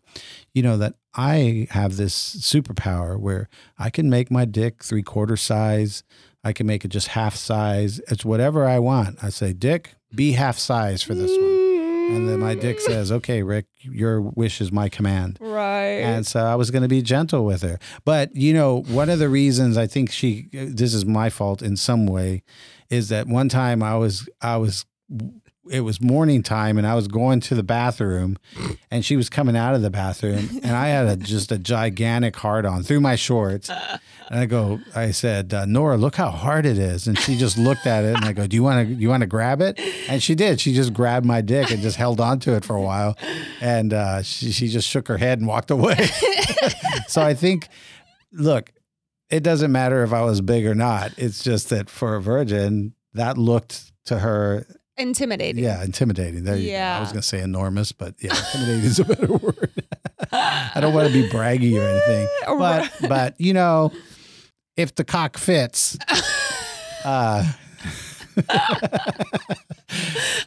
you 0.54 0.62
know, 0.62 0.76
that 0.76 0.94
I 1.14 1.66
have 1.70 1.96
this 1.96 2.14
superpower 2.36 3.18
where 3.18 3.48
I 3.78 3.90
can 3.90 4.08
make 4.08 4.30
my 4.30 4.44
dick 4.44 4.84
three 4.84 5.02
quarter 5.02 5.36
size. 5.36 6.04
I 6.44 6.52
can 6.52 6.66
make 6.66 6.84
it 6.84 6.88
just 6.88 7.08
half 7.08 7.34
size. 7.34 7.98
It's 8.08 8.24
whatever 8.24 8.66
I 8.66 8.78
want. 8.78 9.18
I 9.24 9.30
say, 9.30 9.52
Dick, 9.52 9.94
be 10.14 10.32
half 10.32 10.58
size 10.58 11.02
for 11.02 11.14
this 11.14 11.30
one. 11.36 11.57
And 12.08 12.28
then 12.28 12.40
my 12.40 12.54
dick 12.54 12.80
says, 12.80 13.12
okay, 13.12 13.42
Rick, 13.42 13.66
your 13.80 14.20
wish 14.20 14.60
is 14.60 14.72
my 14.72 14.88
command. 14.88 15.38
Right. 15.40 16.00
And 16.00 16.26
so 16.26 16.40
I 16.40 16.54
was 16.54 16.70
going 16.70 16.82
to 16.82 16.88
be 16.88 17.02
gentle 17.02 17.44
with 17.44 17.62
her. 17.62 17.78
But, 18.04 18.34
you 18.34 18.54
know, 18.54 18.82
one 18.82 19.10
of 19.10 19.18
the 19.18 19.28
reasons 19.28 19.76
I 19.76 19.86
think 19.86 20.10
she, 20.10 20.48
this 20.52 20.94
is 20.94 21.04
my 21.04 21.30
fault 21.30 21.62
in 21.62 21.76
some 21.76 22.06
way, 22.06 22.42
is 22.88 23.10
that 23.10 23.26
one 23.26 23.48
time 23.48 23.82
I 23.82 23.96
was, 23.96 24.28
I 24.40 24.56
was, 24.56 24.86
it 25.70 25.80
was 25.80 26.00
morning 26.00 26.42
time 26.42 26.78
and 26.78 26.86
I 26.86 26.94
was 26.94 27.08
going 27.08 27.40
to 27.40 27.54
the 27.54 27.62
bathroom 27.62 28.38
and 28.90 29.04
she 29.04 29.16
was 29.16 29.28
coming 29.28 29.56
out 29.56 29.74
of 29.74 29.82
the 29.82 29.90
bathroom 29.90 30.48
and 30.62 30.76
I 30.76 30.88
had 30.88 31.06
a, 31.06 31.16
just 31.16 31.52
a 31.52 31.58
gigantic 31.58 32.36
hard 32.36 32.66
on 32.66 32.82
through 32.82 33.00
my 33.00 33.16
shorts. 33.16 33.70
And 34.30 34.40
I 34.40 34.46
go, 34.46 34.80
I 34.94 35.10
said, 35.10 35.54
uh, 35.54 35.64
Nora, 35.64 35.96
look 35.96 36.16
how 36.16 36.30
hard 36.30 36.66
it 36.66 36.78
is. 36.78 37.06
And 37.06 37.18
she 37.18 37.36
just 37.36 37.56
looked 37.56 37.86
at 37.86 38.04
it 38.04 38.14
and 38.14 38.24
I 38.24 38.32
go, 38.32 38.46
do 38.46 38.56
you 38.56 38.62
want 38.62 38.86
to, 38.86 38.94
you 38.94 39.08
want 39.08 39.22
to 39.22 39.26
grab 39.26 39.62
it? 39.62 39.80
And 40.08 40.22
she 40.22 40.34
did. 40.34 40.60
She 40.60 40.74
just 40.74 40.92
grabbed 40.92 41.24
my 41.24 41.40
dick 41.40 41.70
and 41.70 41.80
just 41.80 41.96
held 41.96 42.20
on 42.20 42.38
to 42.40 42.54
it 42.54 42.64
for 42.64 42.76
a 42.76 42.82
while. 42.82 43.16
And 43.60 43.94
uh, 43.94 44.22
she, 44.22 44.52
she 44.52 44.68
just 44.68 44.88
shook 44.88 45.08
her 45.08 45.16
head 45.16 45.38
and 45.38 45.48
walked 45.48 45.70
away. 45.70 45.96
so 47.08 47.22
I 47.22 47.34
think, 47.34 47.68
look, 48.32 48.70
it 49.30 49.42
doesn't 49.42 49.72
matter 49.72 50.02
if 50.02 50.12
I 50.12 50.22
was 50.22 50.40
big 50.40 50.66
or 50.66 50.74
not. 50.74 51.12
It's 51.16 51.42
just 51.42 51.70
that 51.70 51.88
for 51.90 52.14
a 52.14 52.22
virgin, 52.22 52.94
that 53.14 53.38
looked 53.38 53.92
to 54.06 54.18
her, 54.18 54.66
Intimidating. 54.98 55.62
yeah, 55.62 55.82
intimidating. 55.84 56.44
There 56.44 56.56
go. 56.56 56.96
I 56.96 57.00
was 57.00 57.10
going 57.10 57.22
to 57.22 57.26
say 57.26 57.40
enormous, 57.40 57.92
but 57.92 58.14
yeah, 58.20 58.36
intimidating 58.36 58.84
is 58.84 58.98
a 58.98 59.04
better 59.04 59.32
word. 59.32 59.72
I 60.32 60.78
don't 60.80 60.92
want 60.92 61.06
to 61.06 61.12
be 61.12 61.28
braggy 61.28 61.78
or 61.78 61.86
anything, 61.88 62.28
but 62.58 62.90
but 63.08 63.40
you 63.40 63.52
know, 63.52 63.92
if 64.76 64.94
the 64.96 65.04
cock 65.04 65.38
fits, 65.38 65.96
uh, 67.04 67.44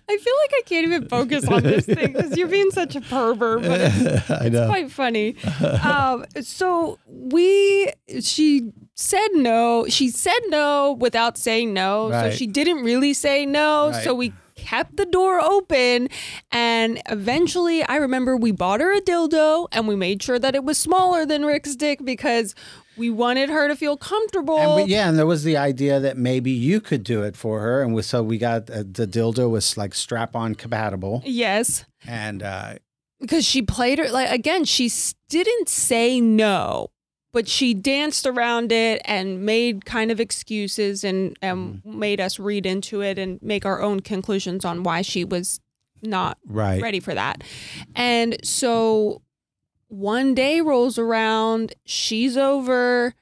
I 0.08 0.18
feel 0.18 0.34
like 0.38 0.52
I 0.54 0.62
can't 0.66 0.86
even 0.86 1.08
focus 1.08 1.48
on 1.48 1.64
this 1.64 1.86
thing 1.86 2.14
because 2.14 2.38
you're 2.38 2.48
being 2.48 2.72
such 2.72 2.96
a 2.96 3.02
pervert, 3.02 3.62
but 3.64 3.80
it's 3.82 4.32
I 4.32 4.50
know. 4.50 4.68
quite 4.68 4.92
funny. 4.92 5.36
Um, 5.84 6.26
so 6.42 7.00
we, 7.06 7.92
she 8.22 8.72
said 8.96 9.30
no. 9.34 9.86
She 9.90 10.10
said 10.10 10.40
no 10.50 10.94
without 11.00 11.38
saying 11.38 11.74
no. 11.74 12.10
Right. 12.10 12.32
So 12.32 12.38
she 12.38 12.48
didn't 12.48 12.84
really 12.84 13.14
say 13.14 13.46
no. 13.46 13.90
Right. 13.92 14.04
So 14.04 14.14
we 14.14 14.34
kept 14.62 14.98
the 14.98 15.06
door 15.06 15.42
open 15.42 16.08
and 16.52 17.02
eventually 17.10 17.84
I 17.84 17.96
remember 17.98 18.38
we 18.38 18.52
bought 18.52 18.80
her 18.80 18.94
a 18.96 19.02
dildo 19.02 19.68
and 19.72 19.88
we 19.88 19.96
made 19.96 20.22
sure 20.22 20.38
that 20.38 20.54
it 20.56 20.64
was 20.64 20.78
smaller 20.78 21.26
than 21.26 21.44
Rick's 21.46 21.76
dick 21.76 22.06
because 22.06 22.54
we 22.98 23.10
wanted 23.10 23.50
her 23.50 23.68
to 23.68 23.76
feel 23.76 23.98
comfortable. 23.98 24.60
And 24.60 24.86
we, 24.86 24.92
yeah, 24.92 25.10
and 25.10 25.18
there 25.18 25.26
was 25.26 25.44
the 25.44 25.58
idea 25.58 26.00
that 26.00 26.18
maybe 26.18 26.52
you 26.52 26.80
could 26.82 27.04
do 27.04 27.24
it 27.24 27.36
for 27.36 27.62
her, 27.62 27.82
and 27.82 27.94
we, 27.96 28.02
so 28.02 28.22
we 28.22 28.38
got 28.38 28.70
uh, 28.70 28.84
the 28.86 29.08
dildo 29.08 29.50
was 29.50 29.78
like 29.78 29.96
strap-on 29.96 30.56
compatible, 30.56 31.24
yes. 31.26 31.86
and 32.06 32.44
uh, 32.44 32.76
because 33.20 33.46
she 33.46 33.62
played 33.62 33.98
her 33.98 34.10
like 34.10 34.30
again 34.30 34.66
she 34.66 34.88
s- 34.88 35.16
didn't 35.30 35.70
say 35.70 36.20
no 36.20 36.92
but 37.32 37.48
she 37.48 37.74
danced 37.74 38.26
around 38.26 38.72
it 38.72 39.02
and 39.06 39.46
made 39.46 39.86
kind 39.86 40.12
of 40.12 40.20
excuses 40.20 41.04
and 41.04 41.38
and 41.42 41.76
mm-hmm. 41.76 42.00
made 42.00 42.20
us 42.20 42.40
read 42.40 42.66
into 42.66 43.02
it 43.02 43.18
and 43.18 43.42
make 43.42 43.66
our 43.66 43.82
own 43.82 44.00
conclusions 44.00 44.66
on 44.66 44.84
why 44.84 45.02
she 45.02 45.24
was 45.24 45.60
not 46.02 46.38
right, 46.48 46.82
ready 46.82 47.00
for 47.00 47.14
that. 47.14 47.44
And 47.96 48.38
so 48.44 49.22
one 49.88 50.34
day 50.34 50.62
rolls 50.62 50.98
around 50.98 51.74
she's 51.86 52.38
over 52.38 53.14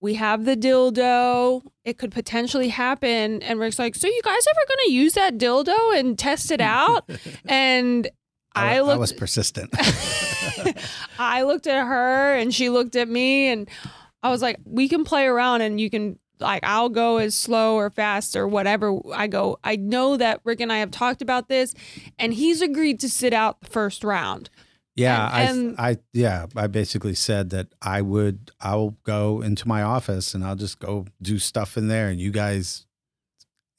we 0.00 0.14
have 0.14 0.44
the 0.44 0.56
dildo 0.56 1.62
it 1.84 1.98
could 1.98 2.12
potentially 2.12 2.68
happen. 2.68 3.42
And 3.42 3.58
rick's 3.58 3.78
like 3.78 3.94
so 3.94 4.06
you 4.06 4.20
guys 4.22 4.44
ever 4.50 4.60
gonna 4.68 4.92
use 4.92 5.14
that 5.14 5.38
dildo 5.38 5.98
and 5.98 6.18
test 6.18 6.50
it 6.50 6.60
out? 6.60 7.08
And 7.46 8.08
I 8.54 8.76
I, 8.76 8.80
looked 8.80 9.00
was 9.00 9.12
persistent. 9.12 9.70
I 11.18 11.42
looked 11.42 11.66
at 11.66 11.86
her 11.86 12.34
and 12.34 12.54
she 12.54 12.68
looked 12.68 12.96
at 12.96 13.08
me 13.08 13.48
and 13.48 13.68
I 14.22 14.30
was 14.30 14.42
like, 14.42 14.58
we 14.64 14.88
can 14.88 15.04
play 15.04 15.26
around 15.26 15.60
and 15.62 15.80
you 15.80 15.90
can 15.90 16.18
like 16.40 16.64
I'll 16.64 16.88
go 16.88 17.18
as 17.18 17.34
slow 17.34 17.76
or 17.76 17.90
fast 17.90 18.36
or 18.36 18.48
whatever 18.48 18.98
I 19.12 19.26
go. 19.26 19.58
I 19.62 19.76
know 19.76 20.16
that 20.16 20.40
Rick 20.44 20.60
and 20.60 20.72
I 20.72 20.78
have 20.78 20.90
talked 20.90 21.22
about 21.22 21.48
this 21.48 21.74
and 22.18 22.34
he's 22.34 22.60
agreed 22.60 23.00
to 23.00 23.08
sit 23.08 23.32
out 23.32 23.60
the 23.60 23.68
first 23.68 24.04
round. 24.04 24.50
Yeah, 24.96 25.48
And- 25.50 25.74
I, 25.76 25.90
I, 25.90 25.96
yeah, 26.12 26.46
I 26.54 26.68
basically 26.68 27.14
said 27.14 27.50
that 27.50 27.68
I 27.82 28.00
would, 28.00 28.52
I'll 28.60 28.96
go 29.02 29.40
into 29.40 29.66
my 29.66 29.82
office 29.82 30.34
and 30.34 30.44
I'll 30.44 30.54
just 30.54 30.78
go 30.78 31.06
do 31.20 31.40
stuff 31.40 31.76
in 31.76 31.88
there, 31.88 32.08
and 32.08 32.20
you 32.20 32.30
guys 32.30 32.86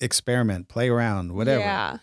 experiment, 0.01 0.67
play 0.67 0.89
around, 0.89 1.32
whatever. 1.34 1.61
Yeah. 1.61 1.97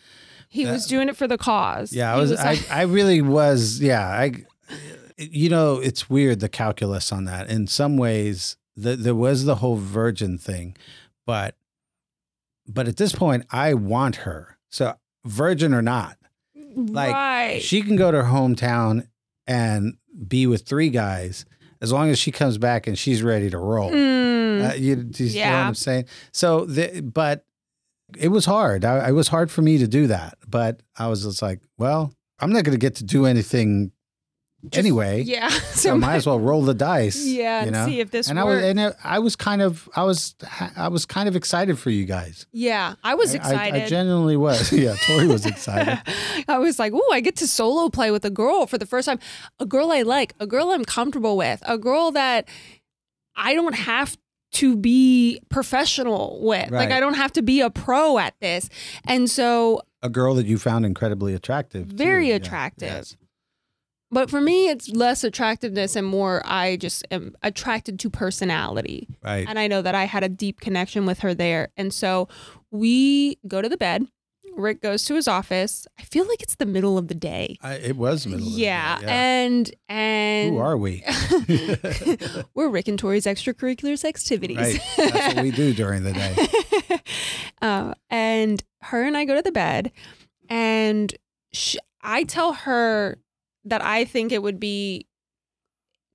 He 0.52 0.64
That- 0.64 0.72
was 0.72 0.86
doing 0.86 1.08
it 1.08 1.16
for 1.16 1.26
the 1.26 1.38
cause. 1.38 1.94
Yeah, 1.94 2.14
I 2.14 2.18
was, 2.18 2.30
like- 2.30 2.70
I, 2.70 2.80
I 2.80 2.82
really 2.82 3.22
was, 3.22 3.80
yeah. 3.80 4.06
I, 4.06 4.44
you 5.16 5.48
know, 5.48 5.76
it's 5.78 6.10
weird 6.10 6.40
the 6.40 6.48
calculus 6.50 7.10
on 7.10 7.24
that. 7.24 7.48
In 7.48 7.66
some 7.66 7.96
ways, 7.96 8.58
the, 8.76 8.94
there 8.94 9.14
was 9.14 9.46
the 9.46 9.56
whole 9.56 9.76
virgin 9.76 10.36
thing, 10.36 10.76
but, 11.24 11.56
but 12.68 12.86
at 12.86 12.98
this 12.98 13.14
point, 13.14 13.46
I 13.50 13.72
want 13.72 14.16
her. 14.16 14.58
So 14.68 14.94
virgin 15.24 15.72
or 15.72 15.80
not, 15.80 16.18
like, 16.54 17.14
right. 17.14 17.62
she 17.62 17.80
can 17.80 17.96
go 17.96 18.10
to 18.12 18.22
her 18.22 18.30
hometown 18.30 19.08
and 19.46 19.96
be 20.28 20.46
with 20.46 20.66
three 20.66 20.90
guys 20.90 21.46
as 21.80 21.92
long 21.94 22.10
as 22.10 22.18
she 22.18 22.30
comes 22.30 22.58
back 22.58 22.86
and 22.86 22.98
she's 22.98 23.22
ready 23.22 23.48
to 23.48 23.56
roll. 23.56 23.90
Mm. 23.90 24.70
Uh, 24.70 24.74
you, 24.74 25.08
you 25.16 25.28
see 25.30 25.40
what 25.40 25.48
I'm 25.48 25.74
saying? 25.74 26.04
So, 26.30 26.66
the, 26.66 27.00
but 27.00 27.46
it 28.18 28.28
was 28.28 28.44
hard. 28.44 28.84
I, 28.84 29.08
it 29.08 29.12
was 29.12 29.28
hard 29.28 29.50
for 29.50 29.62
me 29.62 29.78
to 29.78 29.86
do 29.88 30.06
that. 30.08 30.38
But 30.48 30.80
I 30.96 31.08
was 31.08 31.24
just 31.24 31.42
like, 31.42 31.60
well, 31.78 32.12
I'm 32.40 32.52
not 32.52 32.64
going 32.64 32.74
to 32.74 32.78
get 32.78 32.96
to 32.96 33.04
do 33.04 33.26
anything 33.26 33.92
Just- 34.64 34.76
anyway. 34.78 35.22
yeah. 35.22 35.48
So 35.82 35.92
I 35.92 35.94
might 35.94 36.14
as 36.16 36.26
well 36.26 36.38
roll 36.38 36.62
the 36.62 36.74
dice. 36.74 37.24
Yeah, 37.26 37.60
you 37.60 37.66
and 37.68 37.72
know? 37.72 37.86
see 37.86 38.00
if 38.00 38.10
this 38.10 38.28
and 38.28 38.38
I 38.38 38.44
was, 38.44 38.62
and 38.62 38.78
it- 38.78 38.94
I 39.02 39.18
was 39.18 39.34
kind 39.36 39.62
of, 39.62 39.88
I 39.96 40.04
was, 40.04 40.34
I 40.76 40.88
was 40.88 41.06
kind 41.06 41.28
of 41.28 41.34
excited 41.36 41.78
for 41.78 41.90
you 41.90 42.04
guys. 42.04 42.46
yeah, 42.52 42.94
I 43.02 43.14
was 43.14 43.34
excited. 43.34 43.80
I, 43.80 43.84
I 43.84 43.88
genuinely 43.88 44.36
was. 44.36 44.70
Yeah, 44.82 44.94
Tori 45.06 45.26
was 45.26 45.46
excited. 45.46 46.00
I 46.48 46.58
was 46.58 46.78
like, 46.78 46.92
"Ooh, 46.92 47.08
I 47.12 47.20
get 47.20 47.36
to 47.36 47.46
solo 47.48 47.88
play 47.88 48.10
with 48.10 48.24
a 48.24 48.30
girl 48.30 48.66
for 48.66 48.78
the 48.78 48.86
first 48.86 49.06
time. 49.06 49.18
A 49.58 49.66
girl 49.66 49.90
I 49.90 50.02
like, 50.02 50.34
a 50.38 50.46
girl 50.46 50.70
I'm 50.70 50.84
comfortable 50.84 51.36
with, 51.36 51.60
a 51.66 51.78
girl 51.78 52.10
that 52.12 52.48
I 53.34 53.54
don't 53.54 53.74
have 53.74 54.16
to 54.52 54.76
be 54.76 55.40
professional 55.48 56.38
with. 56.42 56.70
Like 56.70 56.90
I 56.90 57.00
don't 57.00 57.14
have 57.14 57.32
to 57.32 57.42
be 57.42 57.60
a 57.60 57.70
pro 57.70 58.18
at 58.18 58.34
this." 58.40 58.68
And 59.06 59.30
so, 59.30 59.82
A 60.02 60.08
girl 60.10 60.34
that 60.34 60.46
you 60.46 60.58
found 60.58 60.84
incredibly 60.86 61.34
attractive. 61.34 61.88
too. 61.90 61.96
Very 61.96 62.28
Yeah, 62.30 62.36
attractive. 62.36 62.88
yes. 62.88 63.16
but 64.10 64.28
for 64.28 64.40
me, 64.42 64.68
it's 64.68 64.90
less 64.90 65.24
attractiveness 65.24 65.96
and 65.96 66.06
more 66.06 66.42
I 66.44 66.76
just 66.76 67.02
am 67.10 67.34
attracted 67.42 67.98
to 68.00 68.10
personality. 68.10 69.08
Right. 69.24 69.46
And 69.48 69.58
I 69.58 69.66
know 69.68 69.80
that 69.80 69.94
I 69.94 70.04
had 70.04 70.22
a 70.22 70.28
deep 70.28 70.60
connection 70.60 71.06
with 71.06 71.20
her 71.20 71.32
there. 71.34 71.70
And 71.78 71.94
so 71.94 72.28
we 72.70 73.38
go 73.48 73.62
to 73.62 73.68
the 73.70 73.78
bed. 73.78 74.06
Rick 74.56 74.82
goes 74.82 75.04
to 75.06 75.14
his 75.14 75.28
office. 75.28 75.86
I 75.98 76.02
feel 76.02 76.26
like 76.28 76.42
it's 76.42 76.56
the 76.56 76.66
middle 76.66 76.98
of 76.98 77.08
the 77.08 77.14
day. 77.14 77.56
I, 77.62 77.74
it 77.74 77.96
was 77.96 78.26
middle 78.26 78.46
of 78.46 78.54
the 78.54 78.60
yeah, 78.60 78.98
and 79.02 79.70
and 79.88 80.54
Who 80.54 80.58
are 80.58 80.76
we? 80.76 81.04
we're 82.54 82.68
Rick 82.68 82.88
and 82.88 82.98
Tori's 82.98 83.24
extracurriculars 83.26 84.04
activities. 84.04 84.58
right. 84.58 84.80
That's 84.96 85.34
what 85.34 85.42
we 85.42 85.50
do 85.50 85.72
during 85.72 86.04
the 86.04 86.12
day. 86.12 87.00
uh, 87.62 87.94
and 88.10 88.62
her 88.82 89.02
and 89.02 89.16
I 89.16 89.24
go 89.24 89.34
to 89.34 89.42
the 89.42 89.52
bed, 89.52 89.92
and 90.48 91.14
sh 91.52 91.76
I 92.02 92.24
tell 92.24 92.52
her 92.52 93.18
that 93.64 93.84
I 93.84 94.04
think 94.04 94.32
it 94.32 94.42
would 94.42 94.58
be 94.58 95.06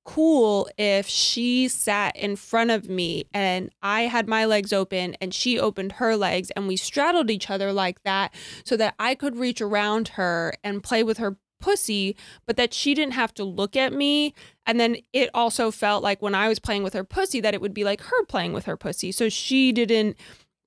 cool 0.07 0.69
if 0.77 1.05
she 1.05 1.67
sat 1.67 2.15
in 2.15 2.37
front 2.37 2.71
of 2.71 2.87
me 2.87 3.25
and 3.33 3.69
I 3.83 4.03
had 4.03 4.25
my 4.25 4.45
legs 4.45 4.71
open 4.71 5.17
and 5.19 5.33
she 5.33 5.59
opened 5.59 5.93
her 5.93 6.15
legs 6.15 6.49
and 6.51 6.65
we 6.65 6.77
straddled 6.77 7.29
each 7.29 7.49
other 7.49 7.73
like 7.73 8.01
that 8.03 8.33
so 8.63 8.77
that 8.77 8.95
I 8.97 9.15
could 9.15 9.35
reach 9.35 9.59
around 9.59 10.07
her 10.09 10.53
and 10.63 10.81
play 10.81 11.03
with 11.03 11.17
her 11.17 11.37
pussy, 11.59 12.15
but 12.45 12.55
that 12.55 12.73
she 12.73 12.93
didn't 12.93 13.15
have 13.15 13.33
to 13.33 13.43
look 13.43 13.75
at 13.75 13.91
me. 13.91 14.33
And 14.65 14.79
then 14.79 14.95
it 15.11 15.29
also 15.33 15.71
felt 15.71 16.03
like 16.03 16.21
when 16.21 16.35
I 16.35 16.47
was 16.47 16.59
playing 16.59 16.83
with 16.83 16.93
her 16.93 17.03
pussy, 17.03 17.41
that 17.41 17.53
it 17.53 17.59
would 17.59 17.73
be 17.73 17.83
like 17.83 17.99
her 18.01 18.25
playing 18.27 18.53
with 18.53 18.63
her 18.63 18.77
pussy. 18.77 19.11
So 19.11 19.27
she 19.27 19.73
didn't, 19.73 20.15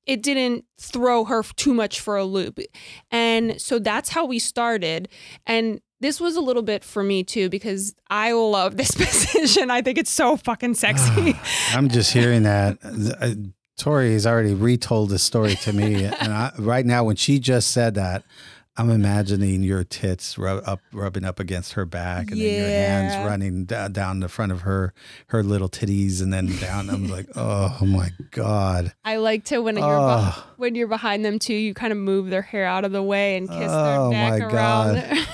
it 0.05 0.22
didn't 0.22 0.66
throw 0.78 1.24
her 1.24 1.43
too 1.43 1.72
much 1.72 1.99
for 1.99 2.18
a 2.18 2.24
loop. 2.26 2.61
And 3.11 3.59
so 3.59 3.78
that's 3.78 4.11
how 4.11 4.26
we 4.26 4.38
started. 4.38 5.09
And 5.47 5.80
this 6.01 6.20
was 6.20 6.36
a 6.36 6.40
little 6.40 6.62
bit 6.62 6.82
for 6.84 7.03
me 7.03 7.22
too, 7.24 7.48
because 7.48 7.94
I 8.09 8.32
love 8.32 8.76
this 8.76 8.90
position. 8.96 9.70
I 9.70 9.82
think 9.82 9.98
it's 9.98 10.11
so 10.11 10.36
fucking 10.36 10.74
sexy. 10.74 11.36
I'm 11.72 11.88
just 11.88 12.12
hearing 12.12 12.42
that. 12.44 12.78
Uh, 12.82 13.34
Tori 13.78 14.12
has 14.12 14.26
already 14.26 14.53
retold 14.55 15.09
the 15.11 15.18
story 15.18 15.55
to 15.57 15.72
me, 15.72 16.05
and 16.20 16.32
I, 16.32 16.53
right 16.59 16.84
now, 16.84 17.05
when 17.05 17.16
she 17.16 17.38
just 17.38 17.70
said 17.70 17.94
that, 17.94 18.24
I'm 18.76 18.88
imagining 18.90 19.62
your 19.62 19.84
tits 19.84 20.38
rub 20.38 20.62
up, 20.66 20.80
rubbing 20.92 21.24
up 21.24 21.40
against 21.40 21.72
her 21.74 21.84
back, 21.84 22.30
and 22.30 22.40
then 22.40 22.61
your 22.61 22.68
hands 22.68 23.26
running 23.26 23.64
da- 23.64 23.88
down 23.88 24.20
the 24.20 24.28
front 24.28 24.53
of 24.53 24.62
her, 24.62 24.92
her 25.28 25.42
little 25.42 25.68
titties, 25.68 26.22
and 26.22 26.32
then 26.32 26.55
down. 26.59 26.88
I'm 26.90 27.09
like, 27.09 27.26
oh 27.36 27.78
my 27.82 28.11
god. 28.30 28.92
I 29.05 29.16
like 29.16 29.44
to 29.46 29.59
when 29.61 29.76
you're 29.76 29.84
Oh. 29.86 30.34
beh- 30.34 30.42
when 30.59 30.74
you're 30.76 30.86
behind 30.88 31.24
them 31.24 31.38
too, 31.38 31.55
you 31.55 31.72
kind 31.74 31.90
of 31.92 31.98
move 31.98 32.28
their 32.30 32.42
hair 32.42 32.64
out 32.64 32.84
of 32.84 32.92
the 32.92 33.03
way 33.03 33.36
and 33.36 33.48
kiss 33.48 33.59
Oh, 33.70 34.11
their 34.11 34.18
neck 34.30 34.42
Oh 34.42 34.48
my 34.48 34.55
around. 34.55 35.28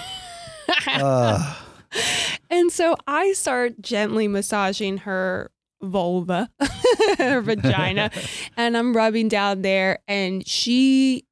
Ugh. 0.89 1.57
And 2.51 2.71
so 2.71 2.97
I 3.07 3.33
start 3.33 3.81
gently 3.81 4.29
massaging 4.29 4.99
her 4.99 5.51
vulva, 5.83 6.51
her 7.19 7.41
vagina, 7.41 8.11
and 8.57 8.77
I'm 8.77 8.95
rubbing 8.95 9.29
down 9.29 9.63
there, 9.63 10.01
and 10.07 10.47
she 10.47 11.25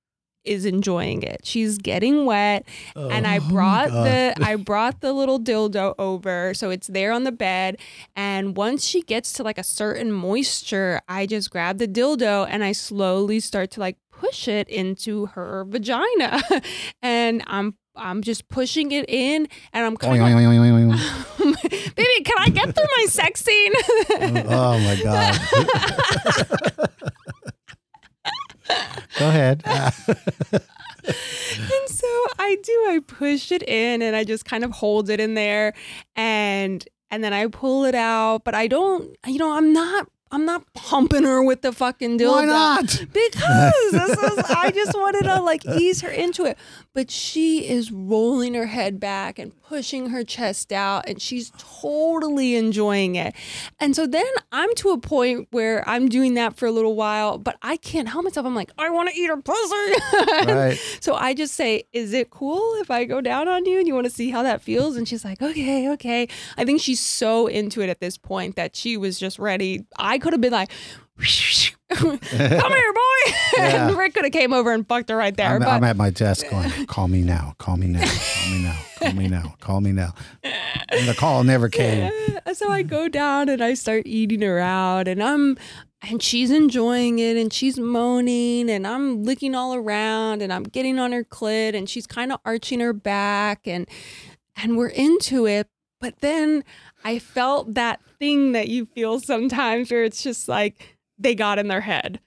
is 0.45 0.65
enjoying 0.65 1.23
it. 1.23 1.41
She's 1.45 1.77
getting 1.79 2.25
wet, 2.25 2.67
and 2.97 3.27
I 3.27 3.39
Oh, 3.39 3.49
brought 3.49 3.91
God. 3.91 4.07
the 4.07 4.35
I 4.45 4.57
brought 4.57 5.01
the 5.01 5.13
little 5.13 5.39
dildo 5.41 5.95
over, 5.99 6.55
so 6.55 6.71
it's 6.71 6.87
there 6.87 7.13
on 7.13 7.25
the 7.25 7.33
bed. 7.33 7.79
And 8.17 8.57
once 8.57 8.85
she 8.87 9.03
gets 9.03 9.33
to 9.35 9.43
like 9.43 9.59
a 9.59 9.65
certain 9.65 10.13
moisture, 10.13 11.01
I 11.09 11.27
just 11.27 11.51
grab 11.51 11.79
the 11.79 11.89
dildo 11.89 12.47
and 12.49 12.65
I 12.65 12.73
slowly 12.73 13.41
start 13.41 13.71
to 13.73 13.81
like 13.81 13.97
push 14.13 14.49
it 14.49 14.69
into 14.69 15.27
her 15.27 15.65
vagina, 15.69 16.41
and 17.03 17.43
I'm 17.47 17.77
I'm 17.97 18.23
just 18.23 18.49
pushing 18.49 18.91
it 18.93 19.05
in, 19.09 19.47
and 19.73 19.87
I'm 19.87 19.97
kind 19.97 20.13
of. 20.21 20.27
Baby, 21.97 22.23
can 22.25 22.37
I 22.39 22.49
get 22.49 22.75
through 22.75 22.87
my 22.99 23.07
sex 23.07 23.43
scene? 23.45 23.73
Oh, 24.11 24.43
oh 24.49 24.79
my 24.81 25.01
god. 25.03 25.39
Go 29.19 29.29
ahead. 29.29 29.63
and 29.69 29.85
so 31.87 32.07
I 32.39 32.57
do. 32.63 32.73
I 32.89 33.01
push 33.07 33.53
it 33.53 33.63
in 33.63 34.03
and 34.03 34.17
I 34.17 34.25
just 34.25 34.45
kind 34.45 34.65
of 34.65 34.73
hold 34.73 35.11
it 35.11 35.21
in 35.21 35.35
there 35.35 35.75
and 36.17 36.87
and 37.11 37.23
then 37.23 37.33
I 37.33 37.47
pull 37.47 37.85
it 37.85 37.95
out, 37.95 38.45
but 38.45 38.55
I 38.55 38.67
don't 38.67 39.15
you 39.27 39.39
know, 39.39 39.57
I'm 39.57 39.73
not 39.73 40.09
I'm 40.33 40.45
not 40.45 40.65
pumping 40.73 41.23
her 41.25 41.45
with 41.45 41.63
the 41.63 41.73
fucking 41.73 42.19
dildo. 42.19 42.33
Why 42.33 42.45
not? 42.47 42.87
Because 43.13 43.93
this 43.93 44.19
is 44.19 44.39
I 44.49 44.73
just 44.75 44.95
wanted 44.95 45.25
to 45.25 45.41
like 45.43 45.65
ease 45.67 46.01
her 46.01 46.11
into 46.11 46.45
it. 46.45 46.59
But 46.95 47.11
she 47.11 47.69
is 47.69 47.91
rolling 47.91 48.55
her 48.55 48.67
head 48.67 49.01
back 49.01 49.39
and 49.39 49.53
pushing 49.63 50.11
her 50.11 50.23
chest 50.23 50.73
out 50.73 51.09
and 51.09 51.21
she's 51.21 51.51
totally 51.59 52.55
enjoying 52.55 53.17
it. 53.17 53.35
And 53.81 53.97
so 53.97 54.07
then 54.07 54.25
I'm 54.53 54.73
to 54.77 54.91
a 54.91 54.99
point 54.99 55.49
where 55.51 55.87
I'm 55.89 56.09
doing 56.09 56.35
that 56.35 56.57
for 56.57 56.67
a 56.67 56.71
little 56.71 56.95
while, 56.95 57.37
but 57.37 57.57
I 57.63 57.77
can't 57.79 58.09
help 58.09 58.25
myself. 58.25 58.47
I'm 58.47 58.55
like, 58.55 58.71
I 58.79 58.91
want 58.91 59.11
to 59.11 59.21
eat 59.21 59.27
her 59.27 59.37
pussy. 59.37 59.75
Right. 60.55 60.79
So 61.01 61.15
I 61.15 61.35
just 61.35 61.55
say, 61.55 61.85
Is 61.93 62.13
it 62.13 62.31
cool 62.31 62.75
if 62.81 62.91
I 62.91 63.05
go 63.05 63.21
down 63.21 63.49
on 63.49 63.65
you 63.67 63.79
and 63.79 63.89
you 63.89 63.95
want 63.95 64.05
to 64.05 64.11
see 64.13 64.31
how 64.31 64.43
that 64.45 64.63
feels? 64.63 64.97
And 64.97 65.09
she's 65.09 65.25
like, 65.25 65.43
Okay, 65.43 65.91
okay. 65.91 66.29
I 66.57 66.65
think 66.65 66.81
she's 66.81 67.01
so 67.01 67.47
into 67.49 67.81
it 67.81 67.89
at 67.89 68.01
this 68.01 68.17
point 68.17 68.57
that 68.57 68.77
she 68.77 68.97
was 68.97 69.19
just 69.19 69.39
ready. 69.39 69.85
I 69.99 70.19
could 70.19 70.33
have 70.33 70.41
been 70.41 70.53
like, 70.53 70.71
Come 71.97 72.19
here, 72.73 72.93
boy. 72.93 73.01
Yeah. 73.57 73.89
and 73.89 73.97
Rick 73.97 74.15
could 74.15 74.25
have 74.25 74.33
came 74.33 74.53
over 74.53 74.73
and 74.73 74.87
fucked 74.87 75.11
her 75.11 75.17
right 75.17 75.37
there. 75.37 75.47
I'm, 75.55 75.61
but 75.61 75.69
I'm 75.69 75.85
at 75.85 75.97
my 75.97 76.11
desk 76.11 76.49
going, 76.51 76.87
call 76.87 77.07
me 77.07 77.23
now, 77.23 77.55
call 77.59 77.77
me 77.77 77.87
now, 77.87 78.01
call 78.05 78.51
me 78.51 78.63
now, 78.65 78.81
call 78.99 79.13
me 79.13 79.29
now, 79.29 79.55
call 79.61 79.81
me 79.81 79.93
now. 79.93 80.15
And 80.89 81.09
the 81.09 81.15
call 81.15 81.45
never 81.45 81.69
came. 81.69 82.11
so 82.53 82.69
I 82.71 82.83
go 82.83 83.09
down 83.09 83.49
and 83.49 83.63
I 83.63 83.75
start 83.75 84.07
eating 84.07 84.43
her 84.43 84.59
out 84.59 85.07
and 85.07 85.23
I'm 85.23 85.57
and 86.03 86.21
she's 86.21 86.51
enjoying 86.51 87.21
it 87.21 87.37
and 87.37 87.53
she's 87.53 87.79
moaning 87.79 88.69
and 88.69 88.87
I'm 88.87 89.23
licking 89.23 89.55
all 89.55 89.75
around 89.75 90.43
and 90.43 90.53
I'm 90.53 90.65
getting 90.65 90.99
on 90.99 91.13
her 91.13 91.23
clit 91.25 91.75
and 91.77 91.89
she's 91.89 92.07
kind 92.09 92.33
of 92.33 92.41
arching 92.45 92.81
her 92.81 92.93
back 92.93 93.67
and 93.67 93.89
and 94.57 94.77
we're 94.77 94.89
into 94.89 95.47
it 95.47 95.69
but 96.01 96.21
then 96.21 96.65
I 97.05 97.19
felt 97.19 97.75
that 97.75 98.01
thing 98.19 98.53
that 98.53 98.69
you 98.69 98.87
feel 98.87 99.21
sometimes 99.21 99.91
where 99.91 100.05
it's 100.05 100.23
just 100.23 100.49
like 100.49 100.94
they 101.19 101.35
got 101.35 101.59
in 101.59 101.69
their 101.69 101.81
head 101.83 102.21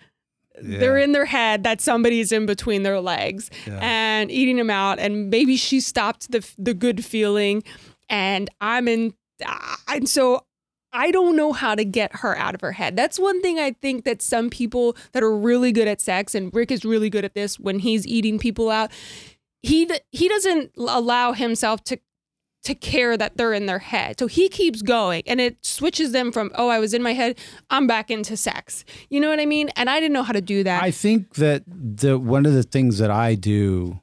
they're 0.60 0.98
in 0.98 1.12
their 1.12 1.26
head 1.26 1.64
that 1.64 1.80
somebody's 1.82 2.32
in 2.32 2.48
between 2.48 2.82
their 2.82 3.00
legs 3.00 3.52
Yeah. 3.68 3.78
and 3.80 4.32
eating 4.32 4.58
them 4.58 4.72
out 4.72 4.98
and 4.98 5.30
maybe 5.30 5.56
she 5.56 5.80
stopped 5.80 6.32
the 6.32 6.48
the 6.58 6.74
good 6.74 7.06
feeling 7.06 7.64
and 8.10 8.50
I'm 8.60 8.88
in 8.88 9.14
ah, 9.46 9.78
and 9.88 10.10
so 10.10 10.46
I 10.94 11.12
don't 11.12 11.36
know 11.36 11.54
how 11.54 11.76
to 11.76 11.86
get 11.86 12.16
her 12.18 12.36
out 12.36 12.56
of 12.56 12.62
her 12.62 12.72
head. 12.72 12.96
That's 12.96 13.20
one 13.20 13.40
thing 13.42 13.60
I 13.60 13.74
think 13.74 14.04
that 14.06 14.22
some 14.22 14.50
people 14.50 14.96
that 15.12 15.22
are 15.22 15.36
really 15.38 15.72
good 15.72 15.88
at 15.88 16.02
sex 16.02 16.34
and 16.34 16.52
Rick 16.56 16.72
is 16.72 16.84
really 16.84 17.10
good 17.12 17.26
at 17.26 17.36
this 17.36 17.60
when 17.60 17.78
he's 17.80 18.08
eating 18.08 18.40
people 18.40 18.72
out. 18.72 18.90
He 19.62 19.88
he 20.12 20.28
doesn't 20.28 20.72
allow 20.78 21.34
himself 21.34 21.84
to 21.84 22.00
to 22.64 22.76
care 22.76 23.16
that 23.16 23.38
they're 23.38 23.54
in 23.54 23.66
their 23.66 23.80
head. 23.80 24.20
So 24.20 24.28
he 24.28 24.50
keeps 24.50 24.82
going 24.82 25.24
and 25.26 25.40
it 25.40 25.58
switches 25.66 26.12
them 26.12 26.32
from 26.32 26.52
oh 26.56 26.70
I 26.70 26.80
was 26.80 26.94
in 26.94 27.02
my 27.02 27.14
head, 27.14 27.38
I'm 27.70 27.88
back 27.88 28.12
into 28.12 28.36
sex. 28.36 28.84
You 29.10 29.20
know 29.20 29.30
what 29.30 29.40
I 29.40 29.46
mean? 29.46 29.70
And 29.76 29.90
I 29.90 30.00
didn't 30.00 30.14
know 30.14 30.24
how 30.24 30.34
to 30.34 30.42
do 30.42 30.64
that. 30.64 30.84
I 30.84 30.92
think 30.92 31.36
that 31.36 31.64
the 31.68 32.18
one 32.20 32.46
of 32.46 32.54
the 32.54 32.64
things 32.64 32.98
that 32.98 33.12
I 33.12 33.36
do 33.36 34.02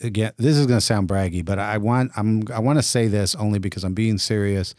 again 0.00 0.32
this 0.36 0.56
is 0.56 0.66
going 0.66 0.78
to 0.78 0.84
sound 0.84 1.08
braggy 1.08 1.44
but 1.44 1.58
I 1.58 1.78
want 1.78 2.12
I'm 2.16 2.44
I 2.54 2.60
want 2.60 2.78
to 2.78 2.84
say 2.84 3.08
this 3.08 3.34
only 3.34 3.58
because 3.58 3.82
I'm 3.82 3.94
being 3.94 4.18
serious 4.18 4.74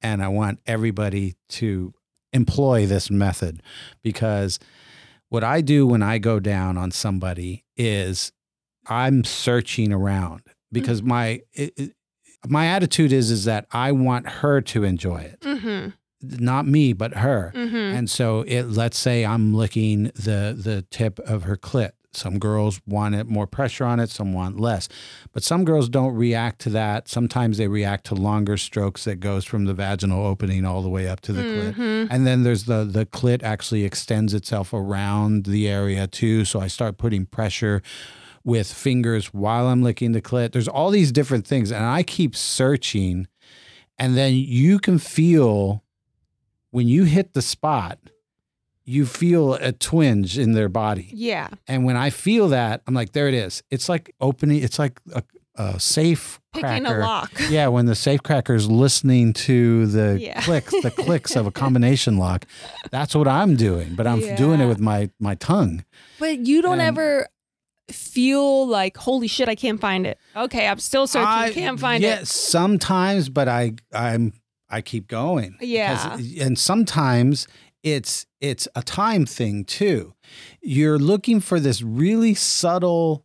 and 0.00 0.22
I 0.22 0.28
want 0.28 0.60
everybody 0.66 1.34
to 1.50 1.92
employ 2.32 2.86
this 2.86 3.10
method 3.10 3.62
because 4.02 4.58
what 5.28 5.42
I 5.42 5.62
do 5.62 5.86
when 5.86 6.02
I 6.02 6.18
go 6.18 6.38
down 6.40 6.76
on 6.76 6.90
somebody 6.90 7.64
is 7.76 8.32
I'm 8.86 9.24
searching 9.24 9.92
around 9.92 10.42
because 10.70 11.02
mm. 11.02 11.06
my 11.06 11.26
it, 11.52 11.72
it, 11.76 11.92
my 12.48 12.66
attitude 12.66 13.12
is 13.12 13.30
is 13.30 13.44
that 13.44 13.66
I 13.72 13.92
want 13.92 14.28
her 14.28 14.60
to 14.60 14.84
enjoy 14.84 15.18
it 15.22 15.40
mhm. 15.40 15.92
not 16.22 16.66
me 16.66 16.92
but 16.92 17.14
her 17.14 17.52
Mhm. 17.54 17.94
and 17.98 18.10
so 18.10 18.42
it 18.42 18.64
let's 18.64 18.98
say 18.98 19.24
I'm 19.24 19.54
licking 19.54 20.04
the 20.14 20.56
the 20.58 20.84
tip 20.90 21.18
of 21.20 21.44
her 21.44 21.56
clit. 21.56 21.90
Some 22.14 22.38
girls 22.38 22.78
want 22.86 23.14
it 23.14 23.26
more 23.26 23.46
pressure 23.46 23.86
on 23.86 23.98
it, 23.98 24.10
some 24.10 24.34
want 24.34 24.60
less. 24.60 24.86
But 25.32 25.42
some 25.42 25.64
girls 25.64 25.88
don't 25.88 26.12
react 26.14 26.58
to 26.60 26.68
that. 26.70 27.08
Sometimes 27.08 27.56
they 27.56 27.68
react 27.68 28.04
to 28.08 28.14
longer 28.14 28.58
strokes 28.58 29.04
that 29.04 29.18
goes 29.18 29.46
from 29.46 29.64
the 29.64 29.72
vaginal 29.72 30.26
opening 30.26 30.66
all 30.66 30.82
the 30.82 30.90
way 30.90 31.08
up 31.08 31.20
to 31.22 31.32
the 31.32 31.40
clit. 31.42 31.74
Mhm. 31.74 32.08
And 32.10 32.26
then 32.26 32.42
there's 32.42 32.64
the 32.64 32.84
the 32.84 33.06
clit 33.06 33.42
actually 33.42 33.84
extends 33.84 34.34
itself 34.34 34.74
around 34.74 35.46
the 35.46 35.66
area 35.68 36.06
too. 36.06 36.44
So 36.44 36.60
I 36.60 36.66
start 36.66 36.98
putting 36.98 37.24
pressure 37.24 37.80
with 38.44 38.72
fingers 38.72 39.26
while 39.32 39.68
I'm 39.68 39.82
licking 39.82 40.12
the 40.12 40.22
clit. 40.22 40.52
There's 40.52 40.68
all 40.68 40.90
these 40.90 41.12
different 41.12 41.46
things. 41.46 41.70
And 41.70 41.84
I 41.84 42.02
keep 42.02 42.34
searching. 42.34 43.28
And 43.98 44.16
then 44.16 44.34
you 44.34 44.78
can 44.78 44.98
feel 44.98 45.84
when 46.70 46.88
you 46.88 47.04
hit 47.04 47.34
the 47.34 47.42
spot, 47.42 47.98
you 48.84 49.06
feel 49.06 49.54
a 49.54 49.70
twinge 49.72 50.38
in 50.38 50.52
their 50.52 50.68
body. 50.68 51.08
Yeah. 51.12 51.48
And 51.68 51.84
when 51.84 51.96
I 51.96 52.10
feel 52.10 52.48
that, 52.48 52.82
I'm 52.86 52.94
like, 52.94 53.12
there 53.12 53.28
it 53.28 53.34
is. 53.34 53.62
It's 53.70 53.88
like 53.88 54.12
opening, 54.20 54.60
it's 54.62 54.78
like 54.78 54.98
a, 55.14 55.22
a 55.54 55.78
safe 55.78 56.40
Picking 56.52 56.82
cracker. 56.84 57.00
a 57.00 57.04
lock. 57.04 57.30
Yeah, 57.50 57.68
when 57.68 57.86
the 57.86 57.94
safe 57.94 58.22
cracker's 58.24 58.68
listening 58.68 59.34
to 59.34 59.86
the 59.86 60.18
Yeah. 60.20 60.40
clicks, 60.40 60.72
the 60.82 60.90
clicks 60.96 61.36
of 61.36 61.46
a 61.46 61.52
combination 61.52 62.16
lock. 62.16 62.46
That's 62.90 63.14
what 63.14 63.28
I'm 63.28 63.54
doing, 63.54 63.94
but 63.94 64.06
I'm 64.08 64.34
doing 64.34 64.60
it 64.60 64.66
with 64.66 64.80
my 64.80 65.10
my 65.20 65.36
tongue. 65.36 65.84
But 66.18 66.40
you 66.40 66.60
don't 66.62 66.80
And- 66.80 66.82
ever 66.98 67.28
feel 67.92 68.66
like, 68.66 68.96
holy 68.96 69.28
shit, 69.28 69.48
I 69.48 69.54
can't 69.54 69.80
find 69.80 70.06
it. 70.06 70.18
Okay, 70.36 70.66
I'm 70.66 70.78
still 70.78 71.06
searching, 71.06 71.26
I- 71.28 71.50
can't 71.52 71.78
find 71.78 72.02
it. 72.02 72.06
yeah, 72.06 72.20
it. 72.20 72.28
sometimes, 72.28 73.28
but 73.28 73.48
I 73.48 73.74
I'm 73.92 74.32
I 74.68 74.80
keep 74.80 75.06
going. 75.06 75.56
Yeah. 75.60 76.18
and 76.40 76.58
sometimes 76.58 77.46
it's 77.82 78.26
it's 78.40 78.66
a 78.74 78.82
time 78.82 79.26
thing 79.26 79.64
too. 79.64 80.14
You're 80.62 80.98
looking 80.98 81.40
for 81.40 81.60
this 81.60 81.82
really 81.82 82.34
subtle 82.34 83.24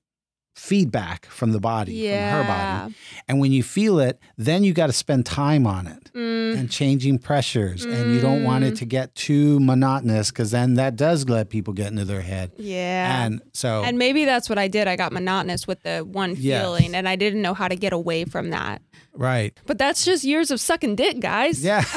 feedback 0.58 1.26
from 1.28 1.52
the 1.52 1.60
body, 1.60 1.94
Yeah. 1.94 2.32
from 2.38 2.46
her 2.46 2.52
body. 2.84 2.96
And 3.28 3.40
when 3.40 3.52
you 3.52 3.62
feel 3.64 4.00
it, 4.00 4.20
then 4.38 4.64
you 4.64 4.74
got 4.74 4.88
to 4.88 4.94
spend 4.94 5.26
time 5.26 5.68
on 5.68 5.86
it 5.88 6.12
Mm, 6.16 6.58
and 6.58 6.70
changing 6.72 7.20
pressures. 7.20 7.86
And 7.86 8.14
you 8.14 8.20
don't 8.20 8.44
want 8.44 8.64
it 8.64 8.74
Mm. 8.74 8.78
to 8.80 8.86
get 8.86 9.14
too 9.16 9.60
monotonous 9.60 10.32
because 10.32 10.52
then 10.52 10.74
that 10.74 10.96
does 10.96 11.30
let 11.30 11.50
people 11.50 11.74
get 11.74 11.88
into 11.92 12.06
their 12.06 12.22
head. 12.22 12.52
yeah. 12.58 13.24
And 13.26 13.42
so, 13.54 13.84
And 13.84 13.98
maybe 13.98 14.26
that's 14.26 14.50
what 14.50 14.58
I 14.58 14.68
did. 14.68 14.88
I 14.88 14.96
got 14.96 15.12
monotonous 15.14 15.68
with 15.68 15.84
the 15.84 16.00
one 16.00 16.36
Yes. 16.38 16.62
feeling 16.64 16.96
and 16.96 17.08
I 17.08 17.16
didn't 17.16 17.42
know 17.42 17.54
how 17.54 17.68
to 17.68 17.76
get 17.76 17.94
away 17.94 18.26
from 18.26 18.50
that. 18.50 18.82
right. 19.16 19.58
But 19.66 19.78
that's 19.80 20.06
just 20.06 20.24
years 20.24 20.52
of 20.52 20.60
sucking 20.60 20.96
dick, 20.96 21.20
guys. 21.20 21.64
Yeah. 21.64 21.84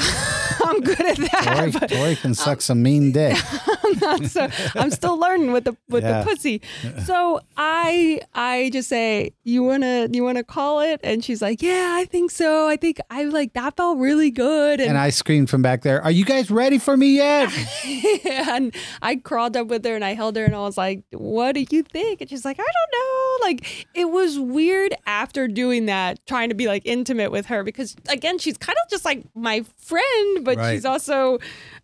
I'm 0.70 0.80
good 0.80 1.00
at 1.00 1.16
that. 1.16 1.70
Tori, 1.78 1.88
Tori 1.88 2.16
can 2.16 2.34
suck 2.34 2.60
some 2.60 2.82
mean 2.82 3.12
dick. 3.12 3.36
I'm 3.84 3.98
not 3.98 4.24
so 4.26 4.48
I'm 4.76 4.90
still 4.90 5.18
learning 5.18 5.52
with 5.52 5.64
the 5.64 5.76
with 5.88 6.04
Yeah. 6.04 6.22
the 6.22 6.30
pussy. 6.30 6.62
So 7.04 7.40
I 7.56 8.20
I 8.34 8.70
just 8.72 8.88
say, 8.88 9.32
You 9.44 9.62
wanna 9.62 10.08
you 10.12 10.22
wanna 10.24 10.44
call 10.44 10.80
it? 10.80 11.00
And 11.02 11.24
she's 11.24 11.42
like, 11.42 11.60
Yeah, 11.62 11.92
I 11.96 12.04
think 12.04 12.30
so. 12.30 12.68
I 12.68 12.76
think 12.76 12.98
I 13.10 13.24
like 13.24 13.52
that 13.54 13.76
felt 13.76 13.98
really 13.98 14.30
good. 14.30 14.80
And 14.80 14.96
I 14.98 15.10
screamed 15.10 15.50
from 15.50 15.62
back 15.62 15.82
there, 15.82 16.02
Are 16.02 16.10
you 16.10 16.24
guys 16.24 16.50
ready 16.50 16.78
for 16.78 16.96
me 16.96 17.16
yet? 17.16 17.50
and 18.24 18.74
I 19.02 19.16
crawled 19.16 19.56
up 19.56 19.68
with 19.68 19.84
her 19.84 19.94
and 19.94 20.04
I 20.04 20.14
held 20.14 20.36
her 20.36 20.44
and 20.44 20.54
I 20.54 20.60
was 20.60 20.76
like, 20.76 21.02
What 21.12 21.54
do 21.54 21.64
you 21.70 21.82
think? 21.82 22.20
And 22.20 22.30
she's 22.30 22.44
like, 22.44 22.58
I 22.58 22.62
don't 22.62 22.92
know. 22.92 23.46
Like 23.48 23.86
it 23.94 24.10
was 24.10 24.38
weird 24.38 24.94
after 25.06 25.48
doing 25.48 25.86
that, 25.86 26.24
trying 26.26 26.50
to 26.50 26.54
be 26.54 26.66
like 26.66 26.82
intimate 26.84 27.30
with 27.32 27.46
her 27.46 27.64
because 27.64 27.96
again, 28.08 28.38
she's 28.38 28.56
kind 28.58 28.76
of 28.84 28.90
just 28.90 29.04
like 29.04 29.24
my 29.34 29.64
friend, 29.78 30.44
but 30.44 30.58
Right. 30.60 30.74
she's 30.74 30.84
also 30.84 31.38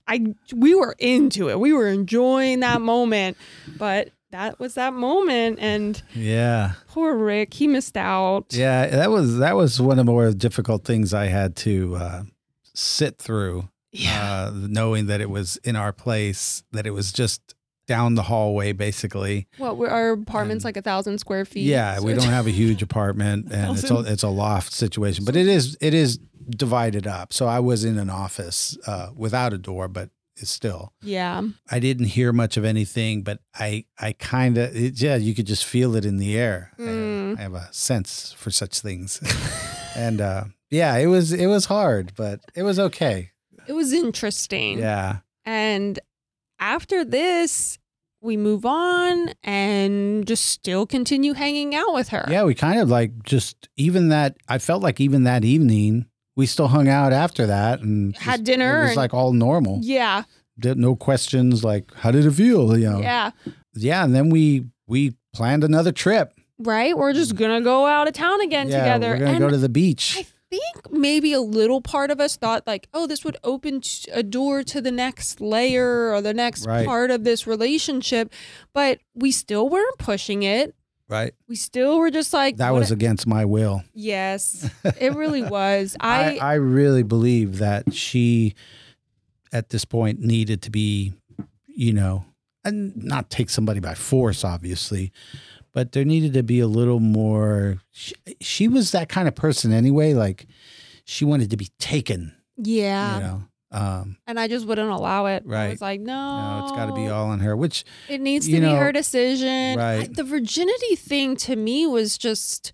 I 0.09 0.35
we 0.55 0.75
were 0.75 0.95
into 0.99 1.49
it. 1.51 1.59
We 1.59 1.73
were 1.73 1.89
enjoying 1.89 2.61
that 2.61 2.81
moment. 2.81 3.37
But 3.79 4.11
that 4.31 4.59
was 4.61 4.75
that 4.75 4.93
moment 4.93 5.59
and 5.61 6.01
Yeah. 6.15 6.73
poor 6.89 7.17
Rick, 7.17 7.55
he 7.55 7.67
missed 7.67 7.97
out. 7.97 8.47
Yeah, 8.51 8.87
that 8.87 9.11
was 9.11 9.39
that 9.39 9.57
was 9.57 9.81
one 9.81 9.99
of 9.99 10.07
the 10.07 10.13
more 10.13 10.31
difficult 10.33 10.85
things 10.85 11.13
I 11.15 11.27
had 11.27 11.57
to 11.57 11.97
uh, 11.97 12.23
sit 12.75 13.19
through. 13.19 13.69
Yeah. 13.93 14.49
Uh, 14.49 14.53
knowing 14.55 15.07
that 15.07 15.21
it 15.23 15.31
was 15.31 15.57
in 15.65 15.75
our 15.75 15.93
place, 15.93 16.63
that 16.73 16.87
it 16.87 16.91
was 16.91 17.13
just 17.13 17.55
down 17.87 18.15
the 18.15 18.23
hallway, 18.23 18.73
basically. 18.73 19.47
What 19.59 19.77
we're, 19.77 19.89
our 19.89 20.11
apartment's 20.13 20.65
And- 20.65 20.69
like 20.69 20.77
a 20.77 20.83
thousand 20.83 21.19
square 21.19 21.45
feet. 21.45 21.65
Yeah, 21.67 21.97
so 21.97 22.05
we 22.05 22.15
don't 22.15 22.25
have 22.29 22.47
a 22.47 22.51
huge 22.51 22.83
apartment, 22.91 23.53
and 23.53 23.79
it's 23.79 23.91
a, 23.91 23.99
it's 24.01 24.23
a 24.23 24.29
loft 24.29 24.73
situation, 24.73 25.25
but 25.25 25.37
it 25.37 25.47
is 25.47 25.77
it 25.81 25.95
is 25.95 26.19
divided 26.49 27.07
up. 27.07 27.33
So 27.33 27.47
I 27.47 27.59
was 27.61 27.85
in 27.85 27.99
an 27.99 28.11
office 28.11 28.77
uh, 28.87 29.11
without 29.17 29.53
a 29.53 29.59
door, 29.59 29.89
but 29.89 30.11
it's 30.37 30.51
still. 30.51 30.93
Yeah. 31.03 31.43
I 31.71 31.79
didn't 31.81 32.07
hear 32.07 32.33
much 32.33 32.57
of 32.59 32.65
anything, 32.65 33.23
but 33.23 33.41
I 33.55 33.87
I 33.99 34.13
kind 34.13 34.59
of 34.59 34.77
yeah, 34.77 35.17
you 35.17 35.35
could 35.35 35.47
just 35.47 35.65
feel 35.65 35.97
it 35.97 36.05
in 36.05 36.19
the 36.19 36.37
air. 36.39 36.73
I- 36.79 36.83
Mm. 36.83 37.39
I, 37.39 37.43
have 37.43 37.55
a 37.55 37.69
sense 37.73 38.33
for 38.39 38.51
such 38.53 38.81
things, 38.81 39.21
and 39.97 40.21
uh, 40.21 40.45
yeah, 40.71 40.97
it 40.97 41.07
was 41.07 41.33
it 41.33 41.47
was 41.47 41.65
hard, 41.67 42.13
but 42.17 42.41
it 42.55 42.63
was 42.63 42.79
okay. 42.79 43.33
It 43.67 43.73
was 43.73 43.93
interesting. 43.93 44.79
Yeah, 44.79 45.19
And 45.45 45.99
after 46.59 47.05
this, 47.05 47.79
we 48.21 48.37
move 48.37 48.65
on 48.67 49.31
and 49.45 50.27
just 50.27 50.47
still 50.47 50.87
continue 50.87 51.33
hanging 51.35 51.75
out 51.75 51.95
with 51.95 52.09
her. 52.09 52.27
yeah, 52.29 52.45
we 52.45 52.55
kind 52.55 52.81
of 52.81 52.89
like 52.89 53.23
just 53.25 53.69
even 53.77 54.09
that. 54.09 54.37
I 54.49 54.59
felt 54.59 54.83
like 54.83 55.01
even 55.01 55.25
that 55.25 55.45
evening. 55.45 56.07
We 56.35 56.45
still 56.45 56.69
hung 56.69 56.87
out 56.87 57.15
after 57.15 57.47
that 57.47 57.81
and 57.81 58.15
Had 58.17 58.33
just- 58.41 58.45
dinner 58.45 58.79
It 58.81 58.83
was 58.83 58.89
and- 58.91 58.97
like 58.99 59.15
all 59.15 59.33
normal. 59.33 59.79
Yeah. 59.83 60.25
Did- 60.59 60.77
no 60.79 60.95
questions 60.95 61.65
like 61.65 61.93
how 61.95 62.11
did 62.11 62.27
it 62.27 62.31
feel 62.33 62.77
you 62.79 62.91
know 62.91 63.01
Yeah. 63.01 63.31
yeah 63.75 64.05
and 64.05 64.15
then 64.15 64.29
we 64.31 64.65
we 64.87 65.15
planned 65.35 65.65
another 65.65 65.93
trip 65.93 66.33
Right. 66.59 66.97
We're 66.97 67.13
just 67.13 67.35
mm. 67.35 67.39
going 67.39 67.59
to 67.61 67.65
go 67.65 67.85
out 67.87 68.07
of 68.09 68.15
town 68.15 68.41
again 68.41 68.69
yeah 68.69 68.79
together. 68.81 69.11
we're 69.11 69.19
gonna 69.19 69.31
and 69.33 69.39
go 69.41 69.51
to 69.51 69.57
the 69.59 69.69
beach 69.69 70.17
I 70.19 70.27
think 70.51 70.91
maybe 70.91 71.33
a 71.33 71.41
little 71.41 71.81
part 71.81 72.11
of 72.11 72.21
us 72.21 72.37
thought, 72.37 72.67
like, 72.67 72.89
oh, 72.95 73.07
this 73.07 73.25
would 73.25 73.37
open 73.43 73.81
a 74.13 74.23
door 74.23 74.63
to 74.65 74.81
the 74.81 74.91
next 74.93 75.41
layer 75.41 76.13
or 76.13 76.21
the 76.23 76.35
next 76.35 76.67
Right. 76.67 76.87
part 76.87 77.11
of 77.11 77.25
this 77.25 77.47
relationship. 77.47 78.33
But 78.73 79.01
we 79.15 79.33
still 79.33 79.69
weren't 79.69 79.99
pushing 79.99 80.43
it. 80.43 80.75
right 81.09 81.35
We 81.49 81.57
still 81.57 81.99
were 81.99 82.11
just 82.11 82.33
like, 82.33 82.57
that 82.57 82.71
was 82.75 82.91
against 82.91 83.27
my 83.27 83.45
will 83.45 83.83
yes, 83.95 84.69
it 84.85 85.15
really 85.15 85.43
was. 85.43 85.97
I, 86.01 86.39
I, 86.39 86.53
I 86.53 86.55
really 86.55 87.03
believe 87.05 87.59
that 87.59 87.95
she 87.95 88.55
at 89.53 89.69
this 89.71 89.85
point 89.85 90.21
needed 90.21 90.63
to 90.63 90.71
be 90.71 91.13
you 91.69 91.93
know 91.93 92.25
and 92.65 92.97
not 92.97 93.31
take 93.31 93.49
somebody 93.51 93.79
by 93.79 93.95
force 93.95 94.43
obviously 94.45 95.13
but 95.77 95.93
there 95.93 96.07
needed 96.07 96.33
to 96.33 96.43
be 96.43 96.59
a 96.59 96.67
little 96.67 97.01
more 97.01 97.83
she, 97.91 98.15
she 98.41 98.67
was 98.67 98.93
that 98.93 99.11
kind 99.11 99.29
of 99.29 99.35
person 99.35 99.73
anyway 99.75 100.15
like 100.15 100.47
she 101.05 101.25
wanted 101.25 101.51
to 101.51 101.57
be 101.57 101.69
taken 101.79 102.35
yeah. 102.57 103.15
you 103.15 103.21
know 103.23 103.43
um 103.73 104.17
And 104.27 104.41
I 104.41 104.49
just 104.49 104.67
wouldn't 104.67 104.89
allow 104.91 105.27
it. 105.27 105.43
Right. 105.45 105.67
It's 105.67 105.83
like, 105.83 106.01
no. 106.01 106.15
no 106.15 106.63
it's 106.65 106.73
got 106.73 106.87
to 106.87 106.95
be 106.95 107.09
all 107.09 107.27
on 107.27 107.41
her 107.41 107.55
which 107.57 107.85
It 108.09 108.21
needs 108.21 108.47
to 108.47 108.53
you 108.53 108.61
be 108.61 108.67
her 108.69 108.93
decision. 108.93 109.79
I- 109.79 109.99
right. 109.99 110.15
the 110.15 110.25
virginity 110.25 110.97
thing 110.97 111.37
to 111.39 111.57
me 111.57 111.87
was 111.87 112.17
just, 112.17 112.73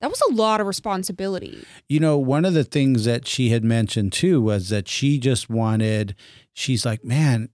that 0.00 0.10
was 0.10 0.20
a 0.30 0.34
lot 0.34 0.60
of 0.60 0.66
responsibility. 0.66 1.64
You 1.88 1.98
know, 1.98 2.18
one 2.18 2.44
of 2.44 2.52
the 2.52 2.62
things 2.62 3.06
that 3.06 3.26
she 3.26 3.50
had 3.50 3.64
mentioned 3.64 4.12
too 4.12 4.42
was 4.42 4.68
that 4.68 4.86
she 4.86 5.18
just 5.18 5.48
wanted, 5.48 6.14
she's 6.52 6.84
like, 6.84 7.02
man, 7.04 7.48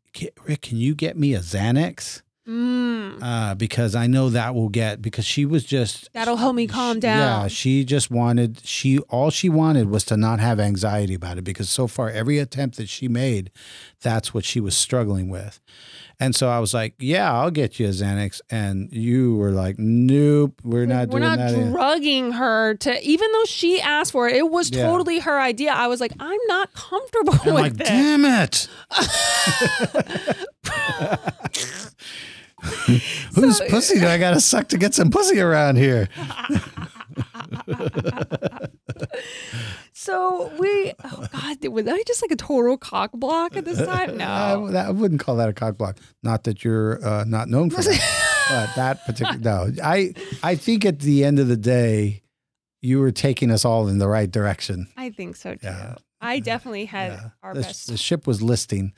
Rick, 0.45 0.63
can 0.63 0.77
you 0.77 0.95
get 0.97 1.17
me 1.17 1.33
a 1.33 1.39
Xanax? 1.41 2.23
Mm. 2.51 3.23
uh, 3.23 3.55
because 3.55 3.95
I 3.95 4.09
know 4.09 4.29
that 4.31 4.57
will 4.57 4.71
get 4.71 5.01
because 5.01 5.25
she 5.25 5.45
was 5.45 5.63
just 5.65 6.13
That'll 6.13 6.37
help 6.37 6.57
me 6.57 6.67
calm 6.67 6.97
she- 6.97 7.01
down. 7.01 7.43
Yeah, 7.43 7.49
she 7.49 7.85
just 7.85 8.11
wanted 8.11 8.61
she 8.65 8.99
all 9.09 9.31
she 9.31 9.49
wanted 9.49 9.89
was 9.89 10.05
to 10.07 10.17
not 10.17 10.41
have 10.41 10.59
anxiety 10.59 11.15
about 11.15 11.39
it 11.39 11.43
because 11.45 11.71
so 11.71 11.87
far 11.87 12.11
every 12.11 12.39
attempt 12.39 12.77
that 12.79 12.89
she 12.89 13.07
made, 13.07 13.53
that's 14.01 14.35
what 14.35 14.45
she 14.45 14.59
was 14.61 14.77
struggling 14.77 15.29
with. 15.29 15.61
And 16.23 16.37
so 16.37 16.51
I 16.51 16.59
was 16.59 16.75
like, 16.75 16.93
"Yeah, 16.99 17.33
I'll 17.33 17.51
get 17.51 17.81
you 17.81 17.87
a 17.87 17.91
Xanax," 17.91 18.43
and 18.51 18.93
you 18.93 19.37
were 19.37 19.53
like, 19.53 19.77
"Nope, 19.79 20.61
we're 20.63 20.85
not 20.85 21.09
We're 21.09 21.21
doing 21.21 21.31
not 21.31 21.39
that." 21.39 21.57
We're 21.57 21.65
not 21.65 21.73
drugging 21.73 22.33
her 22.33 22.75
to, 22.75 23.01
even 23.03 23.33
though 23.33 23.47
she 23.47 23.81
asked 23.81 24.13
for 24.13 24.29
it, 24.29 24.37
it 24.37 24.51
was 24.51 24.71
Yeah. 24.71 24.83
totally 24.85 25.21
her 25.21 25.41
idea. 25.41 25.73
I 25.73 25.87
was 25.87 25.99
like, 25.99 26.13
I'm 26.21 26.41
not 26.47 26.75
comfortable 26.75 27.33
I'm 27.45 27.55
with 27.55 27.57
like, 27.63 27.73
it. 27.73 27.79
"Damn 27.87 28.27
it!" 28.27 28.69
Whose 33.35 33.59
So- 33.59 33.69
pussy 33.69 34.01
do 34.01 34.07
I 34.07 34.19
gotta 34.19 34.41
suck 34.41 34.69
to 34.69 34.79
get 34.79 34.95
some 34.95 35.11
pussy 35.11 35.41
around 35.41 35.77
here? 35.77 36.09
So 39.93 40.51
we, 40.59 40.93
oh 41.05 41.27
God, 41.33 41.67
was 41.69 41.87
I 41.87 42.03
just 42.07 42.23
like 42.23 42.31
a 42.31 42.37
total 42.37 42.79
cock 42.79 43.11
block 43.13 43.57
at 43.57 43.65
this 43.65 43.79
time? 43.79 44.17
No. 44.17 44.67
I, 44.69 44.71
that- 44.73 44.87
I 44.87 44.91
wouldn't 44.91 45.21
call 45.21 45.37
that 45.37 45.49
a 45.49 45.53
cock 45.53 45.77
block. 45.77 45.99
Not 46.23 46.45
that 46.45 46.65
you're 46.65 47.05
uh, 47.05 47.25
not 47.25 47.49
known 47.49 47.71
for 47.71 47.83
that, 47.83 48.47
but 48.51 48.77
that 48.77 49.05
particular 49.05 49.39
no. 49.39 49.73
I 49.83 50.15
I 50.43 50.55
think 50.55 50.85
at 50.85 51.01
the 51.01 51.25
end 51.25 51.39
of 51.39 51.49
the 51.49 51.57
day, 51.57 52.23
you 52.81 52.99
were 53.01 53.13
taking 53.13 53.51
us 53.51 53.65
all 53.65 53.89
in 53.89 53.99
the 53.99 54.09
right 54.09 54.31
direction. 54.31 54.89
I 54.97 55.11
think 55.11 55.37
so 55.37 55.55
too. 55.55 55.59
Yeah. 55.65 55.97
I 56.23 56.39
definitely 56.41 56.85
had 56.87 57.13
Yeah. 57.13 57.29
our 57.43 57.55
the, 57.55 57.63
best. 57.63 57.89
the 57.89 57.97
ship 57.97 58.27
was 58.27 58.43
listing. 58.43 58.93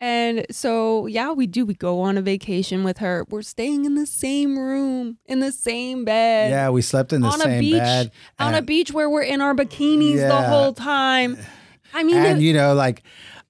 And 0.00 0.46
so, 0.50 1.06
yeah, 1.06 1.32
we 1.32 1.46
do. 1.48 1.66
We 1.66 1.74
go 1.74 2.00
on 2.00 2.16
a 2.16 2.22
vacation 2.22 2.84
with 2.84 2.98
her. 2.98 3.26
We're 3.30 3.42
staying 3.42 3.84
in 3.84 3.94
the 3.96 4.06
same 4.06 4.56
room, 4.58 5.18
in 5.26 5.40
the 5.40 5.50
same 5.50 6.04
bed. 6.04 6.50
Yeah, 6.52 6.70
we 6.70 6.82
slept 6.82 7.12
in 7.12 7.22
the 7.22 7.28
on 7.28 7.40
a 7.40 7.44
same 7.44 7.60
beach, 7.60 7.78
bed. 7.80 8.12
on 8.38 8.54
a 8.54 8.62
beach 8.62 8.92
where 8.92 9.10
we're 9.10 9.22
in 9.22 9.40
our 9.40 9.54
bikinis 9.54 10.16
the 10.28 10.40
whole 10.48 10.72
time. 10.72 11.36
I 11.92 12.04
mean, 12.04 12.16
and 12.16 12.38
it- 12.38 12.44
you 12.44 12.52
know 12.52 12.74
like 12.74 13.02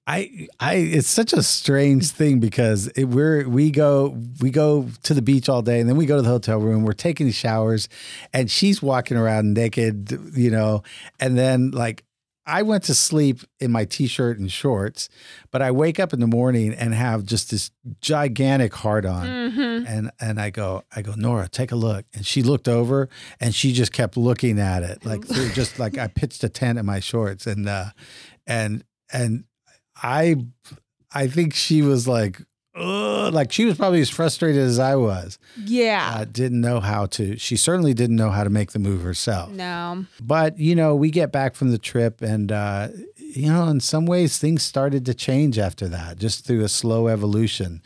I, 0.07 0.47
I, 0.59 0.73
it's 0.75 1.07
such 1.07 1.33
a 1.33 1.43
strange 1.43 2.09
thing 2.09 2.39
because 2.39 2.87
it, 2.95 3.03
we're 3.03 3.47
we 3.47 3.69
go 3.69 4.17
we 4.41 4.49
go 4.49 4.87
to 5.03 5.13
the 5.13 5.21
beach 5.21 5.47
all 5.49 5.61
day 5.61 5.79
and 5.79 5.87
then 5.87 5.97
we 5.97 6.07
go 6.07 6.15
to 6.15 6.23
the 6.23 6.29
hotel 6.29 6.57
room. 6.57 6.83
We're 6.83 6.93
taking 6.93 7.29
showers, 7.29 7.89
and 8.33 8.49
she's 8.49 8.81
walking 8.81 9.17
around 9.17 9.53
naked, 9.53 10.09
you 10.35 10.49
know. 10.49 10.81
And 11.19 11.37
then 11.37 11.69
like 11.71 12.05
I 12.49 12.63
went 12.63 12.83
to 12.85 12.95
sleep 12.95 13.41
in 13.59 13.71
my 13.71 13.85
t-shirt 13.85 14.39
and 14.39 14.51
shorts, 14.51 15.07
but 15.51 15.61
I 15.61 15.69
wake 15.69 15.99
up 15.99 16.13
in 16.13 16.19
the 16.19 16.27
morning 16.27 16.73
and 16.73 16.93
have 16.95 17.23
just 17.23 17.51
this 17.51 17.69
gigantic 18.01 18.73
heart 18.73 19.05
on. 19.05 19.27
Mhm. 19.27 19.85
And 19.87 20.11
and 20.19 20.41
I 20.41 20.49
go, 20.49 20.83
I 20.95 21.01
go, 21.03 21.13
Nora, 21.15 21.47
take 21.47 21.71
a 21.71 21.75
look. 21.75 22.05
And 22.13 22.25
she 22.25 22.41
looked 22.41 22.67
over 22.67 23.07
and 23.39 23.53
she 23.53 23.71
just 23.71 23.93
kept 23.93 24.17
looking 24.17 24.59
at 24.59 24.81
it. 24.83 25.05
Like 25.05 25.27
just 25.53 25.77
like 25.77 25.97
I 25.97 26.07
pitched 26.07 26.43
a 26.43 26.49
tent 26.49 26.79
in 26.79 26.85
my 26.85 26.99
shorts 26.99 27.45
and 27.45 27.69
uh 27.69 27.91
and 28.47 28.83
and 29.13 29.43
I 30.01 30.35
I 31.11 31.27
think 31.27 31.53
she 31.53 31.81
was 31.81 32.07
like 32.07 32.41
Ugh, 32.79 33.33
like 33.33 33.51
she 33.51 33.65
was 33.65 33.77
probably 33.77 34.01
as 34.01 34.09
frustrated 34.09 34.61
as 34.61 34.79
I 34.79 34.95
was. 34.95 35.37
yeah. 35.57 36.13
Uh, 36.17 36.25
didn't 36.25 36.61
know 36.61 36.79
how 36.79 37.05
to. 37.07 37.37
She 37.37 37.55
certainly 37.57 37.93
didn't 37.93 38.15
know 38.15 38.29
how 38.29 38.43
to 38.43 38.49
make 38.49 38.71
the 38.71 38.79
move 38.79 39.01
herself. 39.01 39.51
no. 39.51 40.05
But 40.21 40.57
you 40.57 40.75
know, 40.75 40.95
we 40.95 41.11
get 41.11 41.31
back 41.31 41.55
from 41.55 41.71
the 41.71 41.77
trip, 41.77 42.21
and 42.21 42.51
uh, 42.51 42.87
you 43.17 43.51
know, 43.51 43.67
in 43.67 43.79
some 43.79 44.05
ways, 44.05 44.37
things 44.37 44.63
started 44.63 45.05
to 45.05 45.13
change 45.13 45.59
after 45.59 45.87
that, 45.89 46.17
just 46.17 46.45
through 46.45 46.63
a 46.63 46.69
slow 46.69 47.07
evolution. 47.07 47.81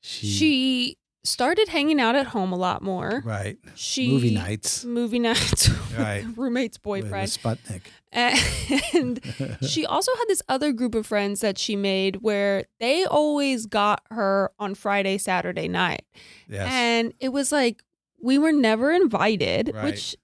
She, 0.00 0.26
She 0.26 0.96
started 1.22 1.68
hanging 1.68 2.00
out 2.00 2.14
at 2.14 2.26
home 2.26 2.52
a 2.52 2.56
lot 2.56 2.82
more. 2.82 3.22
right 3.24 3.56
She 3.74 4.08
movie 4.10 4.34
nights, 4.34 4.84
movie 4.84 5.18
nights, 5.18 5.70
Right. 5.96 6.24
roommate's 6.36 6.78
with- 6.84 7.04
with 7.04 7.10
boyfriend, 7.10 7.28
Sputnik. 7.30 7.80
and 8.94 9.20
she 9.66 9.84
also 9.84 10.14
had 10.16 10.24
this 10.28 10.42
other 10.48 10.72
group 10.72 10.94
of 10.94 11.06
friends 11.06 11.40
that 11.40 11.58
she 11.58 11.74
made 11.76 12.16
where 12.22 12.64
they 12.80 13.04
always 13.04 13.66
got 13.66 14.02
her 14.10 14.52
on 14.58 14.74
Friday, 14.74 15.18
Saturday 15.18 15.68
night, 15.68 16.04
yes, 16.48 16.68
and 16.70 17.12
it 17.20 17.30
was 17.30 17.50
like 17.52 17.82
we 18.22 18.38
were 18.38 18.52
never 18.52 18.92
invited, 18.92 19.72
Right. 19.74 19.84
which 19.84 20.16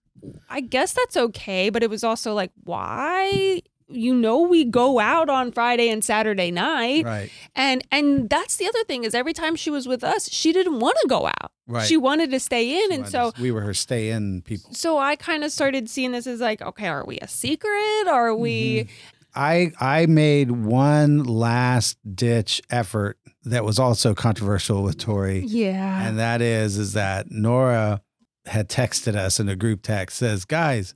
I 0.49 0.61
guess 0.61 0.93
that's 0.93 1.17
okay, 1.17 1.71
but 1.71 1.83
it 1.83 1.91
was 1.91 2.05
also 2.05 2.33
like 2.35 2.53
why. 2.65 3.63
You 3.91 4.15
know 4.15 4.41
we 4.43 4.65
go 4.65 4.99
out 5.01 5.29
on 5.29 5.53
Friday 5.53 5.89
and 5.89 6.05
Saturday 6.05 6.51
night, 6.51 7.05
right, 7.05 7.31
and 7.55 7.83
and 7.91 8.31
that's 8.31 8.57
the 8.57 8.67
other 8.67 8.85
thing 8.85 9.05
is 9.05 9.15
every 9.15 9.33
time 9.33 9.57
she 9.57 9.71
was 9.71 9.89
with 9.89 10.05
us, 10.05 10.31
she 10.31 10.53
didn't 10.53 10.79
want 10.81 10.97
to 11.03 11.09
go 11.09 11.27
out. 11.27 11.53
right. 11.67 11.87
She 11.87 11.97
wanted 11.97 12.31
to 12.31 12.41
stay 12.41 12.83
in, 12.85 12.91
She 12.91 12.95
and 12.97 13.09
so 13.09 13.31
to- 13.33 13.43
we 13.43 13.51
were 13.51 13.61
her 13.63 13.75
stay-in 13.75 14.43
people. 14.43 14.73
so 14.75 14.99
I 14.99 15.17
kind 15.17 15.45
of 15.45 15.51
started 15.53 15.91
seeing 15.91 16.13
this 16.13 16.27
as 16.27 16.41
like, 16.41 16.63
okay, 16.63 16.89
are 16.89 17.05
we 17.05 17.19
a 17.19 17.29
secret? 17.29 18.07
Are 18.09 18.35
we? 18.35 18.81
Mm-hmm. 18.85 18.93
I 19.35 19.73
I 19.81 20.07
made 20.07 20.51
one 20.51 21.23
last 21.25 21.97
ditch 22.15 22.61
effort 22.71 23.17
that 23.45 23.65
was 23.65 23.79
also 23.79 24.15
controversial 24.15 24.83
with 24.83 24.99
Tori. 24.99 25.45
Yeah. 25.47 26.07
and 26.09 26.19
that 26.19 26.43
is 26.43 26.77
is 26.79 26.93
that 26.95 27.31
Nora 27.31 28.03
had 28.47 28.69
texted 28.69 29.15
us 29.17 29.39
in 29.39 29.49
a 29.49 29.55
group 29.57 29.83
text 29.83 30.17
says, 30.19 30.45
"Guys, 30.45 30.95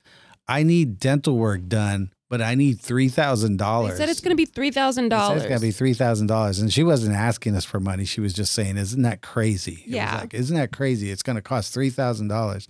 I 0.48 0.62
need 0.62 0.98
dental 0.98 1.36
work 1.36 1.68
done, 1.68 2.10
but 2.38 2.42
I 2.42 2.56
need 2.56 2.80
three 2.80 3.08
thousand 3.08 3.52
they 3.58 3.64
dollars." 3.64 3.96
said 3.96 4.08
it's 4.08 4.20
going 4.20 4.30
to 4.30 4.36
be 4.36 4.44
three 4.46 4.70
thousand 4.72 5.08
dollars. 5.10 5.42
It's 5.42 5.48
going 5.48 5.60
to 5.60 5.66
be 5.66 5.70
three 5.70 5.94
thousand 5.94 6.26
dollars, 6.26 6.58
and 6.58 6.72
she 6.72 6.82
wasn't 6.82 7.14
asking 7.14 7.54
us 7.54 7.64
for 7.64 7.78
money. 7.78 8.04
She 8.04 8.20
was 8.20 8.32
just 8.32 8.52
saying, 8.52 8.76
"Isn't 8.76 9.02
that 9.02 9.22
crazy?" 9.22 9.82
It 9.84 9.86
was 9.86 9.94
Yeah. 9.94 10.16
like, 10.18 10.34
isn't 10.34 10.56
that 10.56 10.72
crazy? 10.72 11.10
It's 11.10 11.22
going 11.22 11.36
to 11.36 11.42
cost 11.42 11.72
three 11.72 11.90
thousand 11.90 12.28
dollars. 12.28 12.66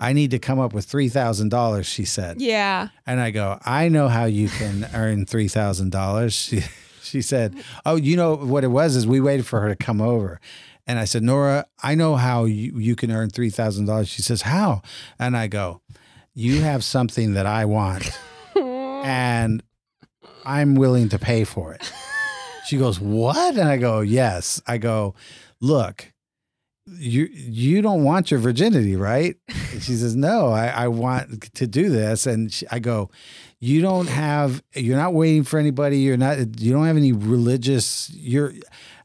I 0.00 0.12
need 0.12 0.30
to 0.30 0.38
come 0.38 0.58
up 0.58 0.72
with 0.72 0.86
three 0.86 1.08
thousand 1.10 1.50
dollars. 1.50 1.86
She 1.86 2.04
said, 2.06 2.40
Yeah. 2.40 2.88
and 3.06 3.20
I 3.20 3.30
go, 3.30 3.58
"I 3.64 3.88
know 3.88 4.08
how 4.08 4.24
you 4.24 4.48
can 4.48 4.88
earn 4.94 5.26
three 5.26 5.48
thousand 5.48 5.90
dollars." 5.92 6.32
She 6.34 6.62
she 7.02 7.20
said, 7.22 7.54
"Oh, 7.84 7.96
you 7.96 8.16
know 8.16 8.34
what 8.36 8.64
it 8.64 8.68
was? 8.68 8.96
Is 8.96 9.06
we 9.06 9.20
waited 9.20 9.46
for 9.46 9.60
her 9.60 9.68
to 9.68 9.76
come 9.76 10.00
over." 10.00 10.40
And 10.88 11.00
I 11.00 11.04
said, 11.04 11.24
Nora, 11.24 11.66
I 11.82 11.96
know 11.96 12.14
how 12.14 12.44
you, 12.44 12.78
you 12.78 12.94
can 12.94 13.10
earn 13.10 13.28
$3,000. 13.28 14.06
She 14.06 14.22
says, 14.22 14.42
How? 14.42 14.82
And 15.18 15.36
I 15.36 15.48
go, 15.48 15.80
You 16.32 16.60
have 16.62 16.84
something 16.84 17.34
that 17.34 17.44
I 17.44 17.64
want, 17.64 18.08
and 19.06 19.62
I'm 20.44 20.74
willing 20.74 21.08
to 21.10 21.18
pay 21.18 21.44
for 21.44 21.72
it. 21.72 21.92
She 22.66 22.76
goes, 22.76 22.98
What? 22.98 23.56
And 23.56 23.68
I 23.68 23.76
go, 23.76 24.00
Yes. 24.00 24.60
I 24.66 24.78
go, 24.78 25.14
Look, 25.60 26.12
you 26.86 27.28
you 27.30 27.82
don't 27.82 28.02
want 28.02 28.30
your 28.30 28.40
virginity, 28.40 28.96
right? 28.96 29.36
And 29.72 29.80
she 29.82 29.94
says, 29.94 30.16
No, 30.16 30.48
I, 30.48 30.66
I 30.66 30.88
want 30.88 31.54
to 31.54 31.66
do 31.68 31.88
this. 31.88 32.26
And 32.26 32.52
she, 32.52 32.66
I 32.70 32.80
go, 32.80 33.08
You 33.60 33.80
don't 33.80 34.08
have, 34.08 34.64
you're 34.74 34.96
not 34.96 35.14
waiting 35.14 35.44
for 35.44 35.60
anybody. 35.60 35.98
You're 35.98 36.16
not, 36.16 36.60
you 36.60 36.72
don't 36.72 36.86
have 36.86 36.96
any 36.96 37.12
religious, 37.12 38.10
you're, 38.10 38.52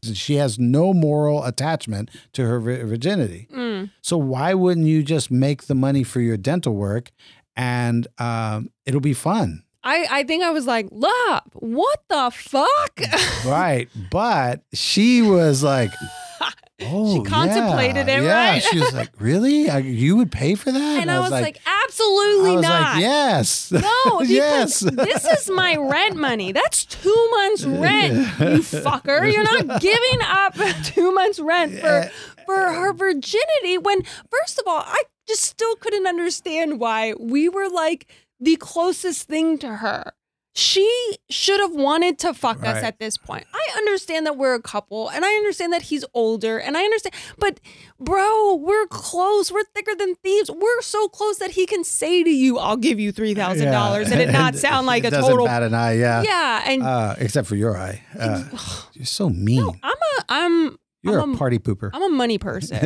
she 0.02 0.36
has 0.36 0.58
no 0.58 0.92
moral 0.92 1.44
attachment 1.44 2.10
to 2.34 2.48
her 2.48 2.60
virginity. 2.60 3.48
Mm. 3.54 3.92
So 4.02 4.18
why 4.18 4.56
wouldn't 4.56 4.88
you 4.88 5.04
just 5.04 5.30
make 5.30 5.66
the 5.66 5.76
money 5.76 6.04
for 6.04 6.20
your 6.22 6.38
dental 6.38 6.74
work 6.74 7.12
and 7.56 8.08
um, 8.18 8.72
it'll 8.88 9.02
be 9.02 9.14
fun? 9.14 9.64
I 9.84 10.08
I 10.10 10.24
think 10.24 10.44
I 10.44 10.52
was 10.52 10.68
like, 10.68 10.88
look, 10.92 11.44
what 11.54 12.00
the 12.10 12.32
fuck? 12.32 13.00
right. 13.46 13.90
But 14.10 14.62
she 14.74 15.22
was 15.22 15.64
like, 15.64 15.92
oh, 16.82 17.16
she 17.16 17.24
contemplated 17.24 18.08
yeah, 18.08 18.18
it, 18.18 18.24
yeah. 18.24 18.52
right? 18.52 18.64
She 18.64 18.80
was 18.80 18.94
like, 18.94 19.10
really? 19.20 19.70
I, 19.70 19.80
you 19.80 20.18
would 20.18 20.32
pay 20.32 20.56
for 20.56 20.72
that? 20.72 21.02
and 21.02 21.10
I 21.10 21.20
was 21.20 21.32
like, 21.32 21.60
absolutely 21.84 22.52
I 22.52 22.56
was 22.56 22.64
not. 22.64 22.82
like, 22.94 23.02
yes. 23.02 23.72
No, 23.72 24.22
Yes. 24.26 24.80
this 24.80 25.26
is 25.26 25.50
my 25.50 25.76
rent 25.78 26.16
money. 26.16 26.52
That's 26.52 26.86
two 26.86 27.28
months 27.32 27.66
rent, 27.66 28.14
you 28.14 28.62
fucker. 28.62 29.32
You're 29.32 29.44
not 29.44 29.82
giving 29.82 30.20
up 30.24 30.56
two 30.84 31.12
months 31.12 31.40
rent 31.40 31.80
for 31.80 32.10
for 32.46 32.56
her 32.56 32.94
virginity. 32.94 33.78
When 33.80 34.04
first 34.30 34.60
of 34.60 34.66
all, 34.68 34.84
I 34.86 35.04
just 35.28 35.44
still 35.44 35.76
couldn't 35.76 36.08
understand 36.08 36.80
why 36.80 37.14
we 37.20 37.50
were 37.50 37.70
like 37.70 38.08
the 38.42 38.56
closest 38.58 39.28
thing 39.30 39.58
to 39.60 39.76
her. 39.78 40.12
She 40.54 40.86
should 41.30 41.62
have 41.62 41.72
wanted 41.74 42.20
to 42.20 42.34
fuck 42.34 42.62
us 42.66 42.84
at 42.84 43.00
this 43.00 43.16
point. 43.16 43.46
I 43.54 43.78
understand 43.78 44.26
that 44.26 44.36
we're 44.36 44.54
a 44.54 44.62
couple 44.62 45.08
and 45.08 45.24
I 45.24 45.30
understand 45.36 45.72
that 45.72 45.84
he's 45.84 46.04
older 46.14 46.58
and 46.58 46.76
I 46.76 46.84
understand, 46.84 47.16
but 47.38 47.62
bro, 48.02 48.56
we're 48.56 48.86
close. 48.88 49.50
We're 49.50 49.64
thicker 49.74 49.96
than 49.98 50.16
thieves. 50.16 50.52
We're 50.52 50.82
so 50.82 51.08
close 51.08 51.38
that 51.38 51.52
he 51.52 51.66
can 51.66 51.86
say 51.86 52.22
to 52.26 52.30
you, 52.30 52.58
I'll 52.58 52.76
give 52.76 53.00
you 53.00 53.14
$3,000 53.14 54.12
and 54.12 54.20
it 54.22 54.32
not 54.34 54.56
sound 54.68 54.88
like 54.88 55.06
a 55.06 55.12
total. 55.12 55.46
bat 55.46 55.64
an 55.64 55.74
eye, 55.74 55.94
yeah. 55.94 56.22
Yeah. 56.24 56.64
And 56.66 56.84
Uh, 56.84 57.16
except 57.20 57.48
for 57.48 57.56
your 57.56 57.78
eye. 57.78 58.04
Uh, 58.20 58.44
you're 58.92 59.06
so 59.06 59.30
mean. 59.48 59.62
no, 59.62 59.74
I'm 59.82 59.94
a, 59.94 60.24
I'm, 60.28 60.78
you're 61.02 61.18
I'm 61.22 61.34
a 61.36 61.38
party 61.38 61.60
pooper. 61.60 61.92
I'm 61.94 62.04
a 62.04 62.10
money 62.10 62.38
person. 62.38 62.78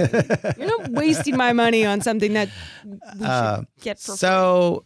You're 0.60 0.68
not 0.68 0.90
wasting 0.92 1.36
my 1.36 1.52
money 1.52 1.84
on 1.84 2.02
something 2.02 2.34
that 2.34 2.50
we 2.86 2.92
should 3.18 3.26
Uh, 3.26 3.62
get 3.82 4.00
for 4.00 4.16
so 4.16 4.86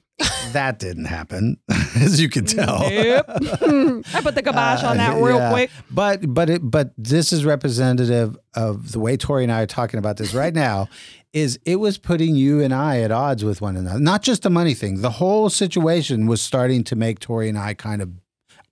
that 0.51 0.79
didn't 0.79 1.05
happen, 1.05 1.57
as 1.95 2.19
you 2.21 2.29
can 2.29 2.45
tell. 2.45 2.79
Nope. 2.89 3.25
I 3.27 4.21
put 4.21 4.35
the 4.35 4.41
kibosh 4.43 4.83
on 4.83 4.97
that 4.97 5.15
Uh, 5.17 5.21
real 5.25 5.37
yeah. 5.37 5.51
quick. 5.51 5.71
But 5.91 6.33
but 6.33 6.49
it 6.49 6.61
but 6.63 6.91
this 6.97 7.31
is 7.33 7.45
representative 7.45 8.37
of 8.55 8.91
the 8.91 8.99
way 8.99 9.17
Tori 9.17 9.43
and 9.43 9.51
I 9.51 9.61
are 9.61 9.67
talking 9.67 9.97
about 9.97 10.17
this 10.17 10.33
right 10.33 10.53
now. 10.53 10.87
Is 11.31 11.59
it 11.65 11.75
was 11.75 11.97
putting 11.99 12.35
you 12.35 12.59
and 12.61 12.73
I 12.73 13.01
at 13.01 13.11
odds 13.11 13.45
with 13.45 13.61
one 13.61 13.77
another. 13.77 13.99
Not 13.99 14.23
just 14.23 14.41
the 14.41 14.49
money 14.49 14.73
thing. 14.73 15.01
The 15.01 15.11
whole 15.11 15.49
situation 15.49 16.25
was 16.25 16.41
starting 16.41 16.83
to 16.85 16.95
make 16.95 17.19
Tori 17.19 17.47
and 17.49 17.57
I 17.57 17.75
kind 17.75 18.01
of 18.01 18.09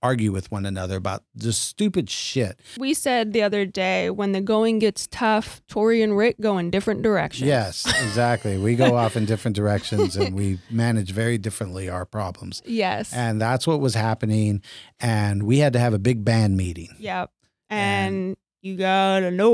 argue 0.02 0.32
with 0.32 0.50
one 0.50 0.66
another 0.66 0.96
about 0.96 1.24
just 1.36 1.64
stupid 1.64 2.08
shit. 2.10 2.60
We 2.78 2.94
said 2.94 3.32
the 3.32 3.42
other 3.42 3.64
day 3.66 4.10
when 4.10 4.32
the 4.32 4.40
going 4.40 4.78
gets 4.78 5.06
tough, 5.08 5.62
Tori 5.68 6.02
and 6.02 6.16
Rick 6.16 6.36
go 6.40 6.58
in 6.58 6.70
different 6.70 7.02
directions. 7.02 7.48
Yes, 7.48 7.86
exactly. 8.04 8.58
we 8.58 8.74
go 8.76 8.96
off 8.96 9.16
in 9.16 9.24
different 9.24 9.56
directions 9.62 10.16
and 10.16 10.34
we 10.34 10.58
manage 10.70 11.10
very 11.12 11.38
differently 11.38 11.88
our 11.88 12.04
problems. 12.04 12.62
Yes. 12.64 13.12
And 13.12 13.40
that's 13.40 13.66
what 13.66 13.80
was 13.80 13.94
happening. 13.94 14.62
And 15.00 15.42
we 15.44 15.58
had 15.58 15.72
to 15.74 15.78
have 15.78 15.94
a 15.94 15.98
big 15.98 16.24
band 16.24 16.56
meeting. 16.56 16.94
Yep. 16.98 17.30
And 17.70 18.36
you 18.62 18.76
gotta 18.76 19.30
know 19.30 19.50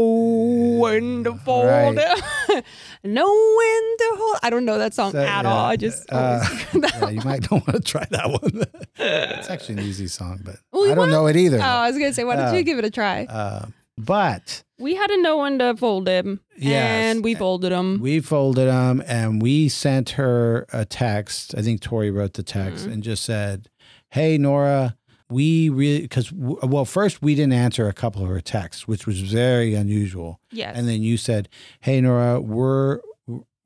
when 0.81 1.25
to 1.25 1.35
fold 1.35 1.67
Right. 1.67 2.23
know 3.05 3.27
when 3.57 3.97
to 3.99 4.13
hold. 4.17 4.37
I 4.43 4.51
don't 4.51 4.65
know 4.65 4.79
that 4.79 4.95
song 4.95 5.13
So, 5.13 5.19
at 5.21 5.45
yeah, 5.45 5.51
all. 5.51 5.65
I 5.67 5.77
just 5.77 6.11
uh, 6.13 6.41
Yeah, 6.75 7.11
you 7.11 7.21
might 7.25 7.43
don't 7.43 7.67
want 7.67 7.77
to 7.77 7.81
try 7.81 8.07
that 8.11 8.31
one. 8.31 8.63
it's 8.99 9.51
actually 9.51 9.75
an 9.75 9.81
easy 9.89 10.09
song, 10.09 10.41
but 10.45 10.57
Well, 10.73 10.91
I 10.91 10.95
don't 10.95 11.11
know 11.11 11.27
it 11.27 11.37
either. 11.37 11.59
Oh, 11.59 11.63
I 11.63 11.89
was 11.91 11.99
gonna 11.99 12.13
say, 12.13 12.25
why 12.25 12.37
don't 12.37 12.49
Uh, 12.49 12.53
you 12.53 12.63
give 12.63 12.79
it 12.79 12.85
a 12.85 12.91
try? 12.91 13.25
Uh, 13.25 13.67
but 13.97 14.65
we 14.79 14.95
had 14.97 15.07
to 15.07 15.23
know 15.23 15.39
when 15.39 15.59
to 15.61 15.77
fold 15.77 16.09
him, 16.09 16.41
Yes. 16.57 17.15
and 17.17 17.25
we 17.25 17.35
folded 17.37 17.71
him. 17.71 18.01
we 18.01 18.19
folded 18.21 18.67
them 18.69 19.03
and 19.07 19.41
we 19.41 19.69
sent 19.69 20.11
her 20.11 20.67
a 20.73 20.85
text. 20.85 21.55
I 21.57 21.63
think 21.63 21.81
Tori 21.81 22.11
wrote 22.11 22.33
the 22.35 22.43
text 22.43 22.87
Mhm. 22.89 22.93
and 22.93 23.03
just 23.05 23.23
said, 23.23 23.69
"Hey 24.11 24.37
Nora, 24.37 24.97
we 25.35 25.69
really 25.69 26.03
because 26.03 26.31
well, 26.33 26.85
first 26.85 27.21
we 27.21 27.35
didn't 27.35 27.55
answer 27.55 27.89
a 27.89 27.93
couple 27.93 28.23
of 28.23 28.29
her 28.29 28.41
texts, 28.41 28.87
which 28.87 29.05
was 29.05 29.21
very 29.21 29.75
unusual, 29.75 30.41
yes. 30.53 30.77
and 30.77 30.89
then 30.89 31.03
you 31.03 31.17
said, 31.17 31.49
"Hey 31.81 32.01
Nora, 32.01 32.41
we're 32.41 33.01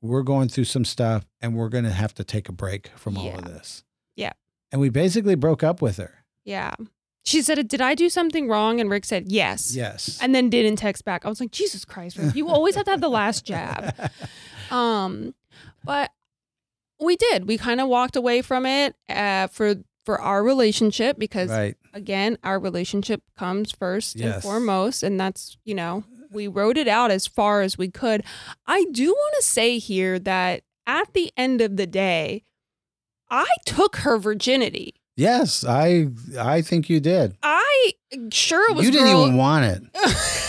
we're 0.01 0.23
going 0.23 0.49
through 0.49 0.63
some 0.63 0.83
stuff 0.83 1.27
and 1.41 1.55
we're 1.55 1.69
going 1.69 1.83
to 1.83 1.91
have 1.91 2.13
to 2.15 2.23
take 2.23 2.49
a 2.49 2.51
break 2.51 2.87
from 2.95 3.17
all 3.17 3.35
of 3.35 3.45
this." 3.45 3.83
Yeah. 4.15 4.33
and 4.71 4.81
we 4.81 4.89
basically 4.89 5.35
broke 5.35 5.63
up 5.63 5.81
with 5.81 5.97
her. 5.97 6.25
yeah. 6.43 6.73
She 7.23 7.43
said, 7.43 7.67
"Did 7.67 7.81
I 7.81 7.93
do 7.93 8.09
something 8.09 8.47
wrong?" 8.47 8.79
And 8.79 8.89
Rick 8.89 9.05
said, 9.05 9.31
"Yes." 9.31 9.75
Yes. 9.75 10.17
And 10.21 10.33
then 10.33 10.49
didn't 10.49 10.77
text 10.77 11.05
back. 11.05 11.25
I 11.25 11.29
was 11.29 11.39
like, 11.39 11.51
Jesus 11.51 11.85
Christ, 11.85 12.17
Rick, 12.17 12.33
you 12.33 12.49
always 12.49 12.73
have 12.73 12.85
to 12.85 12.91
have 12.91 13.01
the 13.01 13.09
last 13.09 13.45
jab. 13.45 13.93
Um, 14.71 15.33
but 15.83 16.11
we 16.99 17.15
did. 17.15 17.47
We 17.47 17.57
kind 17.57 17.81
of 17.81 17.87
walked 17.87 18.15
away 18.15 18.43
from 18.43 18.67
it 18.67 18.95
uh, 19.09 19.47
for 19.47 19.75
for 20.09 20.19
our 20.19 20.43
relationship 20.43 21.19
because 21.19 21.51
right. 21.51 21.77
again, 21.93 22.35
our 22.43 22.57
relationship 22.57 23.21
comes 23.37 23.71
first 23.71 24.15
and 24.15 24.41
foremost, 24.41 25.03
and 25.03 25.19
that's 25.19 25.55
you 25.65 25.75
know 25.75 26.03
we 26.31 26.47
wrote 26.47 26.79
it 26.79 26.87
out 26.87 27.11
as 27.11 27.27
far 27.27 27.61
as 27.61 27.77
we 27.77 27.91
could. 27.91 28.23
I 28.65 28.85
do 28.91 29.11
want 29.11 29.35
to 29.37 29.45
say 29.45 29.77
here 29.77 30.17
that 30.17 30.63
at 30.87 31.13
the 31.13 31.31
end 31.37 31.61
of 31.61 31.77
the 31.77 31.85
day, 31.85 32.41
I 33.29 33.45
took 33.67 33.97
her 33.97 34.17
virginity. 34.17 34.95
Yes, 35.15 35.63
I 35.63 36.07
I 36.39 36.63
think 36.63 36.89
you 36.89 36.99
did. 36.99 37.37
I 37.43 37.91
sure 38.31 38.67
it 38.71 38.75
was 38.75 38.85
You 38.85 38.91
didn't 38.91 39.09
girl, 39.09 39.25
even 39.27 39.37
want 39.37 39.65
it. 39.65 39.83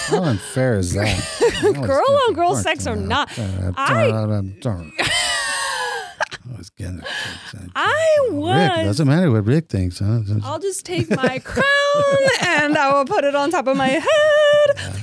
How 0.06 0.22
unfair 0.22 0.78
is 0.78 0.94
that? 0.94 1.22
girl 1.74 2.18
on 2.28 2.32
girl 2.32 2.54
sex 2.54 2.86
or 2.86 2.96
not. 2.96 3.30
I 3.76 4.40
was 6.60 6.70
getting 6.70 7.00
I 7.74 8.18
Rick, 8.30 8.32
was. 8.32 8.86
doesn't 8.86 9.08
matter 9.08 9.30
what 9.30 9.44
Rick 9.46 9.68
thinks. 9.68 9.98
Huh? 9.98 10.20
I'll 10.44 10.58
just 10.58 10.84
take 10.84 11.08
my 11.10 11.38
crown 11.38 11.64
and 12.42 12.76
I 12.76 12.92
will 12.92 13.04
put 13.06 13.24
it 13.24 13.34
on 13.34 13.50
top 13.50 13.66
of 13.66 13.76
my 13.76 13.88
head. 13.88 14.06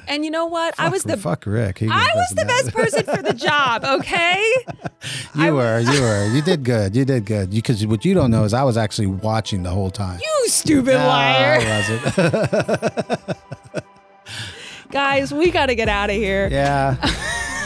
And 0.08 0.24
you 0.24 0.32
know 0.32 0.46
what? 0.46 0.76
I 0.80 0.90
was 0.90 1.04
the 1.04 1.18
fuck 1.18 1.46
Rick. 1.46 1.80
He 1.80 1.88
I 1.90 2.08
was 2.16 2.30
the 2.36 2.46
best 2.46 2.72
person 2.74 3.04
for 3.04 3.22
the 3.22 3.34
job. 3.34 3.84
Okay. 3.84 4.42
you 5.36 5.48
I- 5.48 5.52
were, 5.52 5.80
you 5.80 6.02
were, 6.02 6.28
you 6.34 6.42
did 6.42 6.64
good. 6.64 6.96
You 6.96 7.04
did 7.06 7.26
good. 7.26 7.50
Because 7.50 7.86
what 7.88 8.06
you 8.06 8.14
don't 8.14 8.32
know 8.32 8.44
is 8.44 8.54
I 8.54 8.64
was 8.64 8.78
actually 8.78 9.08
watching 9.08 9.64
the 9.64 9.70
whole 9.72 9.90
time. 9.92 10.20
You 10.22 10.48
stupid 10.50 10.94
No, 10.94 11.08
liar. 11.08 11.60
I 11.62 11.80
wasn't. 12.16 13.38
Guys, 14.92 15.34
we 15.34 15.52
got 15.52 15.66
to 15.66 15.76
get 15.76 15.90
out 15.90 16.10
of 16.10 16.16
here. 16.16 16.48
yeah, 16.50 16.96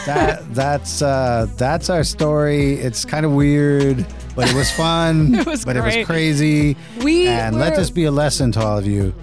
that 0.06 0.54
that's 0.54 1.02
uh, 1.02 1.46
that's 1.56 1.90
our 1.90 2.04
story. 2.04 2.74
It's 2.74 3.04
kind 3.04 3.24
of 3.26 3.32
weird, 3.32 4.06
but 4.34 4.48
it 4.48 4.54
was 4.54 4.70
fun. 4.72 5.34
It 5.42 5.46
was 5.46 5.64
but 5.64 5.76
it 5.76 5.82
was 5.82 6.04
crazy. 6.06 6.76
We 7.02 7.26
And 7.28 7.58
let 7.58 7.76
this 7.76 7.90
be 7.90 8.04
a 8.04 8.10
lesson 8.10 8.52
to 8.52 8.60
all 8.60 8.78
of 8.78 8.86
you. 8.86 9.14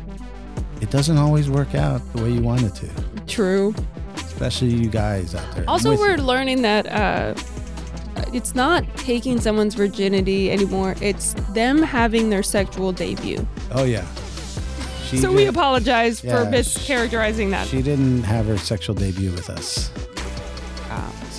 It 0.81 0.89
doesn't 0.91 1.17
always 1.17 1.49
work 1.49 1.75
out 1.75 2.01
the 2.13 2.23
way 2.23 2.31
you 2.31 2.41
want 2.41 2.63
it 2.63 2.73
to, 2.75 2.89
true. 3.27 3.75
especially 4.15 4.69
you 4.69 4.89
guys 4.89 5.35
out 5.35 5.53
there. 5.55 5.65
Also, 5.67 5.97
we're 5.97 6.15
you. 6.15 6.23
learning 6.23 6.61
that 6.61 6.87
uh, 6.87 7.33
it's 8.33 8.55
not 8.55 8.85
taking 8.95 9.41
someone's 9.41 9.75
virginity 9.75 10.49
anymore. 10.51 10.95
It's 11.01 11.33
them 11.53 11.81
having 11.81 12.29
their 12.29 12.43
sexual 12.43 12.93
debut. 12.93 13.45
Oh 13.71 13.83
yeah. 13.83 14.05
She 15.09 15.17
so 15.17 15.33
we 15.33 15.47
apologize 15.47 16.23
Yeah, 16.23 16.45
for 16.45 16.51
mischaracterizing 16.51 17.49
that. 17.49 17.67
She 17.67 17.81
didn't 17.81 18.23
have 18.23 18.45
her 18.45 18.57
sexual 18.57 18.95
debut 18.95 19.31
with 19.31 19.49
us. 19.49 19.91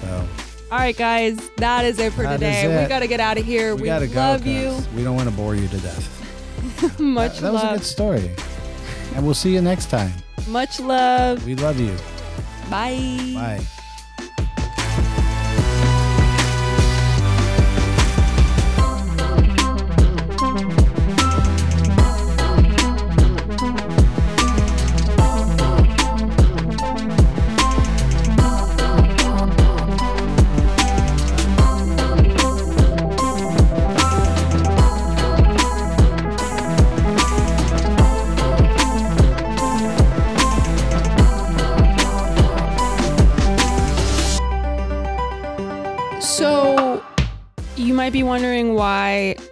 So 0.00 0.26
all 0.72 0.78
right, 0.78 0.96
guys, 0.96 1.50
that 1.56 1.84
is 1.84 1.98
it 1.98 2.12
for 2.12 2.22
That 2.22 2.34
today. 2.34 2.82
We 2.82 2.88
got 2.88 3.00
to 3.00 3.08
get 3.08 3.18
out 3.18 3.36
of 3.38 3.44
here. 3.44 3.74
we, 3.74 3.82
We, 3.82 3.88
gotta 3.88 4.06
go. 4.06 4.20
love 4.20 4.44
'cause 4.44 4.88
We 4.94 5.02
don't 5.02 5.16
want 5.16 5.28
to 5.28 5.34
bore 5.34 5.56
you 5.56 5.66
to 5.66 5.78
death. 5.78 6.98
Much 7.00 7.38
that, 7.38 7.42
that 7.42 7.52
was 7.52 7.64
a 7.64 7.68
good 7.74 7.84
story. 7.84 8.30
And 9.16 9.24
we'll 9.24 9.34
see 9.34 9.52
you 9.52 9.62
next 9.62 9.90
time. 9.90 10.12
Much 10.48 10.78
love. 10.78 11.44
We 11.44 11.56
love 11.56 11.80
you. 11.80 11.96
Bye. 12.70 13.32
Bye. 13.34 13.66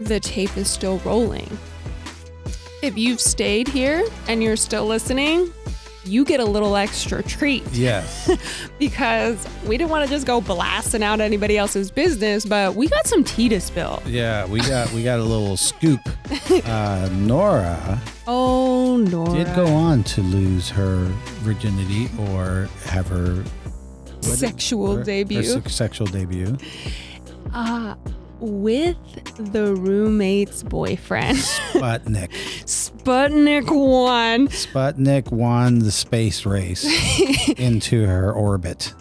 The 0.01 0.21
tape 0.21 0.57
is 0.57 0.69
still 0.69 0.99
rolling. 0.99 1.49
If 2.83 2.97
you've 2.97 3.21
stayed 3.21 3.67
here 3.69 4.05
and 4.29 4.43
you're 4.43 4.57
still 4.57 4.87
listening, 4.87 5.53
you 6.05 6.25
get 6.25 6.41
a 6.41 6.45
little 6.45 6.77
extra 6.77 7.23
treat 7.23 7.65
Yes. 7.73 8.31
because 8.79 9.45
we 9.67 9.77
didn't 9.77 9.91
want 9.91 10.05
to 10.05 10.11
just 10.11 10.27
go 10.27 10.41
blasting 10.41 11.03
out 11.03 11.21
anybody 11.21 11.59
else's 11.59 11.91
business, 11.91 12.47
but 12.47 12.75
we 12.77 12.87
got 12.89 13.07
some 13.07 13.25
tea 13.25 13.49
to 13.51 13.61
spill. 13.61 14.01
yeah, 14.07 14.47
we 14.47 14.61
got 14.61 14.91
we 14.93 15.03
got 15.03 15.19
a 15.19 15.25
little 15.25 15.57
scoop. 15.57 16.01
Uh, 16.65 17.09
Nora 17.13 18.01
Oh, 18.27 18.97
Nora. 18.99 19.45
did 19.45 19.55
go 19.57 19.67
on 19.67 20.03
to 20.05 20.21
lose 20.23 20.69
her 20.71 21.05
virginity 21.41 22.09
or 22.31 22.69
have 22.85 23.07
her 23.09 23.43
Sexual 24.21 24.93
her- 24.93 24.99
her 24.99 25.05
debut. 25.05 25.43
se- 25.43 25.63
sexual 25.69 26.07
debut. 26.07 26.57
Uh, 27.53 27.95
with 28.41 28.97
the 29.53 29.75
roommate's 29.75 30.63
boyfriend, 30.63 31.39
Sputnik. 31.39 32.31
Sputnik 32.65 33.69
1. 33.71 34.49
Sputnik 34.49 35.31
won 35.33 35.79
the 35.81 35.91
space 35.91 36.45
race 36.47 36.85
into 37.59 38.05
her 38.07 38.33
orbit, 38.33 38.93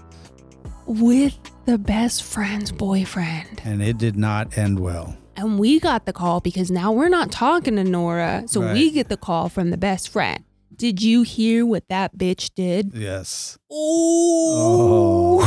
with 0.85 1.38
the 1.65 1.77
best 1.77 2.23
friend's 2.23 2.71
boyfriend. 2.71 3.61
and 3.63 3.81
it 3.81 3.97
did 3.97 4.15
not 4.15 4.57
end 4.57 4.79
well. 4.79 5.17
And 5.35 5.59
we 5.59 5.79
got 5.79 6.05
the 6.07 6.13
call 6.13 6.39
because 6.41 6.71
now 6.71 6.91
we're 6.91 7.09
not 7.09 7.31
talking 7.31 7.75
to 7.75 7.83
Nora. 7.83 8.43
So 8.47 8.73
we 8.73 8.89
get 8.89 9.07
the 9.07 9.17
call 9.17 9.49
from 9.49 9.69
the 9.69 9.77
best 9.77 10.09
friend. 10.09 10.43
Did 10.75 11.01
you 11.03 11.21
hear 11.21 11.63
what 11.63 11.88
that 11.89 12.17
bitch 12.17 12.55
did? 12.55 12.91
Yes. 12.93 13.57
Oh. 13.71 15.43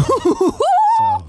So, 1.01 1.27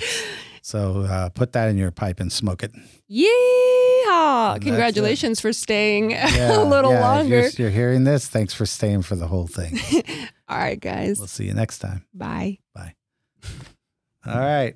so 0.72 1.02
uh, 1.02 1.28
put 1.30 1.52
that 1.52 1.70
in 1.70 1.78
your 1.78 1.92
pipe 1.92 2.22
and 2.22 2.32
smoke 2.32 2.64
it. 2.64 2.72
Yeehaw. 3.12 4.54
That's 4.54 4.64
Congratulations 4.64 5.42
for 5.42 5.52
staying 5.52 6.12
Yeah, 6.12 6.58
a 6.58 6.64
little 6.64 6.92
yeah, 6.92 6.98
if 6.98 7.02
longer. 7.04 7.40
You're, 7.42 7.50
you're 7.58 7.70
hearing 7.70 8.06
this. 8.06 8.28
Thanks 8.30 8.54
for 8.54 8.66
staying 8.66 9.02
for 9.02 9.18
the 9.18 9.28
whole 9.28 9.48
thing. 9.48 9.78
All 10.48 10.58
right, 10.58 10.80
guys. 10.80 11.18
we'll 11.20 11.28
see 11.28 11.46
you 11.46 11.54
next 11.54 11.80
time. 11.80 12.06
Bye. 12.14 12.60
Bye. 12.74 12.96
All 14.26 14.40
right. 14.40 14.76